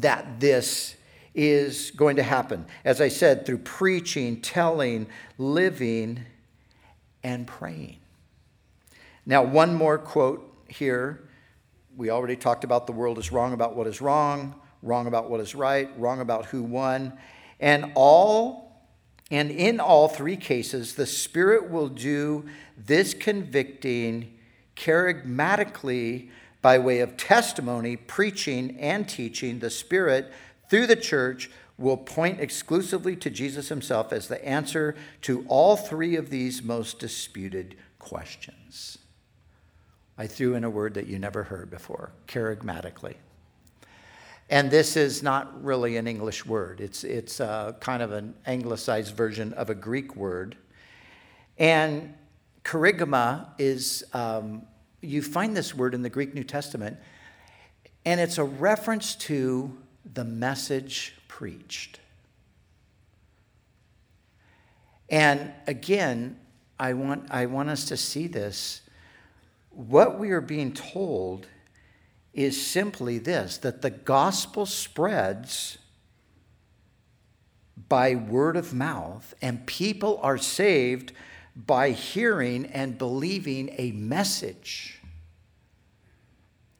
that 0.00 0.40
this 0.40 0.96
is 1.34 1.90
going 1.90 2.16
to 2.16 2.22
happen. 2.22 2.66
As 2.84 3.00
I 3.00 3.08
said, 3.08 3.44
through 3.44 3.58
preaching, 3.58 4.40
telling, 4.40 5.06
living, 5.38 6.20
and 7.22 7.46
praying. 7.46 7.98
Now, 9.26 9.42
one 9.42 9.74
more 9.74 9.98
quote 9.98 10.52
here. 10.68 11.28
We 11.96 12.10
already 12.10 12.36
talked 12.36 12.64
about 12.64 12.86
the 12.86 12.92
world 12.92 13.18
is 13.18 13.32
wrong 13.32 13.52
about 13.52 13.74
what 13.74 13.86
is 13.86 14.00
wrong, 14.00 14.54
wrong 14.82 15.06
about 15.06 15.30
what 15.30 15.40
is 15.40 15.54
right, 15.54 15.88
wrong 15.98 16.20
about 16.20 16.46
who 16.46 16.62
won. 16.62 17.12
And 17.58 17.92
all 17.94 18.66
and 19.30 19.50
in 19.50 19.80
all 19.80 20.08
three 20.08 20.36
cases, 20.36 20.94
the 20.94 21.06
Spirit 21.06 21.68
will 21.68 21.88
do 21.88 22.44
this 22.76 23.12
convicting 23.12 24.38
kerygmatically 24.76 26.30
by 26.66 26.80
way 26.80 26.98
of 26.98 27.16
testimony, 27.16 27.94
preaching, 27.94 28.76
and 28.80 29.08
teaching. 29.08 29.60
The 29.60 29.70
Spirit, 29.70 30.32
through 30.68 30.88
the 30.88 30.96
church, 30.96 31.48
will 31.78 31.96
point 31.96 32.40
exclusively 32.40 33.14
to 33.14 33.30
Jesus 33.30 33.68
himself 33.68 34.12
as 34.12 34.26
the 34.26 34.44
answer 34.44 34.96
to 35.22 35.46
all 35.46 35.76
three 35.76 36.16
of 36.16 36.28
these 36.28 36.64
most 36.64 36.98
disputed 36.98 37.76
questions. 38.00 38.98
I 40.18 40.26
threw 40.26 40.56
in 40.56 40.64
a 40.64 40.68
word 40.68 40.94
that 40.94 41.06
you 41.06 41.20
never 41.20 41.44
heard 41.44 41.70
before 41.70 42.10
kerygmatically. 42.26 43.14
And 44.50 44.68
this 44.68 44.96
is 44.96 45.22
not 45.22 45.62
really 45.62 45.96
an 45.96 46.08
English 46.08 46.44
word, 46.46 46.80
it's, 46.80 47.04
it's 47.04 47.36
kind 47.36 48.02
of 48.02 48.10
an 48.10 48.34
anglicized 48.44 49.14
version 49.14 49.52
of 49.52 49.70
a 49.70 49.74
Greek 49.76 50.16
word. 50.16 50.56
And 51.58 52.12
kerygma 52.64 53.50
is, 53.56 54.02
um, 54.12 54.62
you 55.06 55.22
find 55.22 55.56
this 55.56 55.74
word 55.74 55.94
in 55.94 56.02
the 56.02 56.10
Greek 56.10 56.34
New 56.34 56.44
Testament, 56.44 56.98
and 58.04 58.20
it's 58.20 58.38
a 58.38 58.44
reference 58.44 59.14
to 59.16 59.76
the 60.14 60.24
message 60.24 61.14
preached. 61.28 62.00
And 65.08 65.52
again, 65.66 66.38
I 66.78 66.92
want, 66.92 67.30
I 67.30 67.46
want 67.46 67.70
us 67.70 67.86
to 67.86 67.96
see 67.96 68.26
this. 68.26 68.82
What 69.70 70.18
we 70.18 70.30
are 70.30 70.40
being 70.40 70.72
told 70.72 71.46
is 72.34 72.64
simply 72.64 73.18
this 73.18 73.58
that 73.58 73.82
the 73.82 73.90
gospel 73.90 74.66
spreads 74.66 75.78
by 77.88 78.14
word 78.14 78.56
of 78.56 78.74
mouth, 78.74 79.34
and 79.40 79.66
people 79.66 80.18
are 80.22 80.38
saved 80.38 81.12
by 81.56 81.90
hearing 81.90 82.66
and 82.66 82.98
believing 82.98 83.70
a 83.78 83.92
message. 83.92 85.00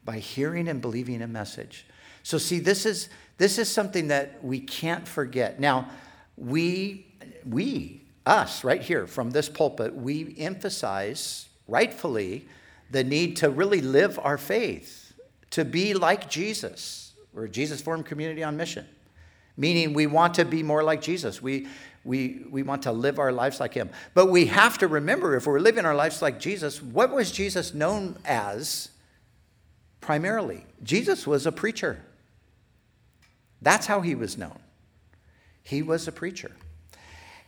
By 0.05 0.19
hearing 0.19 0.67
and 0.67 0.81
believing 0.81 1.21
a 1.21 1.27
message. 1.27 1.85
So, 2.21 2.37
see, 2.37 2.59
this 2.59 2.85
is, 2.85 3.09
this 3.37 3.57
is 3.57 3.69
something 3.69 4.09
that 4.09 4.43
we 4.43 4.59
can't 4.59 5.07
forget. 5.07 5.59
Now, 5.59 5.89
we, 6.35 7.07
we, 7.45 8.03
us, 8.25 8.63
right 8.63 8.81
here 8.81 9.07
from 9.07 9.31
this 9.31 9.49
pulpit, 9.49 9.95
we 9.95 10.35
emphasize 10.37 11.47
rightfully 11.67 12.47
the 12.91 13.03
need 13.03 13.37
to 13.37 13.49
really 13.49 13.81
live 13.81 14.19
our 14.21 14.37
faith 14.37 15.13
to 15.51 15.65
be 15.65 15.93
like 15.93 16.29
Jesus. 16.29 17.13
We're 17.33 17.45
a 17.45 17.49
Jesus 17.49 17.81
formed 17.81 18.05
community 18.05 18.43
on 18.43 18.57
mission, 18.57 18.85
meaning 19.55 19.93
we 19.93 20.07
want 20.07 20.35
to 20.35 20.45
be 20.45 20.63
more 20.63 20.83
like 20.83 21.01
Jesus. 21.01 21.41
We, 21.41 21.67
we, 22.03 22.45
we 22.49 22.63
want 22.63 22.83
to 22.83 22.91
live 22.91 23.19
our 23.19 23.31
lives 23.31 23.59
like 23.59 23.73
him. 23.73 23.89
But 24.13 24.27
we 24.27 24.45
have 24.47 24.77
to 24.79 24.87
remember 24.87 25.35
if 25.35 25.45
we're 25.45 25.59
living 25.59 25.85
our 25.85 25.95
lives 25.95 26.21
like 26.21 26.39
Jesus, 26.39 26.81
what 26.81 27.11
was 27.11 27.31
Jesus 27.31 27.73
known 27.73 28.17
as 28.25 28.89
primarily? 30.01 30.65
Jesus 30.83 31.27
was 31.27 31.45
a 31.45 31.51
preacher. 31.51 32.01
That's 33.61 33.87
how 33.87 34.01
he 34.01 34.15
was 34.15 34.37
known. 34.37 34.59
He 35.63 35.81
was 35.81 36.07
a 36.07 36.11
preacher. 36.11 36.51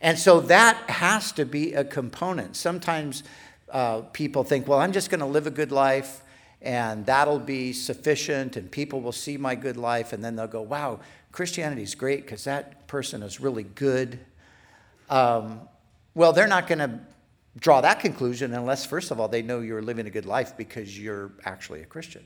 And 0.00 0.18
so 0.18 0.40
that 0.40 0.76
has 0.90 1.32
to 1.32 1.44
be 1.44 1.74
a 1.74 1.84
component. 1.84 2.56
Sometimes 2.56 3.22
uh, 3.70 4.00
people 4.12 4.44
think, 4.44 4.66
well, 4.66 4.80
I'm 4.80 4.92
just 4.92 5.10
going 5.10 5.20
to 5.20 5.26
live 5.26 5.46
a 5.46 5.50
good 5.50 5.72
life 5.72 6.22
and 6.62 7.06
that'll 7.06 7.38
be 7.38 7.72
sufficient, 7.72 8.56
and 8.56 8.70
people 8.70 9.00
will 9.00 9.12
see 9.12 9.36
my 9.36 9.54
good 9.54 9.76
life, 9.76 10.12
and 10.12 10.22
then 10.22 10.36
they'll 10.36 10.46
go, 10.46 10.60
wow, 10.60 11.00
Christianity 11.32 11.82
is 11.82 11.94
great 11.94 12.22
because 12.22 12.44
that 12.44 12.86
person 12.86 13.22
is 13.22 13.40
really 13.40 13.62
good. 13.62 14.18
Um, 15.10 15.68
well, 16.14 16.32
they're 16.32 16.46
not 16.46 16.66
going 16.66 16.78
to 16.78 17.00
draw 17.58 17.80
that 17.80 18.00
conclusion 18.00 18.54
unless, 18.54 18.86
first 18.86 19.10
of 19.10 19.20
all, 19.20 19.28
they 19.28 19.42
know 19.42 19.60
you're 19.60 19.82
living 19.82 20.06
a 20.06 20.10
good 20.10 20.26
life 20.26 20.56
because 20.56 20.98
you're 20.98 21.32
actually 21.44 21.82
a 21.82 21.86
Christian. 21.86 22.24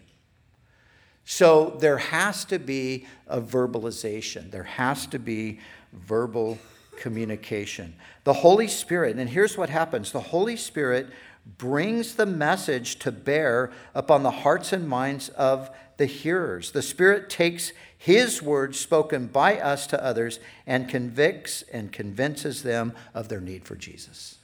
So 1.24 1.76
there 1.80 1.98
has 1.98 2.44
to 2.46 2.58
be 2.58 3.06
a 3.26 3.40
verbalization, 3.40 4.50
there 4.50 4.62
has 4.62 5.06
to 5.06 5.18
be 5.18 5.58
verbal 5.92 6.58
communication. 6.98 7.94
The 8.24 8.34
Holy 8.34 8.68
Spirit, 8.68 9.16
and 9.16 9.28
here's 9.28 9.56
what 9.56 9.70
happens 9.70 10.12
the 10.12 10.20
Holy 10.20 10.56
Spirit 10.56 11.08
brings 11.46 12.14
the 12.14 12.26
message 12.26 12.98
to 13.00 13.12
bear 13.12 13.70
upon 13.94 14.22
the 14.22 14.30
hearts 14.30 14.72
and 14.72 14.88
minds 14.88 15.28
of 15.30 15.70
the 15.96 16.06
hearers. 16.06 16.72
The 16.72 16.82
Spirit 16.82 17.30
takes 17.30 17.72
His 17.96 18.42
words 18.42 18.78
spoken 18.78 19.26
by 19.26 19.58
us 19.58 19.86
to 19.88 20.02
others 20.02 20.40
and 20.66 20.88
convicts 20.88 21.62
and 21.72 21.92
convinces 21.92 22.62
them 22.62 22.92
of 23.12 23.28
their 23.28 23.40
need 23.40 23.64
for 23.64 23.76
Jesus. 23.76 24.38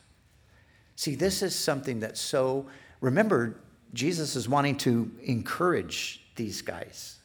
See, 0.97 1.15
this 1.15 1.43
is 1.43 1.55
something 1.55 2.01
that's 2.01 2.21
so, 2.21 2.67
remember, 3.01 3.57
Jesus 3.95 4.37
is 4.37 4.49
wanting 4.49 4.77
to 4.79 5.11
encourage 5.23 6.21
these 6.37 6.63
guys. 6.63 7.19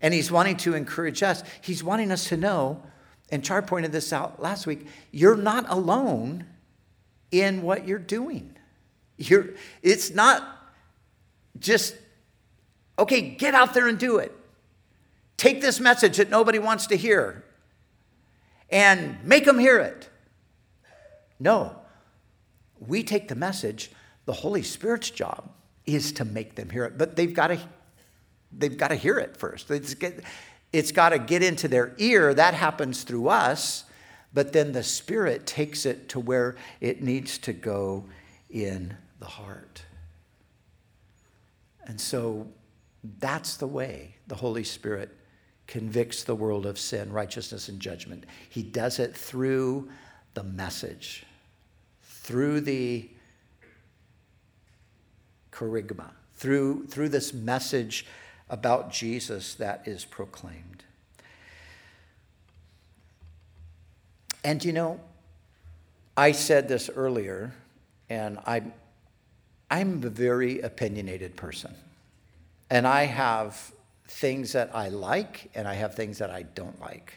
And 0.00 0.14
he's 0.14 0.30
wanting 0.30 0.56
to 0.58 0.74
encourage 0.74 1.22
us. 1.22 1.42
He's 1.60 1.84
wanting 1.84 2.10
us 2.10 2.28
to 2.28 2.36
know, 2.36 2.82
and 3.30 3.44
Char 3.44 3.60
pointed 3.62 3.92
this 3.92 4.12
out 4.12 4.40
last 4.40 4.66
week, 4.66 4.86
you're 5.10 5.36
not 5.36 5.66
alone 5.68 6.46
in 7.30 7.62
what 7.62 7.86
you're 7.86 7.98
doing. 7.98 8.56
You're, 9.16 9.50
it's 9.82 10.10
not 10.10 10.42
just, 11.58 11.94
okay, 12.98 13.20
get 13.20 13.54
out 13.54 13.74
there 13.74 13.88
and 13.88 13.98
do 13.98 14.18
it. 14.18 14.36
Take 15.36 15.60
this 15.60 15.80
message 15.80 16.16
that 16.18 16.30
nobody 16.30 16.58
wants 16.58 16.86
to 16.88 16.96
hear 16.96 17.44
and 18.70 19.22
make 19.24 19.44
them 19.44 19.58
hear 19.58 19.78
it. 19.78 20.08
No, 21.38 21.76
we 22.78 23.02
take 23.02 23.28
the 23.28 23.34
message, 23.34 23.90
the 24.26 24.32
Holy 24.32 24.62
Spirit's 24.62 25.10
job 25.10 25.50
is 25.86 26.12
to 26.12 26.24
make 26.24 26.54
them 26.54 26.70
hear 26.70 26.84
it, 26.84 26.98
but 26.98 27.16
they've 27.16 27.32
got 27.34 27.48
to 27.48 27.58
they've 28.52 28.76
got 28.76 28.88
to 28.88 28.96
hear 28.96 29.18
it 29.18 29.36
first. 29.36 29.70
It's, 29.70 29.94
it's 30.72 30.92
got 30.92 31.10
to 31.10 31.18
get 31.18 31.42
into 31.42 31.68
their 31.68 31.94
ear. 31.98 32.34
That 32.34 32.54
happens 32.54 33.04
through 33.04 33.28
us 33.28 33.84
but 34.32 34.52
then 34.52 34.72
the 34.72 34.82
Spirit 34.82 35.46
takes 35.46 35.86
it 35.86 36.08
to 36.10 36.20
where 36.20 36.56
it 36.80 37.02
needs 37.02 37.38
to 37.38 37.52
go 37.52 38.04
in 38.48 38.96
the 39.18 39.26
heart. 39.26 39.84
And 41.86 42.00
so 42.00 42.48
That's 43.18 43.56
the 43.56 43.66
way 43.66 44.16
the 44.26 44.34
Holy 44.34 44.64
Spirit 44.64 45.16
convicts 45.66 46.24
the 46.24 46.34
world 46.34 46.66
of 46.66 46.78
sin, 46.78 47.12
righteousness, 47.12 47.68
and 47.68 47.80
judgment. 47.80 48.24
He 48.48 48.62
does 48.62 48.98
it 48.98 49.16
through 49.16 49.88
the 50.34 50.42
message, 50.42 51.24
through 52.02 52.60
the 52.62 53.08
kerygma, 55.52 56.10
through, 56.34 56.86
through 56.86 57.08
this 57.08 57.32
message 57.32 58.06
about 58.48 58.92
Jesus 58.92 59.54
that 59.54 59.86
is 59.86 60.04
proclaimed. 60.04 60.69
And 64.42 64.64
you 64.64 64.72
know, 64.72 65.00
I 66.16 66.32
said 66.32 66.68
this 66.68 66.88
earlier, 66.88 67.52
and 68.08 68.38
I'm, 68.46 68.72
I'm 69.70 70.02
a 70.02 70.10
very 70.10 70.60
opinionated 70.60 71.36
person. 71.36 71.74
And 72.68 72.86
I 72.86 73.04
have 73.04 73.72
things 74.06 74.52
that 74.52 74.74
I 74.74 74.88
like, 74.88 75.50
and 75.54 75.68
I 75.68 75.74
have 75.74 75.94
things 75.94 76.18
that 76.18 76.30
I 76.30 76.42
don't 76.42 76.80
like. 76.80 77.14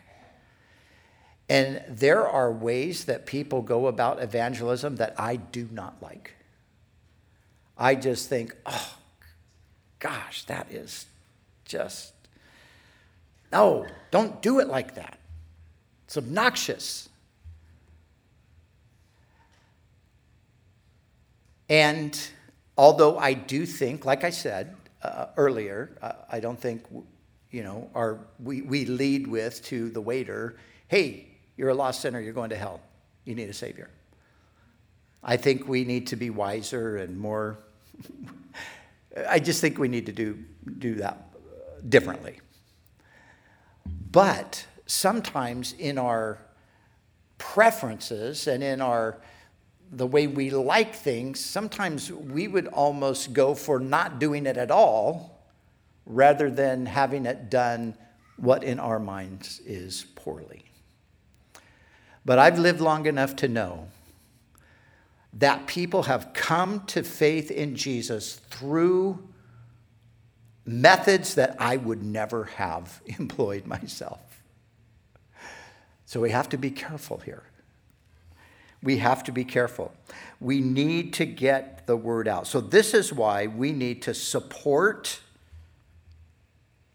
And 1.49 1.83
there 1.89 2.27
are 2.27 2.51
ways 2.51 3.05
that 3.05 3.25
people 3.25 3.61
go 3.61 3.87
about 3.87 4.21
evangelism 4.21 4.95
that 4.97 5.13
I 5.19 5.35
do 5.35 5.67
not 5.71 6.01
like. 6.01 6.35
I 7.77 7.95
just 7.95 8.29
think, 8.29 8.55
oh, 8.65 8.97
gosh, 9.99 10.43
that 10.45 10.71
is 10.71 11.05
just, 11.65 12.13
no, 13.51 13.85
don't 14.11 14.41
do 14.41 14.59
it 14.59 14.67
like 14.67 14.95
that. 14.95 15.19
It's 16.05 16.17
obnoxious. 16.17 17.09
And 21.69 22.19
although 22.77 23.17
I 23.17 23.33
do 23.33 23.65
think, 23.65 24.05
like 24.05 24.23
I 24.23 24.29
said 24.29 24.75
uh, 25.01 25.27
earlier, 25.37 25.95
uh, 26.01 26.13
I 26.29 26.39
don't 26.39 26.59
think, 26.59 26.85
you 27.51 27.63
know, 27.63 27.89
our, 27.95 28.19
we, 28.39 28.61
we 28.61 28.85
lead 28.85 29.27
with 29.27 29.63
to 29.65 29.89
the 29.89 30.01
waiter, 30.01 30.57
hey, 30.87 31.27
you're 31.57 31.69
a 31.69 31.73
lost 31.73 32.01
sinner, 32.01 32.19
you're 32.19 32.33
going 32.33 32.49
to 32.49 32.57
hell. 32.57 32.81
You 33.25 33.35
need 33.35 33.49
a 33.49 33.53
Savior. 33.53 33.89
I 35.23 35.37
think 35.37 35.67
we 35.67 35.85
need 35.85 36.07
to 36.07 36.15
be 36.15 36.29
wiser 36.29 36.97
and 36.97 37.17
more. 37.17 37.59
I 39.29 39.39
just 39.39 39.61
think 39.61 39.77
we 39.77 39.87
need 39.87 40.07
to 40.07 40.11
do, 40.11 40.43
do 40.79 40.95
that 40.95 41.29
differently. 41.87 42.39
But 44.11 44.65
sometimes 44.85 45.73
in 45.73 45.97
our 45.97 46.39
preferences 47.37 48.47
and 48.47 48.63
in 48.63 48.81
our 48.81 49.17
the 49.95 50.07
way 50.07 50.27
we 50.27 50.49
like 50.49 50.95
things, 50.95 51.39
sometimes 51.39 52.11
we 52.11 52.47
would 52.47 52.67
almost 52.67 53.31
go 53.31 53.53
for 53.53 53.79
not 53.79 54.19
doing 54.19 54.45
it 54.45 54.57
at 54.57 54.71
all 54.71 55.43
rather 56.05 56.49
than 56.49 56.85
having 56.85 57.25
it 57.25 57.49
done 57.49 57.95
what 58.37 58.63
in 58.63 58.79
our 58.79 58.99
minds 58.99 59.61
is 59.65 60.05
poorly. 60.15 60.65
But 62.25 62.39
I've 62.39 62.57
lived 62.57 62.81
long 62.81 63.05
enough 63.05 63.35
to 63.37 63.47
know 63.47 63.87
that 65.33 65.67
people 65.67 66.03
have 66.03 66.31
come 66.33 66.85
to 66.87 67.03
faith 67.03 67.51
in 67.51 67.75
Jesus 67.75 68.35
through 68.49 69.27
methods 70.65 71.35
that 71.35 71.55
I 71.59 71.77
would 71.77 72.03
never 72.03 72.45
have 72.45 73.01
employed 73.05 73.65
myself. 73.67 74.21
So 76.05 76.19
we 76.19 76.31
have 76.31 76.49
to 76.49 76.57
be 76.57 76.71
careful 76.71 77.17
here 77.17 77.43
we 78.83 78.97
have 78.97 79.23
to 79.23 79.31
be 79.31 79.43
careful. 79.43 79.93
We 80.39 80.59
need 80.59 81.13
to 81.13 81.25
get 81.25 81.87
the 81.87 81.95
word 81.95 82.27
out. 82.27 82.47
So, 82.47 82.61
this 82.61 82.93
is 82.93 83.13
why 83.13 83.47
we 83.47 83.71
need 83.71 84.01
to 84.03 84.13
support. 84.13 85.19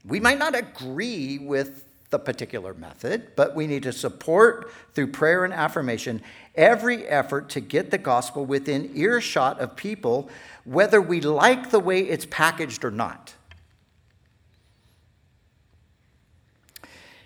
We 0.05 0.21
might 0.21 0.39
not 0.39 0.55
agree 0.55 1.39
with 1.39 1.85
the 2.11 2.19
particular 2.19 2.73
method, 2.75 3.33
but 3.37 3.55
we 3.55 3.67
need 3.67 3.83
to 3.83 3.93
support 3.93 4.71
through 4.95 5.09
prayer 5.09 5.45
and 5.45 5.53
affirmation 5.53 6.23
every 6.55 7.07
effort 7.07 7.51
to 7.51 7.61
get 7.61 7.91
the 7.91 7.99
gospel 7.99 8.47
within 8.47 8.91
earshot 8.95 9.61
of 9.61 9.77
people, 9.77 10.31
whether 10.65 11.03
we 11.03 11.21
like 11.21 11.71
the 11.71 11.81
way 11.81 12.01
it's 12.01 12.27
packaged 12.27 12.85
or 12.85 12.91
not. 12.91 13.35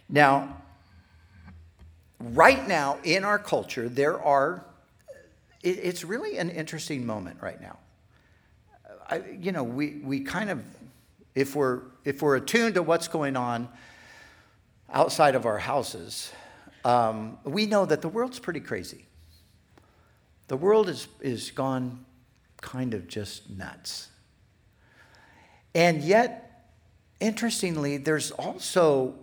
Now, 0.09 0.62
right 2.23 2.67
now 2.69 2.99
in 3.03 3.25
our 3.25 3.39
culture, 3.39 3.89
there 3.89 4.23
are, 4.23 4.65
it, 5.63 5.79
it's 5.83 6.05
really 6.05 6.39
an 6.39 6.51
interesting 6.51 7.05
moment 7.05 7.39
right 7.41 7.61
now. 7.61 7.79
I, 9.11 9.23
you 9.39 9.53
know, 9.53 9.65
we, 9.65 10.01
we 10.03 10.21
kind 10.21 10.51
of, 10.51 10.63
if 11.35 11.57
we're, 11.57 11.81
if 12.05 12.23
we're 12.23 12.37
attuned 12.37 12.75
to 12.77 12.83
what's 12.83 13.09
going 13.09 13.37
on 13.37 13.69
outside 14.93 15.35
of 15.35 15.47
our 15.47 15.59
houses, 15.59 16.33
um, 16.85 17.39
we 17.45 17.67
know 17.67 17.85
that 17.85 18.03
the 18.03 18.09
world's 18.09 18.39
pretty 18.39 18.61
crazy. 18.61 19.07
The 20.49 20.57
world 20.57 20.89
is, 20.89 21.09
is 21.21 21.51
gone 21.51 22.05
kind 22.61 22.95
of 22.95 23.09
just 23.09 23.51
nuts. 23.51 24.09
And 25.75 26.03
yet, 26.03 26.69
interestingly, 27.21 27.97
there's 27.97 28.31
also 28.33 29.15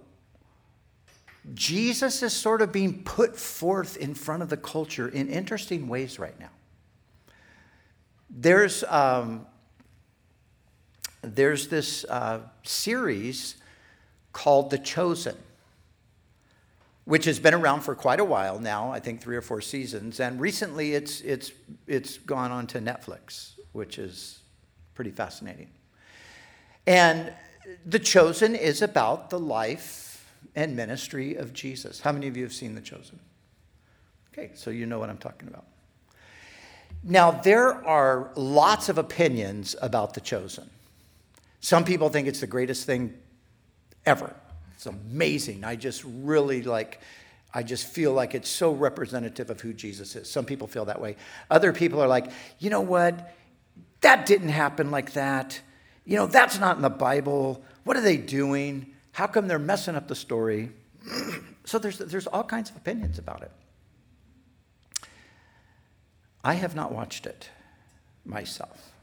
Jesus 1.53 2.21
is 2.21 2.33
sort 2.33 2.61
of 2.61 2.71
being 2.71 3.03
put 3.03 3.35
forth 3.35 3.97
in 3.97 4.13
front 4.13 4.43
of 4.43 4.49
the 4.49 4.57
culture 4.57 5.07
in 5.07 5.29
interesting 5.29 5.87
ways 5.87 6.19
right 6.19 6.39
now. 6.39 6.49
There's, 8.29 8.83
um, 8.83 9.47
there's 11.21 11.67
this 11.67 12.05
uh, 12.05 12.41
series 12.63 13.55
called 14.33 14.69
The 14.69 14.77
Chosen, 14.77 15.35
which 17.05 17.25
has 17.25 17.39
been 17.39 17.53
around 17.53 17.81
for 17.81 17.95
quite 17.95 18.19
a 18.19 18.25
while 18.25 18.59
now, 18.59 18.91
I 18.91 18.99
think 18.99 19.21
three 19.21 19.35
or 19.35 19.41
four 19.41 19.61
seasons. 19.61 20.19
And 20.19 20.39
recently 20.39 20.93
it's, 20.93 21.21
it's, 21.21 21.51
it's 21.87 22.17
gone 22.19 22.51
on 22.51 22.67
to 22.67 22.79
Netflix, 22.79 23.53
which 23.71 23.97
is 23.97 24.39
pretty 24.93 25.11
fascinating. 25.11 25.69
And 26.85 27.33
The 27.85 27.99
Chosen 27.99 28.55
is 28.55 28.81
about 28.81 29.29
the 29.29 29.39
life 29.39 30.08
and 30.55 30.75
ministry 30.75 31.35
of 31.35 31.53
Jesus. 31.53 31.99
How 31.99 32.11
many 32.11 32.27
of 32.27 32.37
you 32.37 32.43
have 32.43 32.53
seen 32.53 32.75
The 32.75 32.81
Chosen? 32.81 33.19
Okay, 34.33 34.51
so 34.55 34.69
you 34.69 34.85
know 34.85 34.99
what 34.99 35.09
I'm 35.09 35.17
talking 35.17 35.47
about. 35.47 35.65
Now, 37.03 37.31
there 37.31 37.73
are 37.85 38.31
lots 38.35 38.89
of 38.89 38.97
opinions 38.97 39.75
about 39.81 40.13
The 40.13 40.21
Chosen. 40.21 40.69
Some 41.61 41.83
people 41.83 42.09
think 42.09 42.27
it's 42.27 42.41
the 42.41 42.47
greatest 42.47 42.85
thing 42.85 43.13
ever. 44.05 44.35
It's 44.75 44.85
amazing. 44.85 45.63
I 45.63 45.75
just 45.75 46.03
really 46.05 46.61
like, 46.61 47.01
I 47.53 47.63
just 47.63 47.85
feel 47.87 48.13
like 48.13 48.33
it's 48.33 48.49
so 48.49 48.71
representative 48.71 49.49
of 49.49 49.59
who 49.59 49.73
Jesus 49.73 50.15
is. 50.15 50.29
Some 50.29 50.45
people 50.45 50.67
feel 50.67 50.85
that 50.85 51.01
way. 51.01 51.15
Other 51.49 51.73
people 51.73 52.01
are 52.01 52.07
like, 52.07 52.31
you 52.59 52.69
know 52.69 52.81
what? 52.81 53.33
That 54.01 54.25
didn't 54.25 54.49
happen 54.49 54.91
like 54.91 55.13
that. 55.13 55.59
You 56.05 56.15
know, 56.15 56.27
that's 56.27 56.59
not 56.59 56.77
in 56.77 56.81
the 56.81 56.89
Bible. 56.89 57.63
What 57.83 57.97
are 57.97 58.01
they 58.01 58.17
doing? 58.17 58.93
How 59.19 59.27
come 59.27 59.49
they're 59.49 59.59
messing 59.59 59.95
up 59.95 60.07
the 60.07 60.15
story? 60.15 60.71
so 61.65 61.77
there's, 61.77 61.97
there's 61.97 62.25
all 62.25 62.45
kinds 62.45 62.69
of 62.69 62.77
opinions 62.77 63.19
about 63.19 63.41
it. 63.41 63.51
I 66.41 66.53
have 66.53 66.73
not 66.73 66.93
watched 66.93 67.25
it 67.25 67.49
myself. 68.23 68.93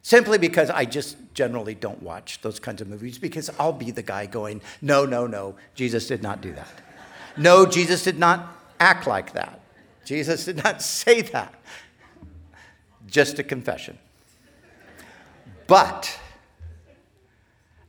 Simply 0.00 0.38
because 0.38 0.70
I 0.70 0.84
just 0.84 1.16
generally 1.34 1.74
don't 1.74 2.00
watch 2.04 2.40
those 2.42 2.60
kinds 2.60 2.82
of 2.82 2.86
movies 2.86 3.18
because 3.18 3.50
I'll 3.58 3.72
be 3.72 3.90
the 3.90 4.04
guy 4.04 4.26
going, 4.26 4.60
no, 4.80 5.04
no, 5.04 5.26
no, 5.26 5.56
Jesus 5.74 6.06
did 6.06 6.22
not 6.22 6.40
do 6.40 6.52
that. 6.52 6.80
No, 7.36 7.66
Jesus 7.66 8.04
did 8.04 8.20
not 8.20 8.56
act 8.78 9.08
like 9.08 9.32
that. 9.32 9.60
Jesus 10.04 10.44
did 10.44 10.62
not 10.62 10.80
say 10.80 11.20
that. 11.20 11.52
Just 13.08 13.40
a 13.40 13.42
confession. 13.42 13.98
But 15.66 16.16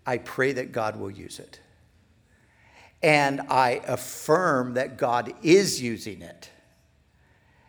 I 0.05 0.17
pray 0.17 0.53
that 0.53 0.71
God 0.71 0.97
will 0.97 1.11
use 1.11 1.39
it. 1.39 1.59
And 3.01 3.41
I 3.49 3.81
affirm 3.85 4.75
that 4.75 4.97
God 4.97 5.33
is 5.43 5.81
using 5.81 6.21
it. 6.21 6.49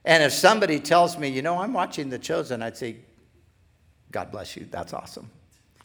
And 0.05 0.23
if 0.23 0.33
somebody 0.33 0.81
tells 0.81 1.19
me, 1.19 1.29
you 1.29 1.43
know, 1.43 1.59
I'm 1.59 1.73
watching 1.73 2.11
The 2.11 2.19
Chosen, 2.19 2.63
I'd 2.63 2.77
say, 2.77 2.97
God 4.13 4.31
bless 4.31 4.57
you. 4.57 4.67
That's 4.71 4.93
awesome. 4.93 5.31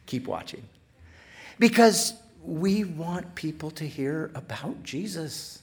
Keep 0.06 0.28
watching. 0.28 0.64
Because 1.58 2.14
we 2.43 2.84
want 2.84 3.36
people 3.36 3.72
to 3.72 3.86
hear 3.88 4.32
about 4.36 4.84
Jesus. 4.84 5.62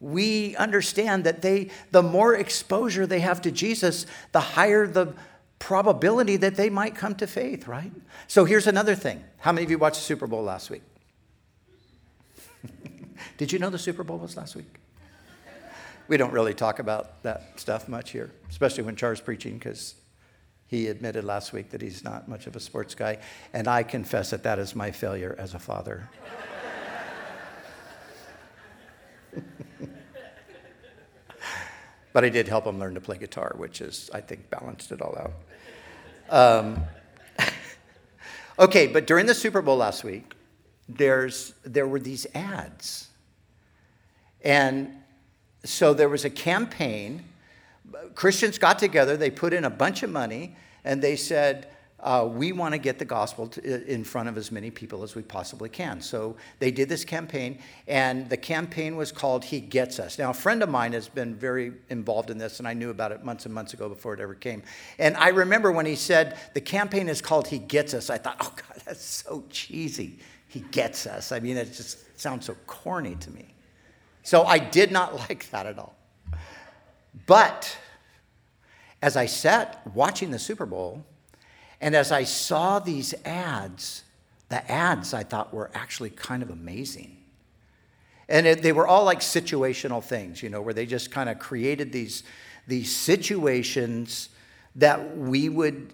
We 0.00 0.56
understand 0.56 1.24
that 1.24 1.42
they, 1.42 1.70
the 1.90 2.02
more 2.02 2.34
exposure 2.34 3.06
they 3.06 3.20
have 3.20 3.42
to 3.42 3.50
Jesus, 3.50 4.06
the 4.32 4.40
higher 4.40 4.86
the 4.86 5.14
probability 5.62 6.36
that 6.36 6.56
they 6.56 6.68
might 6.68 6.96
come 6.96 7.14
to 7.14 7.24
faith, 7.24 7.68
right? 7.68 7.92
So 8.26 8.44
here's 8.44 8.66
another 8.66 8.96
thing. 8.96 9.22
How 9.38 9.52
many 9.52 9.64
of 9.64 9.70
you 9.70 9.78
watched 9.78 9.98
the 9.98 10.02
Super 10.02 10.26
Bowl 10.26 10.42
last 10.42 10.70
week? 10.70 10.82
Did 13.38 13.52
you 13.52 13.60
know 13.60 13.70
the 13.70 13.78
Super 13.78 14.02
Bowl 14.02 14.18
was 14.18 14.36
last 14.36 14.56
week? 14.56 14.66
We 16.08 16.16
don't 16.16 16.32
really 16.32 16.52
talk 16.52 16.80
about 16.80 17.22
that 17.22 17.60
stuff 17.60 17.88
much 17.88 18.10
here, 18.10 18.32
especially 18.50 18.82
when 18.82 18.96
Char's 18.96 19.20
preaching, 19.20 19.54
because 19.54 19.94
He 20.66 20.88
admitted 20.88 21.22
last 21.22 21.52
week 21.52 21.70
that 21.70 21.80
he's 21.80 22.02
not 22.02 22.26
much 22.26 22.48
of 22.48 22.56
a 22.56 22.60
sports 22.60 22.96
guy, 22.96 23.18
and 23.52 23.68
I 23.68 23.84
confess 23.84 24.30
that 24.30 24.42
that 24.42 24.58
is 24.58 24.74
my 24.74 24.90
failure 24.90 25.36
as 25.38 25.54
a 25.54 25.60
father. 25.60 26.08
but 32.12 32.24
I 32.24 32.30
did 32.30 32.48
help 32.48 32.66
him 32.66 32.80
learn 32.80 32.94
to 32.94 33.00
play 33.00 33.18
guitar, 33.18 33.54
which 33.56 33.80
is, 33.80 34.10
I 34.12 34.22
think, 34.22 34.50
balanced 34.50 34.90
it 34.90 35.00
all 35.00 35.16
out. 35.16 35.34
Um, 36.32 36.82
okay, 38.58 38.88
but 38.88 39.06
during 39.06 39.26
the 39.26 39.34
Super 39.34 39.62
Bowl 39.62 39.76
last 39.76 40.02
week, 40.02 40.34
there's, 40.88 41.54
there 41.64 41.86
were 41.86 42.00
these 42.00 42.26
ads. 42.34 43.08
And 44.42 44.90
so 45.64 45.94
there 45.94 46.08
was 46.08 46.24
a 46.24 46.30
campaign 46.30 47.22
Christians 48.14 48.58
got 48.58 48.78
together, 48.78 49.16
they 49.16 49.30
put 49.30 49.52
in 49.52 49.64
a 49.64 49.70
bunch 49.70 50.02
of 50.02 50.10
money, 50.10 50.56
and 50.84 51.02
they 51.02 51.16
said, 51.16 51.68
uh, 52.02 52.28
we 52.30 52.50
want 52.50 52.72
to 52.74 52.78
get 52.78 52.98
the 52.98 53.04
gospel 53.04 53.46
to, 53.46 53.92
in 53.92 54.02
front 54.02 54.28
of 54.28 54.36
as 54.36 54.50
many 54.50 54.70
people 54.70 55.04
as 55.04 55.14
we 55.14 55.22
possibly 55.22 55.68
can. 55.68 56.00
So 56.00 56.36
they 56.58 56.72
did 56.72 56.88
this 56.88 57.04
campaign, 57.04 57.60
and 57.86 58.28
the 58.28 58.36
campaign 58.36 58.96
was 58.96 59.12
called 59.12 59.44
He 59.44 59.60
Gets 59.60 60.00
Us. 60.00 60.18
Now, 60.18 60.30
a 60.30 60.34
friend 60.34 60.62
of 60.62 60.68
mine 60.68 60.92
has 60.94 61.08
been 61.08 61.34
very 61.34 61.72
involved 61.90 62.30
in 62.30 62.38
this, 62.38 62.58
and 62.58 62.66
I 62.66 62.74
knew 62.74 62.90
about 62.90 63.12
it 63.12 63.24
months 63.24 63.46
and 63.46 63.54
months 63.54 63.72
ago 63.72 63.88
before 63.88 64.14
it 64.14 64.20
ever 64.20 64.34
came. 64.34 64.62
And 64.98 65.16
I 65.16 65.28
remember 65.28 65.70
when 65.70 65.86
he 65.86 65.94
said, 65.94 66.38
The 66.54 66.60
campaign 66.60 67.08
is 67.08 67.22
called 67.22 67.46
He 67.46 67.58
Gets 67.58 67.94
Us, 67.94 68.10
I 68.10 68.18
thought, 68.18 68.36
oh, 68.40 68.52
God, 68.56 68.82
that's 68.84 69.04
so 69.04 69.44
cheesy. 69.48 70.18
He 70.48 70.60
gets 70.60 71.06
us. 71.06 71.32
I 71.32 71.40
mean, 71.40 71.56
it 71.56 71.72
just 71.72 72.20
sounds 72.20 72.44
so 72.44 72.54
corny 72.66 73.14
to 73.14 73.30
me. 73.30 73.54
So 74.22 74.44
I 74.44 74.58
did 74.58 74.92
not 74.92 75.14
like 75.28 75.48
that 75.50 75.66
at 75.66 75.78
all. 75.78 75.96
But 77.26 77.76
as 79.00 79.16
I 79.16 79.26
sat 79.26 79.80
watching 79.94 80.30
the 80.30 80.38
Super 80.38 80.66
Bowl, 80.66 81.04
and 81.82 81.94
as 81.94 82.12
I 82.12 82.24
saw 82.24 82.78
these 82.78 83.12
ads, 83.24 84.04
the 84.48 84.70
ads 84.70 85.12
I 85.12 85.24
thought 85.24 85.52
were 85.52 85.70
actually 85.74 86.10
kind 86.10 86.42
of 86.42 86.48
amazing. 86.48 87.18
And 88.28 88.46
it, 88.46 88.62
they 88.62 88.72
were 88.72 88.86
all 88.86 89.04
like 89.04 89.20
situational 89.20 90.02
things, 90.02 90.42
you 90.42 90.48
know, 90.48 90.62
where 90.62 90.72
they 90.72 90.86
just 90.86 91.10
kind 91.10 91.28
of 91.28 91.38
created 91.38 91.92
these, 91.92 92.22
these 92.66 92.94
situations 92.94 94.28
that 94.76 95.18
we 95.18 95.48
would 95.48 95.92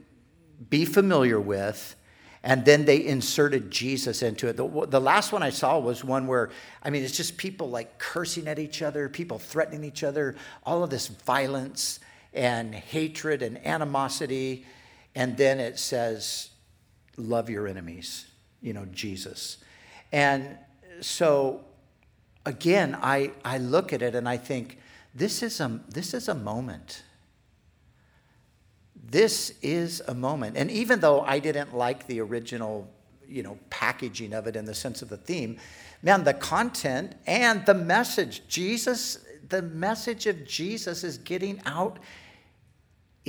be 0.69 0.85
familiar 0.85 1.41
with 1.41 1.97
and 2.43 2.65
then 2.65 2.85
they 2.85 3.05
inserted 3.05 3.71
Jesus 3.71 4.23
into 4.23 4.47
it. 4.49 4.57
The, 4.57 4.87
the, 4.87 5.01
last 5.01 5.33
one 5.33 5.43
I 5.43 5.51
saw 5.51 5.79
was 5.79 6.05
one 6.05 6.27
where, 6.29 6.51
I 6.83 6.91
mean, 6.91 7.03
it's 7.03 7.17
just 7.17 7.37
people 7.37 7.69
like 7.69 7.99
cursing 7.99 8.47
at 8.47 8.61
each 8.61 8.81
other, 8.81 9.09
people 9.09 9.39
threatening 9.39 9.85
each 9.85 10.05
other, 10.05 10.37
all 10.65 10.85
of 10.85 10.91
this 10.91 11.09
violence 11.09 11.99
and 12.33 12.75
hatred 12.75 13.43
and 13.43 13.65
animosity. 13.67 14.65
And 15.19 15.37
then 15.37 15.61
it 15.61 15.79
says, 15.79 16.51
love 17.17 17.51
your 17.51 17.67
enemies, 17.67 18.27
you 18.63 18.73
know, 18.73 18.87
Jesus. 18.87 19.59
And 20.13 20.57
so, 21.01 21.61
again, 22.47 22.97
I, 23.03 23.33
I 23.45 23.59
look 23.59 23.93
at 23.93 24.01
it 24.01 24.15
and 24.15 24.27
I 24.27 24.39
think, 24.39 24.79
this 25.15 25.43
is 25.43 25.61
a, 25.61 25.81
this 25.89 26.15
is 26.15 26.29
a 26.29 26.35
moment 26.35 27.03
this 29.11 29.55
is 29.63 30.03
a 30.07 30.15
moment. 30.15 30.57
And 30.57 30.71
even 30.71 31.01
though 31.01 31.23
I 31.23 31.39
didn't 31.39 31.75
like 31.75 32.07
the 32.07 32.21
original, 32.21 32.89
you 33.27 33.43
know, 33.43 33.59
packaging 33.71 34.35
of 34.35 34.47
it 34.47 34.55
in 34.55 34.65
the 34.67 34.75
sense 34.75 35.03
of 35.03 35.09
the 35.09 35.17
theme, 35.17 35.57
man, 36.03 36.25
the 36.25 36.35
content 36.35 37.15
and 37.27 37.65
the 37.65 37.75
message, 37.75 38.47
Jesus, 38.49 39.25
the 39.49 39.63
message 39.63 40.27
of 40.27 40.45
Jesus 40.47 41.05
is 41.05 41.17
getting 41.19 41.61
out 41.65 41.99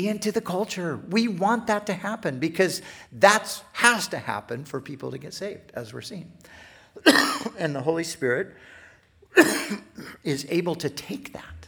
into 0.07 0.31
the 0.31 0.41
culture. 0.41 0.97
We 1.09 1.27
want 1.27 1.67
that 1.67 1.85
to 1.87 1.93
happen 1.93 2.39
because 2.39 2.81
that 3.11 3.61
has 3.73 4.07
to 4.09 4.17
happen 4.17 4.63
for 4.63 4.79
people 4.79 5.11
to 5.11 5.17
get 5.17 5.33
saved, 5.33 5.71
as 5.73 5.93
we're 5.93 6.01
seeing. 6.01 6.31
and 7.57 7.75
the 7.75 7.81
Holy 7.81 8.03
Spirit 8.03 8.55
is 10.23 10.45
able 10.49 10.75
to 10.75 10.89
take 10.89 11.33
that. 11.33 11.67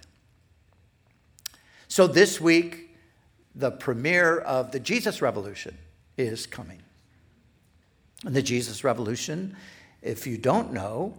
So 1.88 2.08
this 2.08 2.40
week, 2.40 2.96
the 3.54 3.72
premiere 3.72 4.40
of 4.40 4.72
the 4.72 4.80
Jesus 4.80 5.22
Revolution 5.22 5.78
is 6.18 6.46
coming. 6.46 6.82
And 8.24 8.34
the 8.34 8.42
Jesus 8.42 8.84
Revolution, 8.84 9.58
if 10.02 10.26
you 10.26 10.38
don't 10.38 10.72
know, 10.72 11.18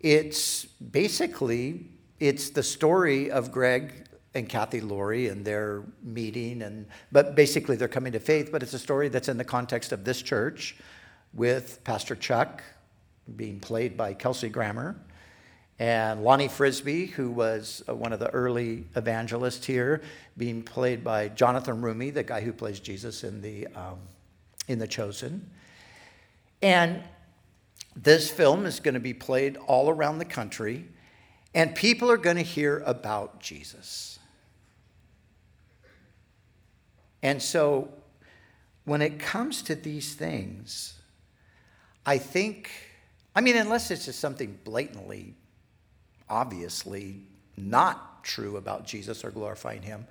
it's 0.00 0.64
basically 0.64 1.86
it's 2.20 2.50
the 2.50 2.62
story 2.62 3.30
of 3.30 3.52
Greg 3.52 4.03
and 4.34 4.48
Cathe 4.48 4.82
Laurie 4.82 5.28
and 5.28 5.44
their 5.44 5.84
meeting 6.02 6.62
and 6.62 6.86
but 7.12 7.34
basically 7.34 7.76
they're 7.76 7.88
coming 7.88 8.12
to 8.12 8.20
faith, 8.20 8.50
but 8.50 8.62
it's 8.62 8.74
a 8.74 8.78
story 8.78 9.08
that's 9.08 9.28
in 9.28 9.36
the 9.36 9.44
context 9.44 9.92
of 9.92 10.04
this 10.04 10.22
church 10.22 10.76
with 11.32 11.82
Pastor 11.84 12.14
Chuck 12.14 12.62
being 13.36 13.60
played 13.60 13.96
by 13.96 14.14
Kelsey 14.14 14.48
Grammer 14.48 14.96
and 15.78 16.22
Lonnie 16.22 16.48
Frisbee, 16.48 17.06
who 17.06 17.30
was 17.30 17.82
uh, 17.88 17.94
one 17.94 18.12
of 18.12 18.20
the 18.20 18.30
early 18.30 18.86
evangelists 18.94 19.66
here, 19.66 20.02
being 20.36 20.62
played 20.62 21.02
by 21.02 21.28
Jonathan 21.28 21.80
Roumie, 21.82 22.14
the 22.14 22.22
guy 22.22 22.40
who 22.40 22.52
plays 22.52 22.78
Jesus 22.78 23.24
in 23.24 23.40
the, 23.40 23.66
um, 23.68 23.98
in 24.68 24.78
the 24.78 24.86
Chosen. 24.86 25.50
And 26.62 27.02
this 27.96 28.30
film 28.30 28.66
is 28.66 28.78
going 28.78 28.94
to 28.94 29.00
be 29.00 29.14
played 29.14 29.56
all 29.56 29.90
around 29.90 30.18
the 30.18 30.24
country, 30.24 30.86
and 31.54 31.74
people 31.74 32.10
are 32.10 32.16
going 32.16 32.36
to 32.36 32.42
hear 32.42 32.82
about 32.86 33.40
Jesus. 33.40 34.13
And 37.24 37.42
so, 37.42 37.88
when 38.84 39.02
it 39.02 39.18
comes 39.18 39.62
to 39.62 39.74
these 39.74 40.14
things, 40.14 41.00
I 42.04 42.18
think, 42.18 42.70
I 43.34 43.40
mean, 43.40 43.56
unless 43.56 43.90
it's 43.90 44.04
just 44.04 44.20
something 44.20 44.58
blatantly 44.62 45.34
obviously 46.28 47.22
not 47.56 48.24
true 48.24 48.56
about 48.56 48.86
Jesus 48.86 49.24
or 49.24 49.30
glorifying 49.30 49.82
him, 49.82 50.06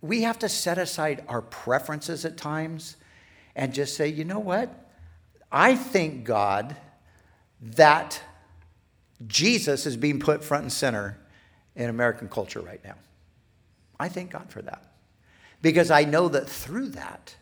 we 0.00 0.22
have 0.22 0.38
to 0.40 0.48
set 0.48 0.78
aside 0.78 1.24
our 1.28 1.42
preferences 1.42 2.24
at 2.24 2.36
times 2.36 2.96
and 3.56 3.74
just 3.74 3.96
say, 3.96 4.08
you 4.08 4.24
know 4.24 4.38
what? 4.38 4.70
I 5.50 5.74
thank 5.74 6.24
God 6.24 6.76
that 7.60 8.20
Jesus 9.26 9.86
is 9.86 9.96
being 9.96 10.20
put 10.20 10.44
front 10.44 10.62
and 10.62 10.72
center 10.72 11.18
in 11.74 11.90
American 11.90 12.28
culture 12.28 12.60
right 12.60 12.82
now. 12.84 12.94
I 13.98 14.08
thank 14.08 14.30
God 14.30 14.50
for 14.50 14.62
that. 14.62 14.87
Because 15.60 15.90
I 15.90 16.04
know 16.04 16.28
that 16.28 16.48
through 16.48 16.90
that, 16.90 17.34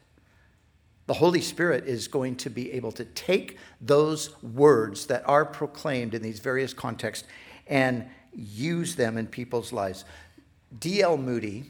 the 1.07 1.15
Holy 1.15 1.41
Spirit 1.41 1.87
is 1.87 2.09
going 2.09 2.37
to 2.37 2.51
be 2.51 2.73
able 2.73 2.93
to 2.93 3.05
take 3.05 3.59
those 3.81 4.43
words 4.43 5.07
that 5.07 5.23
are 5.29 5.45
proclaimed 5.45 6.15
in 6.15 6.23
these 6.23 6.41
various 6.41 6.75
contexts 6.75 7.29
and 7.69 8.07
use 8.35 8.97
them 8.97 9.17
in 9.17 9.27
people's 9.27 9.73
lives. 9.73 10.05
D.L. 10.81 11.17
Moody, 11.17 11.65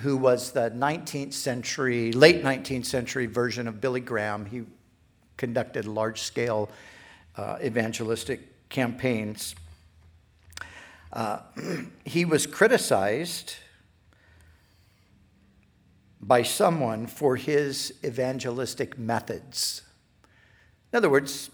who 0.00 0.16
was 0.16 0.52
the 0.52 0.70
19th 0.70 1.32
century, 1.32 2.12
late 2.12 2.42
19th 2.42 2.86
century 2.86 3.26
version 3.26 3.66
of 3.66 3.80
Billy 3.80 4.00
Graham, 4.00 4.46
he 4.46 4.62
conducted 5.36 5.86
large 5.86 6.20
scale 6.20 6.70
uh, 7.36 7.58
evangelistic 7.62 8.68
campaigns. 8.68 9.56
Uh, 11.12 11.40
he 12.04 12.24
was 12.24 12.46
criticized 12.46 13.56
by 16.22 16.42
someone 16.42 17.06
for 17.06 17.36
his 17.36 17.94
evangelistic 18.04 18.96
methods. 18.96 19.82
In 20.92 20.96
other 20.96 21.10
words, 21.10 21.50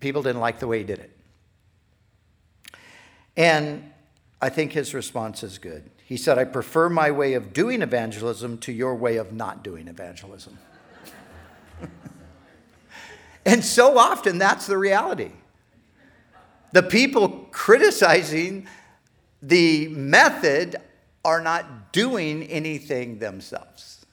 people 0.00 0.22
didn't 0.22 0.40
like 0.40 0.60
the 0.60 0.66
way 0.66 0.78
he 0.78 0.84
did 0.84 0.98
it. 0.98 1.16
And 3.36 3.92
I 4.40 4.48
think 4.48 4.72
his 4.72 4.94
response 4.94 5.42
is 5.42 5.58
good. 5.58 5.90
He 6.04 6.16
said, 6.16 6.38
I 6.38 6.44
prefer 6.44 6.88
my 6.88 7.10
way 7.10 7.34
of 7.34 7.52
doing 7.52 7.82
evangelism 7.82 8.58
to 8.58 8.72
your 8.72 8.94
way 8.94 9.16
of 9.16 9.32
not 9.32 9.62
doing 9.62 9.86
evangelism. 9.88 10.58
and 13.46 13.64
so 13.64 13.98
often 13.98 14.38
that's 14.38 14.66
the 14.66 14.78
reality. 14.78 15.32
The 16.72 16.82
people 16.82 17.48
criticizing 17.50 18.66
the 19.42 19.88
method 19.88 20.76
are 21.24 21.40
not 21.40 21.92
doing 21.92 22.44
anything 22.44 23.18
themselves. 23.18 24.04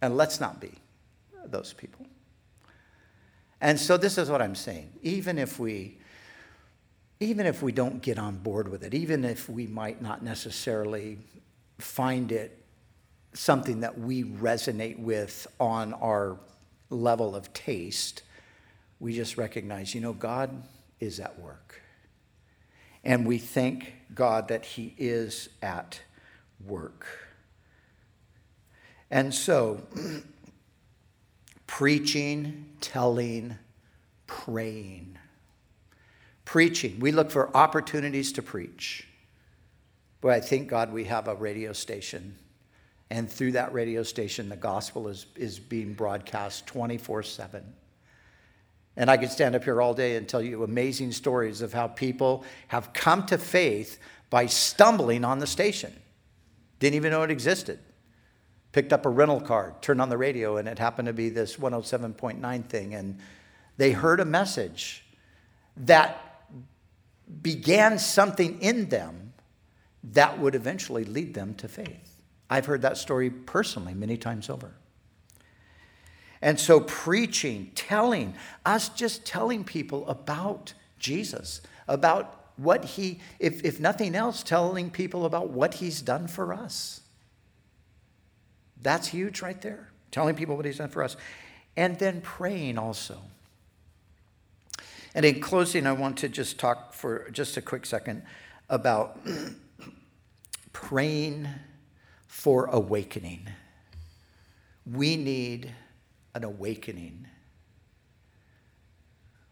And 0.00 0.16
let's 0.16 0.40
not 0.40 0.60
be 0.60 0.72
those 1.46 1.72
people. 1.72 2.06
And 3.60 3.78
so, 3.78 3.96
this 3.96 4.18
is 4.18 4.28
what 4.28 4.42
I'm 4.42 4.56
saying. 4.56 4.92
Even 5.02 5.38
if 5.38 5.58
we 5.58 5.98
even 7.20 7.46
if 7.46 7.62
we 7.62 7.70
don't 7.70 8.02
get 8.02 8.18
on 8.18 8.36
board 8.36 8.66
with 8.66 8.82
it, 8.82 8.94
even 8.94 9.24
if 9.24 9.48
we 9.48 9.68
might 9.68 10.02
not 10.02 10.22
necessarily 10.24 11.18
find 11.78 12.32
it 12.32 12.64
something 13.32 13.80
that 13.80 13.96
we 13.96 14.24
resonate 14.24 14.98
with 14.98 15.46
on 15.60 15.92
our 15.94 16.36
level 16.90 17.36
of 17.36 17.52
taste, 17.52 18.22
we 18.98 19.14
just 19.14 19.36
recognize, 19.36 19.94
you 19.94 20.00
know, 20.00 20.12
God 20.12 20.64
is 20.98 21.20
at 21.20 21.38
work. 21.38 21.80
And 23.04 23.24
we 23.24 23.38
thank 23.38 23.94
God 24.14 24.48
that 24.48 24.64
He 24.64 24.94
is 24.98 25.48
at 25.62 26.00
work. 26.66 27.06
And 29.10 29.32
so, 29.34 29.82
preaching, 31.66 32.66
telling, 32.80 33.58
praying. 34.26 35.18
Preaching. 36.44 36.98
We 37.00 37.12
look 37.12 37.30
for 37.30 37.54
opportunities 37.56 38.32
to 38.32 38.42
preach. 38.42 39.06
But 40.20 40.32
I 40.32 40.40
thank 40.40 40.68
God 40.68 40.92
we 40.92 41.04
have 41.04 41.28
a 41.28 41.34
radio 41.34 41.72
station. 41.72 42.36
And 43.10 43.30
through 43.30 43.52
that 43.52 43.74
radio 43.74 44.02
station, 44.02 44.48
the 44.48 44.56
gospel 44.56 45.08
is, 45.08 45.26
is 45.36 45.58
being 45.58 45.92
broadcast 45.92 46.66
24 46.66 47.22
7. 47.22 47.62
And 48.96 49.10
I 49.10 49.16
could 49.16 49.30
stand 49.30 49.54
up 49.54 49.64
here 49.64 49.80
all 49.80 49.94
day 49.94 50.16
and 50.16 50.28
tell 50.28 50.42
you 50.42 50.64
amazing 50.64 51.12
stories 51.12 51.62
of 51.62 51.72
how 51.72 51.88
people 51.88 52.44
have 52.68 52.92
come 52.92 53.26
to 53.26 53.38
faith 53.38 53.98
by 54.30 54.46
stumbling 54.46 55.24
on 55.24 55.38
the 55.38 55.46
station. 55.46 55.92
Didn't 56.82 56.96
even 56.96 57.12
know 57.12 57.22
it 57.22 57.30
existed. 57.30 57.78
Picked 58.72 58.92
up 58.92 59.06
a 59.06 59.08
rental 59.08 59.40
car, 59.40 59.76
turned 59.82 60.00
on 60.00 60.08
the 60.08 60.18
radio, 60.18 60.56
and 60.56 60.66
it 60.66 60.80
happened 60.80 61.06
to 61.06 61.12
be 61.12 61.28
this 61.28 61.56
107.9 61.56 62.66
thing. 62.66 62.96
And 62.96 63.20
they 63.76 63.92
heard 63.92 64.18
a 64.18 64.24
message 64.24 65.04
that 65.76 66.42
began 67.40 68.00
something 68.00 68.60
in 68.60 68.88
them 68.88 69.32
that 70.02 70.40
would 70.40 70.56
eventually 70.56 71.04
lead 71.04 71.34
them 71.34 71.54
to 71.54 71.68
faith. 71.68 72.20
I've 72.50 72.66
heard 72.66 72.82
that 72.82 72.96
story 72.96 73.30
personally 73.30 73.94
many 73.94 74.16
times 74.16 74.50
over. 74.50 74.74
And 76.40 76.58
so, 76.58 76.80
preaching, 76.80 77.70
telling, 77.76 78.34
us 78.66 78.88
just 78.88 79.24
telling 79.24 79.62
people 79.62 80.04
about 80.08 80.74
Jesus, 80.98 81.60
about 81.86 82.41
what 82.56 82.84
he, 82.84 83.20
if, 83.38 83.64
if 83.64 83.80
nothing 83.80 84.14
else, 84.14 84.42
telling 84.42 84.90
people 84.90 85.24
about 85.24 85.50
what 85.50 85.74
he's 85.74 86.02
done 86.02 86.26
for 86.26 86.52
us. 86.52 87.00
That's 88.80 89.08
huge 89.08 89.42
right 89.42 89.60
there. 89.60 89.88
Telling 90.10 90.34
people 90.34 90.56
what 90.56 90.64
he's 90.64 90.78
done 90.78 90.90
for 90.90 91.02
us. 91.02 91.16
And 91.76 91.98
then 91.98 92.20
praying 92.20 92.78
also. 92.78 93.18
And 95.14 95.24
in 95.24 95.40
closing, 95.40 95.86
I 95.86 95.92
want 95.92 96.18
to 96.18 96.28
just 96.28 96.58
talk 96.58 96.94
for 96.94 97.30
just 97.30 97.56
a 97.56 97.62
quick 97.62 97.86
second 97.86 98.22
about 98.68 99.20
praying 100.72 101.48
for 102.26 102.66
awakening. 102.66 103.48
We 104.90 105.16
need 105.16 105.72
an 106.34 106.44
awakening. 106.44 107.28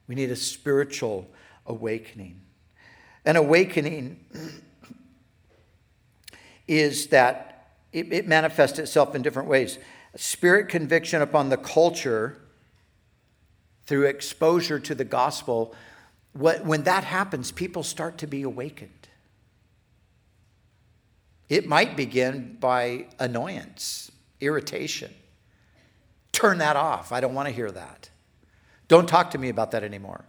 We 0.08 0.14
need 0.14 0.30
a 0.30 0.36
spiritual 0.36 1.30
awakening. 1.66 2.40
An 3.24 3.36
awakening 3.36 4.24
is 6.66 7.08
that 7.08 7.72
it, 7.92 8.12
it 8.12 8.28
manifests 8.28 8.78
itself 8.78 9.14
in 9.14 9.22
different 9.22 9.48
ways. 9.48 9.78
Spirit 10.16 10.68
conviction 10.68 11.22
upon 11.22 11.48
the 11.48 11.56
culture 11.56 12.40
through 13.86 14.06
exposure 14.06 14.78
to 14.78 14.94
the 14.94 15.04
gospel. 15.04 15.74
What, 16.32 16.64
when 16.64 16.84
that 16.84 17.04
happens, 17.04 17.50
people 17.50 17.82
start 17.82 18.18
to 18.18 18.26
be 18.26 18.42
awakened. 18.42 19.08
It 21.48 21.66
might 21.66 21.96
begin 21.96 22.56
by 22.60 23.06
annoyance, 23.18 24.12
irritation. 24.40 25.12
Turn 26.30 26.58
that 26.58 26.76
off. 26.76 27.10
I 27.10 27.20
don't 27.20 27.34
want 27.34 27.48
to 27.48 27.54
hear 27.54 27.70
that. 27.72 28.08
Don't 28.86 29.08
talk 29.08 29.32
to 29.32 29.38
me 29.38 29.48
about 29.48 29.72
that 29.72 29.82
anymore. 29.82 30.24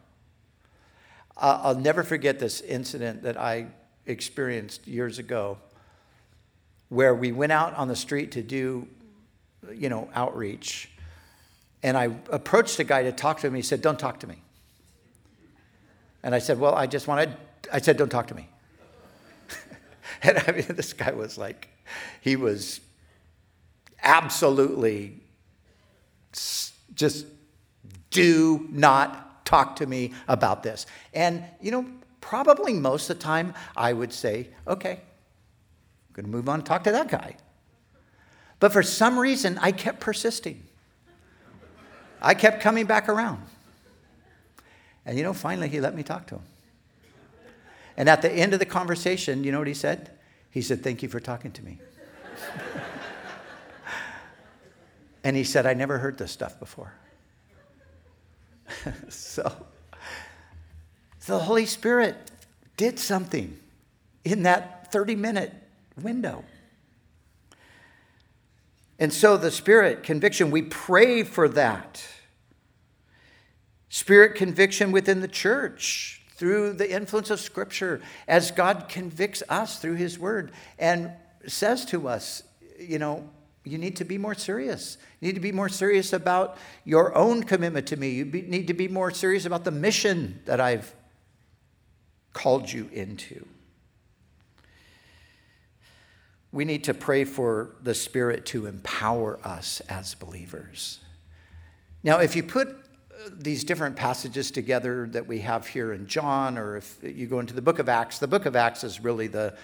I'll 1.38 1.75
never 1.75 2.03
forget 2.03 2.39
this 2.39 2.61
incident 2.61 3.23
that 3.23 3.38
I 3.38 3.67
experienced 4.05 4.88
years 4.88 5.19
ago 5.19 5.57
where 6.89 7.15
we 7.15 7.32
went 7.32 7.51
out 7.51 7.73
on 7.75 7.88
the 7.88 7.95
street 7.95 8.32
to 8.34 8.41
do, 8.41 8.88
you 9.73 9.89
know, 9.89 10.09
outreach. 10.13 10.89
And 11.84 11.97
I 11.97 12.15
approached 12.29 12.79
a 12.79 12.84
guy 12.84 13.03
to 13.03 13.11
talk 13.11 13.39
to 13.39 13.47
him. 13.47 13.55
He 13.55 13.61
said, 13.61 13.82
Don't 13.82 13.97
talk 13.97 14.19
to 14.19 14.27
me. 14.27 14.41
And 16.21 16.36
I 16.36 16.39
said, 16.39 16.59
Well, 16.59 16.75
I 16.75 16.86
just 16.86 17.07
wanted, 17.07 17.36
I 17.71 17.79
said, 17.79 17.97
Don't 17.97 18.09
talk 18.09 18.27
to 18.27 18.36
me. 18.36 18.47
and 20.23 20.38
I 20.45 20.51
mean, 20.51 20.65
this 20.69 20.93
guy 20.93 21.11
was 21.11 21.38
like, 21.38 21.69
he 22.19 22.36
was 22.36 22.82
absolutely 24.03 25.21
just 26.93 27.25
do 28.09 28.67
not 28.69 29.30
talk 29.51 29.75
to 29.75 29.85
me 29.85 30.13
about 30.29 30.63
this. 30.63 30.85
And, 31.13 31.43
you 31.59 31.71
know, 31.71 31.85
probably 32.21 32.71
most 32.71 33.09
of 33.09 33.17
the 33.17 33.23
time 33.23 33.53
I 33.75 33.91
would 33.91 34.13
say, 34.13 34.47
okay, 34.65 34.91
I'm 34.93 36.13
going 36.13 36.25
to 36.25 36.31
move 36.31 36.47
on 36.47 36.59
and 36.59 36.65
talk 36.65 36.85
to 36.85 36.91
that 36.91 37.09
guy. 37.09 37.35
But 38.61 38.71
for 38.71 38.81
some 38.81 39.19
reason, 39.19 39.57
I 39.61 39.73
kept 39.73 39.99
persisting. 39.99 40.63
I 42.21 42.33
kept 42.33 42.61
coming 42.61 42.85
back 42.85 43.09
around. 43.09 43.41
And, 45.05 45.17
you 45.17 45.23
know, 45.23 45.33
finally 45.33 45.67
he 45.67 45.81
let 45.81 45.95
me 45.95 46.03
talk 46.03 46.27
to 46.27 46.35
him. 46.35 46.43
And 47.97 48.07
at 48.07 48.21
the 48.21 48.31
end 48.31 48.53
of 48.53 48.59
the 48.59 48.65
conversation, 48.65 49.43
you 49.43 49.51
know 49.51 49.57
what 49.57 49.67
he 49.67 49.73
said? 49.73 50.11
He 50.49 50.61
said, 50.61 50.81
Thank 50.81 51.03
you 51.03 51.09
for 51.09 51.19
talking 51.19 51.51
to 51.51 51.63
me. 51.63 51.77
And 55.23 55.37
he 55.37 55.43
said, 55.43 55.67
I 55.67 55.75
never 55.75 55.99
heard 55.99 56.17
this 56.17 56.31
stuff 56.31 56.59
before. 56.59 56.95
so, 59.09 59.65
the 61.26 61.39
Holy 61.39 61.65
Spirit 61.65 62.15
did 62.78 62.99
something 62.99 63.57
in 64.24 64.43
that 64.43 64.91
30 64.91 65.15
minute 65.15 65.53
window. 66.01 66.43
And 68.99 69.11
so 69.11 69.36
the 69.36 69.51
Spirit 69.51 70.03
conviction, 70.03 70.51
we 70.51 70.61
pray 70.61 71.24
for 71.24 71.49
that. 71.49 72.05
Spirit 73.89 74.36
conviction 74.36 74.91
within 74.91 75.22
the 75.22 75.28
church 75.28 76.22
through 76.36 76.74
the 76.74 76.91
influence 76.91 77.30
of 77.30 77.39
Scripture 77.39 78.01
as 78.28 78.51
God 78.51 78.88
convicts 78.89 79.43
us 79.49 79.80
through 79.80 79.95
His 79.95 80.17
Word 80.17 80.51
and 80.78 81.11
says 81.47 81.84
to 81.86 82.07
us, 82.07 82.43
you 82.80 82.99
know, 82.99 83.30
you 83.64 83.78
need 83.78 83.95
to 83.97 84.05
be 84.05 84.18
more 84.18 84.34
serious. 84.34 84.97
You 85.20 85.28
need 85.28 85.36
to 85.36 85.41
be 85.41 85.51
more 85.51 85.70
serious 85.70 86.14
about 86.14 86.57
your 86.84 87.16
own 87.16 87.43
commitment 87.43 87.88
to 87.88 87.97
me. 87.97 88.09
You 88.09 88.26
be, 88.26 88.41
need 88.41 88.68
to 88.68 88.74
be 88.74 88.88
more 88.88 89.12
serious 89.12 89.45
about 89.45 89.64
the 89.64 89.72
mission 89.72 90.41
that 90.45 90.59
I've 90.59 90.93
called 92.34 92.72
you 92.72 92.89
into. 92.91 93.45
We 96.51 96.66
need 96.66 96.84
to 96.86 96.93
pray 96.93 97.24
for 97.24 97.76
the 97.82 97.93
Spirit 97.93 98.45
to 98.47 98.66
empower 98.66 99.39
us 99.43 99.80
as 99.82 100.16
believers. 100.16 100.99
Now, 102.03 102.18
if 102.18 102.36
you 102.36 102.43
put 102.43 102.68
uh, 102.68 103.30
these 103.32 103.64
different 103.64 103.95
passages 103.95 104.49
together 104.49 105.07
that 105.12 105.28
we 105.28 105.39
have 105.39 105.68
here 105.68 105.93
in 105.93 106.07
John, 106.07 106.57
or 106.57 106.78
if 106.78 106.97
you 107.03 107.28
go 107.28 107.39
into 107.39 107.53
the 107.53 107.62
book 107.62 107.78
of 107.78 107.88
Acts, 107.88 108.18
the 108.18 108.28
book 108.28 108.45
of 108.47 108.55
Acts 108.55 108.84
is 108.84 108.99
really 108.99 109.28
the 109.28 109.55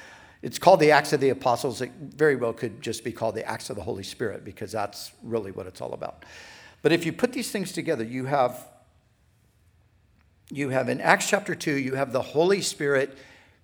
it's 0.41 0.59
called 0.59 0.79
the 0.79 0.91
Acts 0.91 1.13
of 1.13 1.19
the 1.19 1.29
Apostles. 1.29 1.81
It 1.81 1.91
very 1.99 2.35
well 2.35 2.53
could 2.53 2.81
just 2.81 3.03
be 3.03 3.11
called 3.11 3.35
the 3.35 3.45
Acts 3.45 3.69
of 3.69 3.75
the 3.75 3.83
Holy 3.83 4.03
Spirit 4.03 4.45
because 4.45 4.71
that's 4.71 5.11
really 5.23 5.51
what 5.51 5.67
it's 5.67 5.81
all 5.81 5.93
about. 5.93 6.23
But 6.81 6.91
if 6.91 7.05
you 7.05 7.11
put 7.11 7.33
these 7.33 7.51
things 7.51 7.71
together, 7.71 8.03
you 8.03 8.25
have 8.25 8.67
you 10.49 10.69
have 10.69 10.87
in 10.87 11.01
Acts 11.01 11.29
chapter 11.29 11.55
2, 11.55 11.73
you 11.73 11.95
have 11.95 12.13
the 12.13 12.21
Holy 12.21 12.61
Spirit 12.61 13.17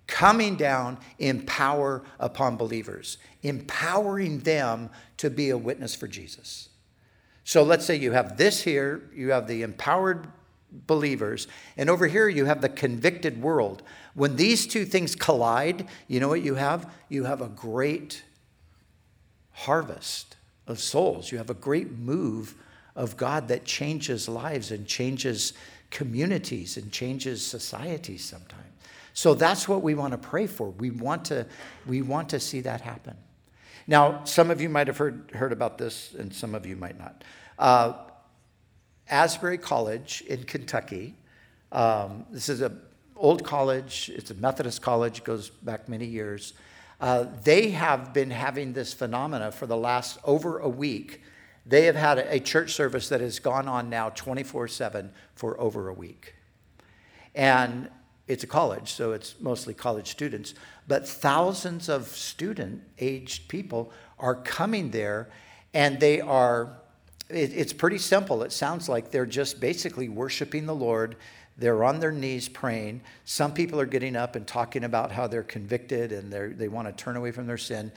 coming 0.06 0.56
down 0.56 0.98
in 1.18 1.42
power 1.46 2.02
upon 2.20 2.56
believers, 2.56 3.16
empowering 3.42 4.40
them 4.40 4.90
to 5.16 5.30
be 5.30 5.50
a 5.50 5.56
witness 5.56 5.94
for 5.94 6.06
Jesus. 6.06 6.68
So 7.42 7.62
let's 7.62 7.86
say 7.86 7.96
you 7.96 8.12
have 8.12 8.36
this 8.36 8.62
here, 8.62 9.02
you 9.14 9.30
have 9.30 9.46
the 9.46 9.62
empowered 9.62 10.28
believers, 10.86 11.46
and 11.76 11.88
over 11.88 12.06
here 12.06 12.28
you 12.28 12.44
have 12.44 12.60
the 12.60 12.68
convicted 12.68 13.40
world. 13.40 13.82
When 14.14 14.36
these 14.36 14.66
two 14.66 14.84
things 14.84 15.16
collide, 15.16 15.88
you 16.06 16.20
know 16.20 16.28
what 16.28 16.42
you 16.42 16.54
have? 16.54 16.92
You 17.08 17.24
have 17.24 17.40
a 17.40 17.48
great 17.48 18.22
harvest 19.52 20.36
of 20.66 20.80
souls. 20.80 21.32
You 21.32 21.38
have 21.38 21.50
a 21.50 21.54
great 21.54 21.90
move 21.92 22.54
of 22.96 23.16
God 23.16 23.48
that 23.48 23.64
changes 23.64 24.28
lives 24.28 24.70
and 24.70 24.86
changes 24.86 25.52
communities 25.90 26.76
and 26.76 26.90
changes 26.92 27.44
societies 27.44 28.24
sometimes. 28.24 28.62
So 29.14 29.34
that's 29.34 29.68
what 29.68 29.82
we 29.82 29.94
want 29.94 30.12
to 30.12 30.18
pray 30.18 30.46
for. 30.46 30.70
We 30.70 30.90
want 30.90 31.24
to, 31.26 31.46
we 31.86 32.02
want 32.02 32.28
to 32.30 32.40
see 32.40 32.60
that 32.62 32.80
happen. 32.80 33.16
Now, 33.86 34.24
some 34.24 34.50
of 34.50 34.60
you 34.60 34.68
might 34.68 34.86
have 34.88 34.96
heard, 34.96 35.30
heard 35.32 35.52
about 35.52 35.78
this, 35.78 36.14
and 36.18 36.34
some 36.34 36.54
of 36.54 36.66
you 36.66 36.74
might 36.74 36.98
not. 36.98 37.22
Uh, 37.58 37.92
Asbury 39.08 39.58
College 39.58 40.24
in 40.26 40.42
Kentucky, 40.44 41.14
um, 41.70 42.24
this 42.30 42.48
is 42.48 42.60
a 42.60 42.72
old 43.16 43.44
college, 43.44 44.10
it's 44.14 44.30
a 44.30 44.34
Methodist 44.34 44.82
college, 44.82 45.24
goes 45.24 45.50
back 45.50 45.88
many 45.88 46.06
years. 46.06 46.54
Uh, 47.00 47.26
they 47.42 47.70
have 47.70 48.14
been 48.14 48.30
having 48.30 48.72
this 48.72 48.92
phenomena 48.92 49.52
for 49.52 49.66
the 49.66 49.76
last 49.76 50.18
over 50.24 50.58
a 50.58 50.68
week. 50.68 51.22
They 51.66 51.84
have 51.84 51.96
had 51.96 52.18
a 52.18 52.40
church 52.40 52.72
service 52.72 53.08
that 53.08 53.20
has 53.20 53.38
gone 53.38 53.68
on 53.68 53.88
now 53.90 54.10
24 54.10 54.68
7 54.68 55.12
for 55.34 55.58
over 55.60 55.88
a 55.88 55.94
week. 55.94 56.34
And 57.34 57.88
it's 58.26 58.44
a 58.44 58.46
college, 58.46 58.92
so 58.92 59.12
it's 59.12 59.34
mostly 59.40 59.74
college 59.74 60.08
students, 60.08 60.54
but 60.88 61.06
thousands 61.06 61.88
of 61.88 62.08
student 62.08 62.82
aged 62.98 63.48
people 63.48 63.92
are 64.18 64.34
coming 64.34 64.90
there 64.90 65.28
And 65.74 65.98
they 65.98 66.20
are, 66.20 66.78
it, 67.28 67.52
it's 67.52 67.72
pretty 67.72 67.98
simple. 67.98 68.44
It 68.44 68.52
sounds 68.52 68.88
like 68.88 69.10
they're 69.10 69.26
just 69.26 69.60
basically 69.60 70.08
worshiping 70.08 70.66
the 70.66 70.74
Lord. 70.74 71.16
They're 71.56 71.84
on 71.84 72.00
their 72.00 72.12
knees 72.12 72.48
praying. 72.48 73.02
Some 73.24 73.54
people 73.54 73.80
are 73.80 73.86
getting 73.86 74.16
up 74.16 74.34
and 74.34 74.46
talking 74.46 74.84
about 74.84 75.12
how 75.12 75.26
they're 75.26 75.42
convicted 75.42 76.12
and 76.12 76.32
they 76.32 76.48
they 76.48 76.68
want 76.68 76.88
to 76.88 76.92
turn 76.92 77.16
away 77.16 77.30
from 77.30 77.46
their 77.46 77.58
sin. 77.58 77.92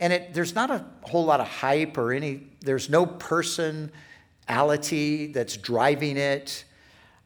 And 0.00 0.12
it, 0.14 0.32
there's 0.32 0.54
not 0.54 0.70
a 0.70 0.84
whole 1.02 1.26
lot 1.26 1.40
of 1.40 1.48
hype 1.48 1.98
or 1.98 2.12
any, 2.12 2.46
there's 2.60 2.88
no 2.88 3.04
personality 3.04 5.26
that's 5.26 5.58
driving 5.58 6.16
it. 6.16 6.64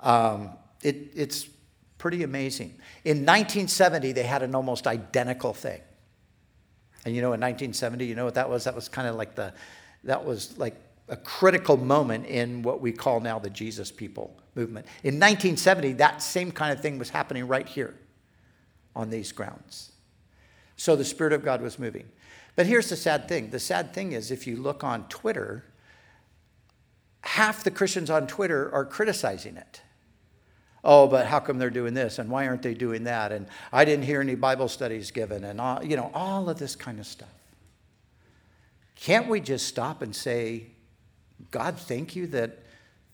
Um, 0.00 0.50
it 0.82 1.12
it's 1.14 1.48
pretty 1.98 2.24
amazing. 2.24 2.74
In 3.04 3.18
1970, 3.18 4.10
they 4.12 4.24
had 4.24 4.42
an 4.42 4.54
almost 4.54 4.88
identical 4.88 5.54
thing. 5.54 5.80
And 7.04 7.14
you 7.14 7.22
know, 7.22 7.28
in 7.28 7.40
1970, 7.40 8.04
you 8.04 8.14
know 8.14 8.24
what 8.24 8.34
that 8.34 8.50
was? 8.50 8.64
That 8.64 8.74
was 8.74 8.88
kind 8.88 9.06
of 9.06 9.14
like 9.14 9.36
the, 9.36 9.54
that 10.02 10.24
was 10.24 10.58
like 10.58 10.74
a 11.08 11.16
critical 11.16 11.76
moment 11.76 12.26
in 12.26 12.62
what 12.62 12.80
we 12.80 12.92
call 12.92 13.20
now 13.20 13.38
the 13.38 13.50
Jesus 13.50 13.90
people 13.90 14.36
movement. 14.54 14.86
In 15.02 15.14
1970, 15.14 15.94
that 15.94 16.22
same 16.22 16.50
kind 16.50 16.72
of 16.72 16.80
thing 16.80 16.98
was 16.98 17.10
happening 17.10 17.46
right 17.46 17.68
here 17.68 17.94
on 18.96 19.10
these 19.10 19.32
grounds. 19.32 19.92
So 20.76 20.96
the 20.96 21.04
Spirit 21.04 21.32
of 21.32 21.44
God 21.44 21.60
was 21.60 21.78
moving. 21.78 22.08
But 22.56 22.66
here's 22.66 22.88
the 22.88 22.96
sad 22.96 23.28
thing 23.28 23.50
the 23.50 23.60
sad 23.60 23.92
thing 23.92 24.12
is, 24.12 24.30
if 24.30 24.46
you 24.46 24.56
look 24.56 24.84
on 24.84 25.08
Twitter, 25.08 25.64
half 27.22 27.64
the 27.64 27.70
Christians 27.70 28.10
on 28.10 28.26
Twitter 28.26 28.72
are 28.72 28.84
criticizing 28.84 29.56
it. 29.56 29.82
Oh, 30.82 31.06
but 31.06 31.26
how 31.26 31.40
come 31.40 31.58
they're 31.58 31.70
doing 31.70 31.94
this? 31.94 32.18
And 32.18 32.30
why 32.30 32.46
aren't 32.46 32.62
they 32.62 32.74
doing 32.74 33.04
that? 33.04 33.32
And 33.32 33.46
I 33.72 33.86
didn't 33.86 34.04
hear 34.04 34.20
any 34.20 34.34
Bible 34.34 34.68
studies 34.68 35.10
given, 35.10 35.42
and 35.44 35.60
all, 35.60 35.82
you 35.82 35.96
know, 35.96 36.10
all 36.12 36.48
of 36.50 36.58
this 36.58 36.76
kind 36.76 37.00
of 37.00 37.06
stuff. 37.06 37.28
Can't 38.94 39.28
we 39.28 39.40
just 39.40 39.66
stop 39.66 40.02
and 40.02 40.14
say, 40.14 40.73
God, 41.54 41.78
thank 41.78 42.16
you 42.16 42.26
that 42.26 42.58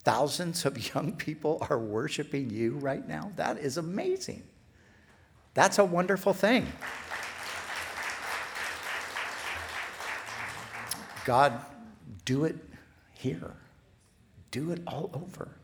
thousands 0.03 0.65
of 0.65 0.95
young 0.95 1.13
people 1.13 1.59
are 1.69 1.79
worshiping 1.79 2.49
you 2.49 2.73
right 2.77 3.07
now? 3.07 3.33
That 3.37 3.59
is 3.59 3.77
amazing. 3.77 4.43
That's 5.53 5.79
a 5.79 5.85
wonderful 5.85 6.33
thing. 6.33 6.67
God, 11.27 11.61
do 12.25 12.47
it 12.47 12.57
here. 13.13 13.53
Do 14.53 14.73
it 14.73 14.81
all 14.87 15.11
over. 15.13 15.59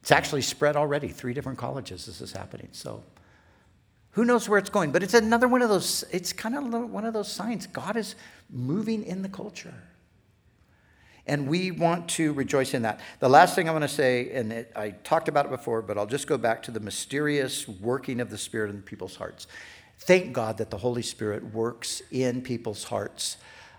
It's 0.00 0.12
actually 0.12 0.42
spread 0.42 0.76
already. 0.76 1.08
Three 1.08 1.34
different 1.34 1.58
colleges 1.58 2.06
this 2.06 2.20
is 2.20 2.30
happening. 2.30 2.68
So 2.70 3.02
who 4.12 4.24
knows 4.24 4.48
where 4.48 4.60
it's 4.60 4.70
going? 4.70 4.92
But 4.92 5.02
it's 5.02 5.14
another 5.14 5.48
one 5.48 5.60
of 5.60 5.68
those, 5.68 6.04
it's 6.12 6.32
kind 6.32 6.54
of 6.54 6.88
one 6.88 7.04
of 7.04 7.14
those 7.14 7.32
signs. 7.32 7.66
God 7.66 7.96
is 7.96 8.14
moving 8.48 9.02
in 9.02 9.22
the 9.22 9.28
culture. 9.28 9.74
And 11.26 11.48
we 11.48 11.70
want 11.70 12.08
to 12.10 12.32
rejoice 12.32 12.74
in 12.74 12.82
that. 12.82 13.00
The 13.20 13.28
last 13.28 13.54
thing 13.54 13.68
I 13.68 13.72
want 13.72 13.82
to 13.82 13.88
say, 13.88 14.32
and 14.32 14.52
it, 14.52 14.72
I 14.74 14.90
talked 14.90 15.28
about 15.28 15.46
it 15.46 15.50
before, 15.50 15.80
but 15.80 15.96
I'll 15.96 16.06
just 16.06 16.26
go 16.26 16.36
back 16.36 16.62
to 16.64 16.70
the 16.70 16.80
mysterious 16.80 17.68
working 17.68 18.20
of 18.20 18.28
the 18.30 18.38
Spirit 18.38 18.70
in 18.70 18.82
people's 18.82 19.16
hearts. 19.16 19.46
Thank 19.98 20.32
God 20.32 20.58
that 20.58 20.70
the 20.70 20.78
Holy 20.78 21.02
Spirit 21.02 21.54
works 21.54 22.02
in 22.10 22.42
people's 22.42 22.84
hearts 22.84 23.36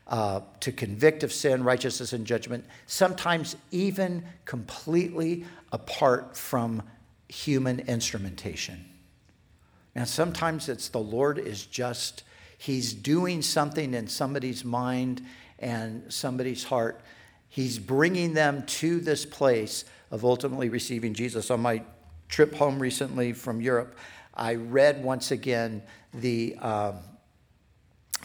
uh, 0.07 0.41
to 0.61 0.71
convict 0.71 1.23
of 1.23 1.33
sin, 1.33 1.63
righteousness, 1.63 2.13
and 2.13 2.25
judgment, 2.25 2.65
sometimes 2.87 3.57
even 3.71 4.23
completely 4.45 5.45
apart 5.71 6.37
from 6.37 6.83
human 7.27 7.79
instrumentation. 7.81 8.85
Now, 9.95 10.05
sometimes 10.05 10.69
it's 10.69 10.89
the 10.89 10.99
Lord 10.99 11.37
is 11.37 11.65
just, 11.65 12.23
He's 12.57 12.93
doing 12.93 13.41
something 13.41 13.93
in 13.93 14.07
somebody's 14.07 14.63
mind 14.63 15.21
and 15.59 16.11
somebody's 16.11 16.63
heart. 16.63 17.01
He's 17.53 17.77
bringing 17.77 18.33
them 18.33 18.65
to 18.65 18.99
this 18.99 19.27
place 19.27 19.85
of 20.09 20.25
ultimately 20.25 20.69
receiving 20.69 21.13
Jesus. 21.13 21.51
On 21.51 21.59
my 21.59 21.83
trip 22.27 22.55
home 22.55 22.79
recently 22.79 23.31
from 23.31 23.61
Europe, 23.61 23.95
I 24.33 24.55
read 24.55 25.03
once 25.03 25.29
again 25.29 25.83
the. 26.15 26.55
Um, 26.55 26.95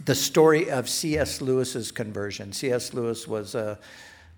the 0.04 0.14
story 0.14 0.70
of 0.70 0.88
C.S. 0.88 1.40
Lewis's 1.42 1.90
conversion. 1.90 2.52
C.S. 2.52 2.94
Lewis 2.94 3.26
was 3.26 3.56
a 3.56 3.80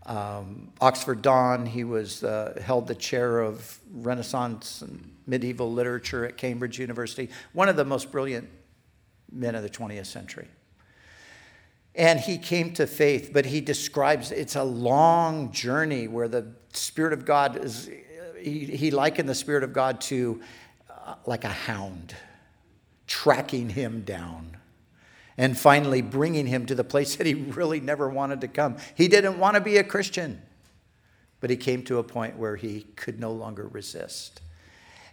um, 0.07 0.73
Oxford 0.81 1.21
Don. 1.21 1.67
He 1.67 1.85
was 1.85 2.25
uh, 2.25 2.59
held 2.65 2.89
the 2.89 2.95
chair 2.95 3.41
of 3.41 3.79
Renaissance 3.93 4.81
and 4.81 5.15
medieval 5.27 5.71
literature 5.71 6.25
at 6.25 6.39
Cambridge 6.39 6.79
University. 6.79 7.29
One 7.53 7.69
of 7.69 7.77
the 7.77 7.85
most 7.85 8.11
brilliant 8.11 8.49
men 9.31 9.55
of 9.55 9.63
the 9.63 9.69
20th 9.69 10.07
century. 10.07 10.49
And 11.95 12.21
he 12.21 12.39
came 12.39 12.73
to 12.75 12.87
faith, 12.87 13.31
but 13.33 13.47
he 13.47 13.61
describes 13.61 14.31
it's 14.31 14.57
a 14.57 14.63
long 14.63 15.51
journey 15.53 16.07
where 16.07 16.29
the 16.29 16.53
Spirit 16.73 17.13
of 17.13 17.25
God 17.25 17.57
is, 17.65 17.91
he, 18.39 18.65
he 18.65 18.91
likened 18.91 19.29
the 19.29 19.35
Spirit 19.35 19.65
of 19.65 19.73
God 19.73 20.01
to 20.03 20.41
uh, 20.89 21.15
like 21.27 21.45
a 21.45 21.49
hound 21.49 22.15
tracking 23.07 23.69
him 23.69 24.03
down 24.03 24.57
and 25.37 25.59
finally 25.59 26.01
bringing 26.01 26.47
him 26.47 26.65
to 26.67 26.75
the 26.75 26.85
place 26.85 27.17
that 27.17 27.27
he 27.27 27.35
really 27.35 27.81
never 27.81 28.09
wanted 28.09 28.41
to 28.43 28.49
come. 28.49 28.77
He 28.95 29.09
didn't 29.09 29.39
want 29.39 29.57
to 29.57 29.61
be 29.61 29.79
a 29.79 29.85
Christian, 29.85 30.41
but 31.41 31.51
he 31.51 31.57
came 31.57 31.83
to 31.85 31.99
a 31.99 32.05
point 32.05 32.37
where 32.37 32.57
he 32.57 32.83
could 32.95 33.19
no 33.19 33.33
longer 33.33 33.67
resist. 33.67 34.43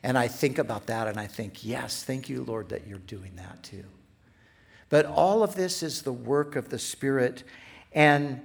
And 0.04 0.16
I 0.16 0.28
think 0.28 0.60
about 0.60 0.86
that 0.88 1.08
and 1.08 1.20
I 1.20 1.26
think, 1.26 1.66
yes, 1.66 2.04
thank 2.04 2.30
you, 2.30 2.44
Lord, 2.44 2.70
that 2.70 2.86
you're 2.88 3.00
doing 3.00 3.36
that 3.38 3.64
too. 3.64 3.86
But 4.90 5.06
all 5.06 5.44
of 5.44 5.56
this 5.56 5.84
is 5.84 6.02
the 6.02 6.14
work 6.14 6.56
of 6.56 6.70
the 6.70 6.80
Spirit. 6.80 7.44
And 7.92 8.42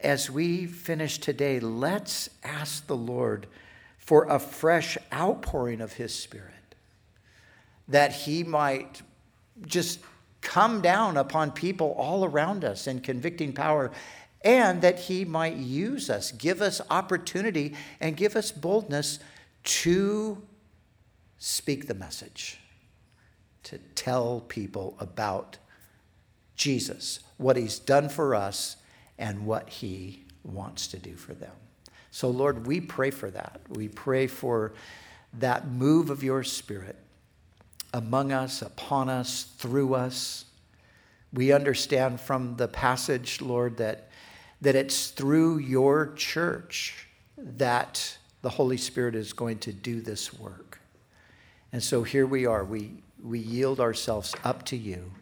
as 0.00 0.30
we 0.30 0.66
finish 0.66 1.18
today, 1.18 1.60
let's 1.60 2.30
ask 2.42 2.86
the 2.86 2.96
Lord 2.96 3.46
for 3.98 4.24
a 4.24 4.38
fresh 4.38 4.96
outpouring 5.12 5.80
of 5.80 5.94
His 5.94 6.14
Spirit, 6.14 6.74
that 7.88 8.12
He 8.12 8.42
might 8.44 9.02
just 9.66 10.00
come 10.40 10.80
down 10.80 11.16
upon 11.16 11.50
people 11.50 11.94
all 11.98 12.24
around 12.24 12.64
us 12.64 12.86
in 12.86 13.00
convicting 13.00 13.52
power, 13.52 13.90
and 14.42 14.80
that 14.80 15.00
He 15.00 15.24
might 15.24 15.56
use 15.56 16.08
us, 16.08 16.32
give 16.32 16.62
us 16.62 16.80
opportunity, 16.88 17.74
and 18.00 18.16
give 18.16 18.36
us 18.36 18.52
boldness 18.52 19.18
to 19.64 20.40
speak 21.38 21.86
the 21.86 21.94
message, 21.94 22.58
to 23.68 23.78
tell 23.94 24.40
people 24.48 24.96
about 24.98 25.58
Jesus, 26.56 27.20
what 27.36 27.56
He's 27.56 27.78
done 27.78 28.08
for 28.08 28.34
us, 28.34 28.76
and 29.18 29.44
what 29.44 29.68
He 29.68 30.24
wants 30.42 30.86
to 30.88 30.98
do 30.98 31.16
for 31.16 31.34
them. 31.34 31.52
So, 32.10 32.30
Lord, 32.30 32.66
we 32.66 32.80
pray 32.80 33.10
for 33.10 33.30
that. 33.30 33.60
We 33.68 33.88
pray 33.88 34.26
for 34.26 34.72
that 35.34 35.68
move 35.68 36.08
of 36.08 36.22
your 36.22 36.42
Spirit 36.42 36.96
among 37.92 38.32
us, 38.32 38.62
upon 38.62 39.10
us, 39.10 39.44
through 39.58 39.94
us. 39.94 40.46
We 41.32 41.52
understand 41.52 42.20
from 42.20 42.56
the 42.56 42.68
passage, 42.68 43.42
Lord, 43.42 43.76
that, 43.76 44.08
that 44.62 44.76
it's 44.76 45.08
through 45.08 45.58
your 45.58 46.14
church 46.14 47.06
that 47.36 48.16
the 48.40 48.50
Holy 48.50 48.78
Spirit 48.78 49.14
is 49.14 49.32
going 49.32 49.58
to 49.58 49.72
do 49.72 50.00
this 50.00 50.32
work. 50.32 50.80
And 51.72 51.82
so 51.82 52.02
here 52.02 52.26
we 52.26 52.46
are. 52.46 52.64
We, 52.64 53.02
we 53.22 53.38
yield 53.38 53.80
ourselves 53.80 54.34
up 54.44 54.64
to 54.66 54.76
you, 54.76 55.12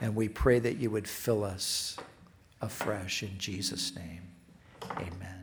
and 0.00 0.14
we 0.14 0.28
pray 0.28 0.58
that 0.58 0.76
you 0.76 0.90
would 0.90 1.08
fill 1.08 1.44
us 1.44 1.96
afresh 2.60 3.22
in 3.22 3.38
Jesus' 3.38 3.94
name. 3.94 4.22
Amen. 4.98 5.41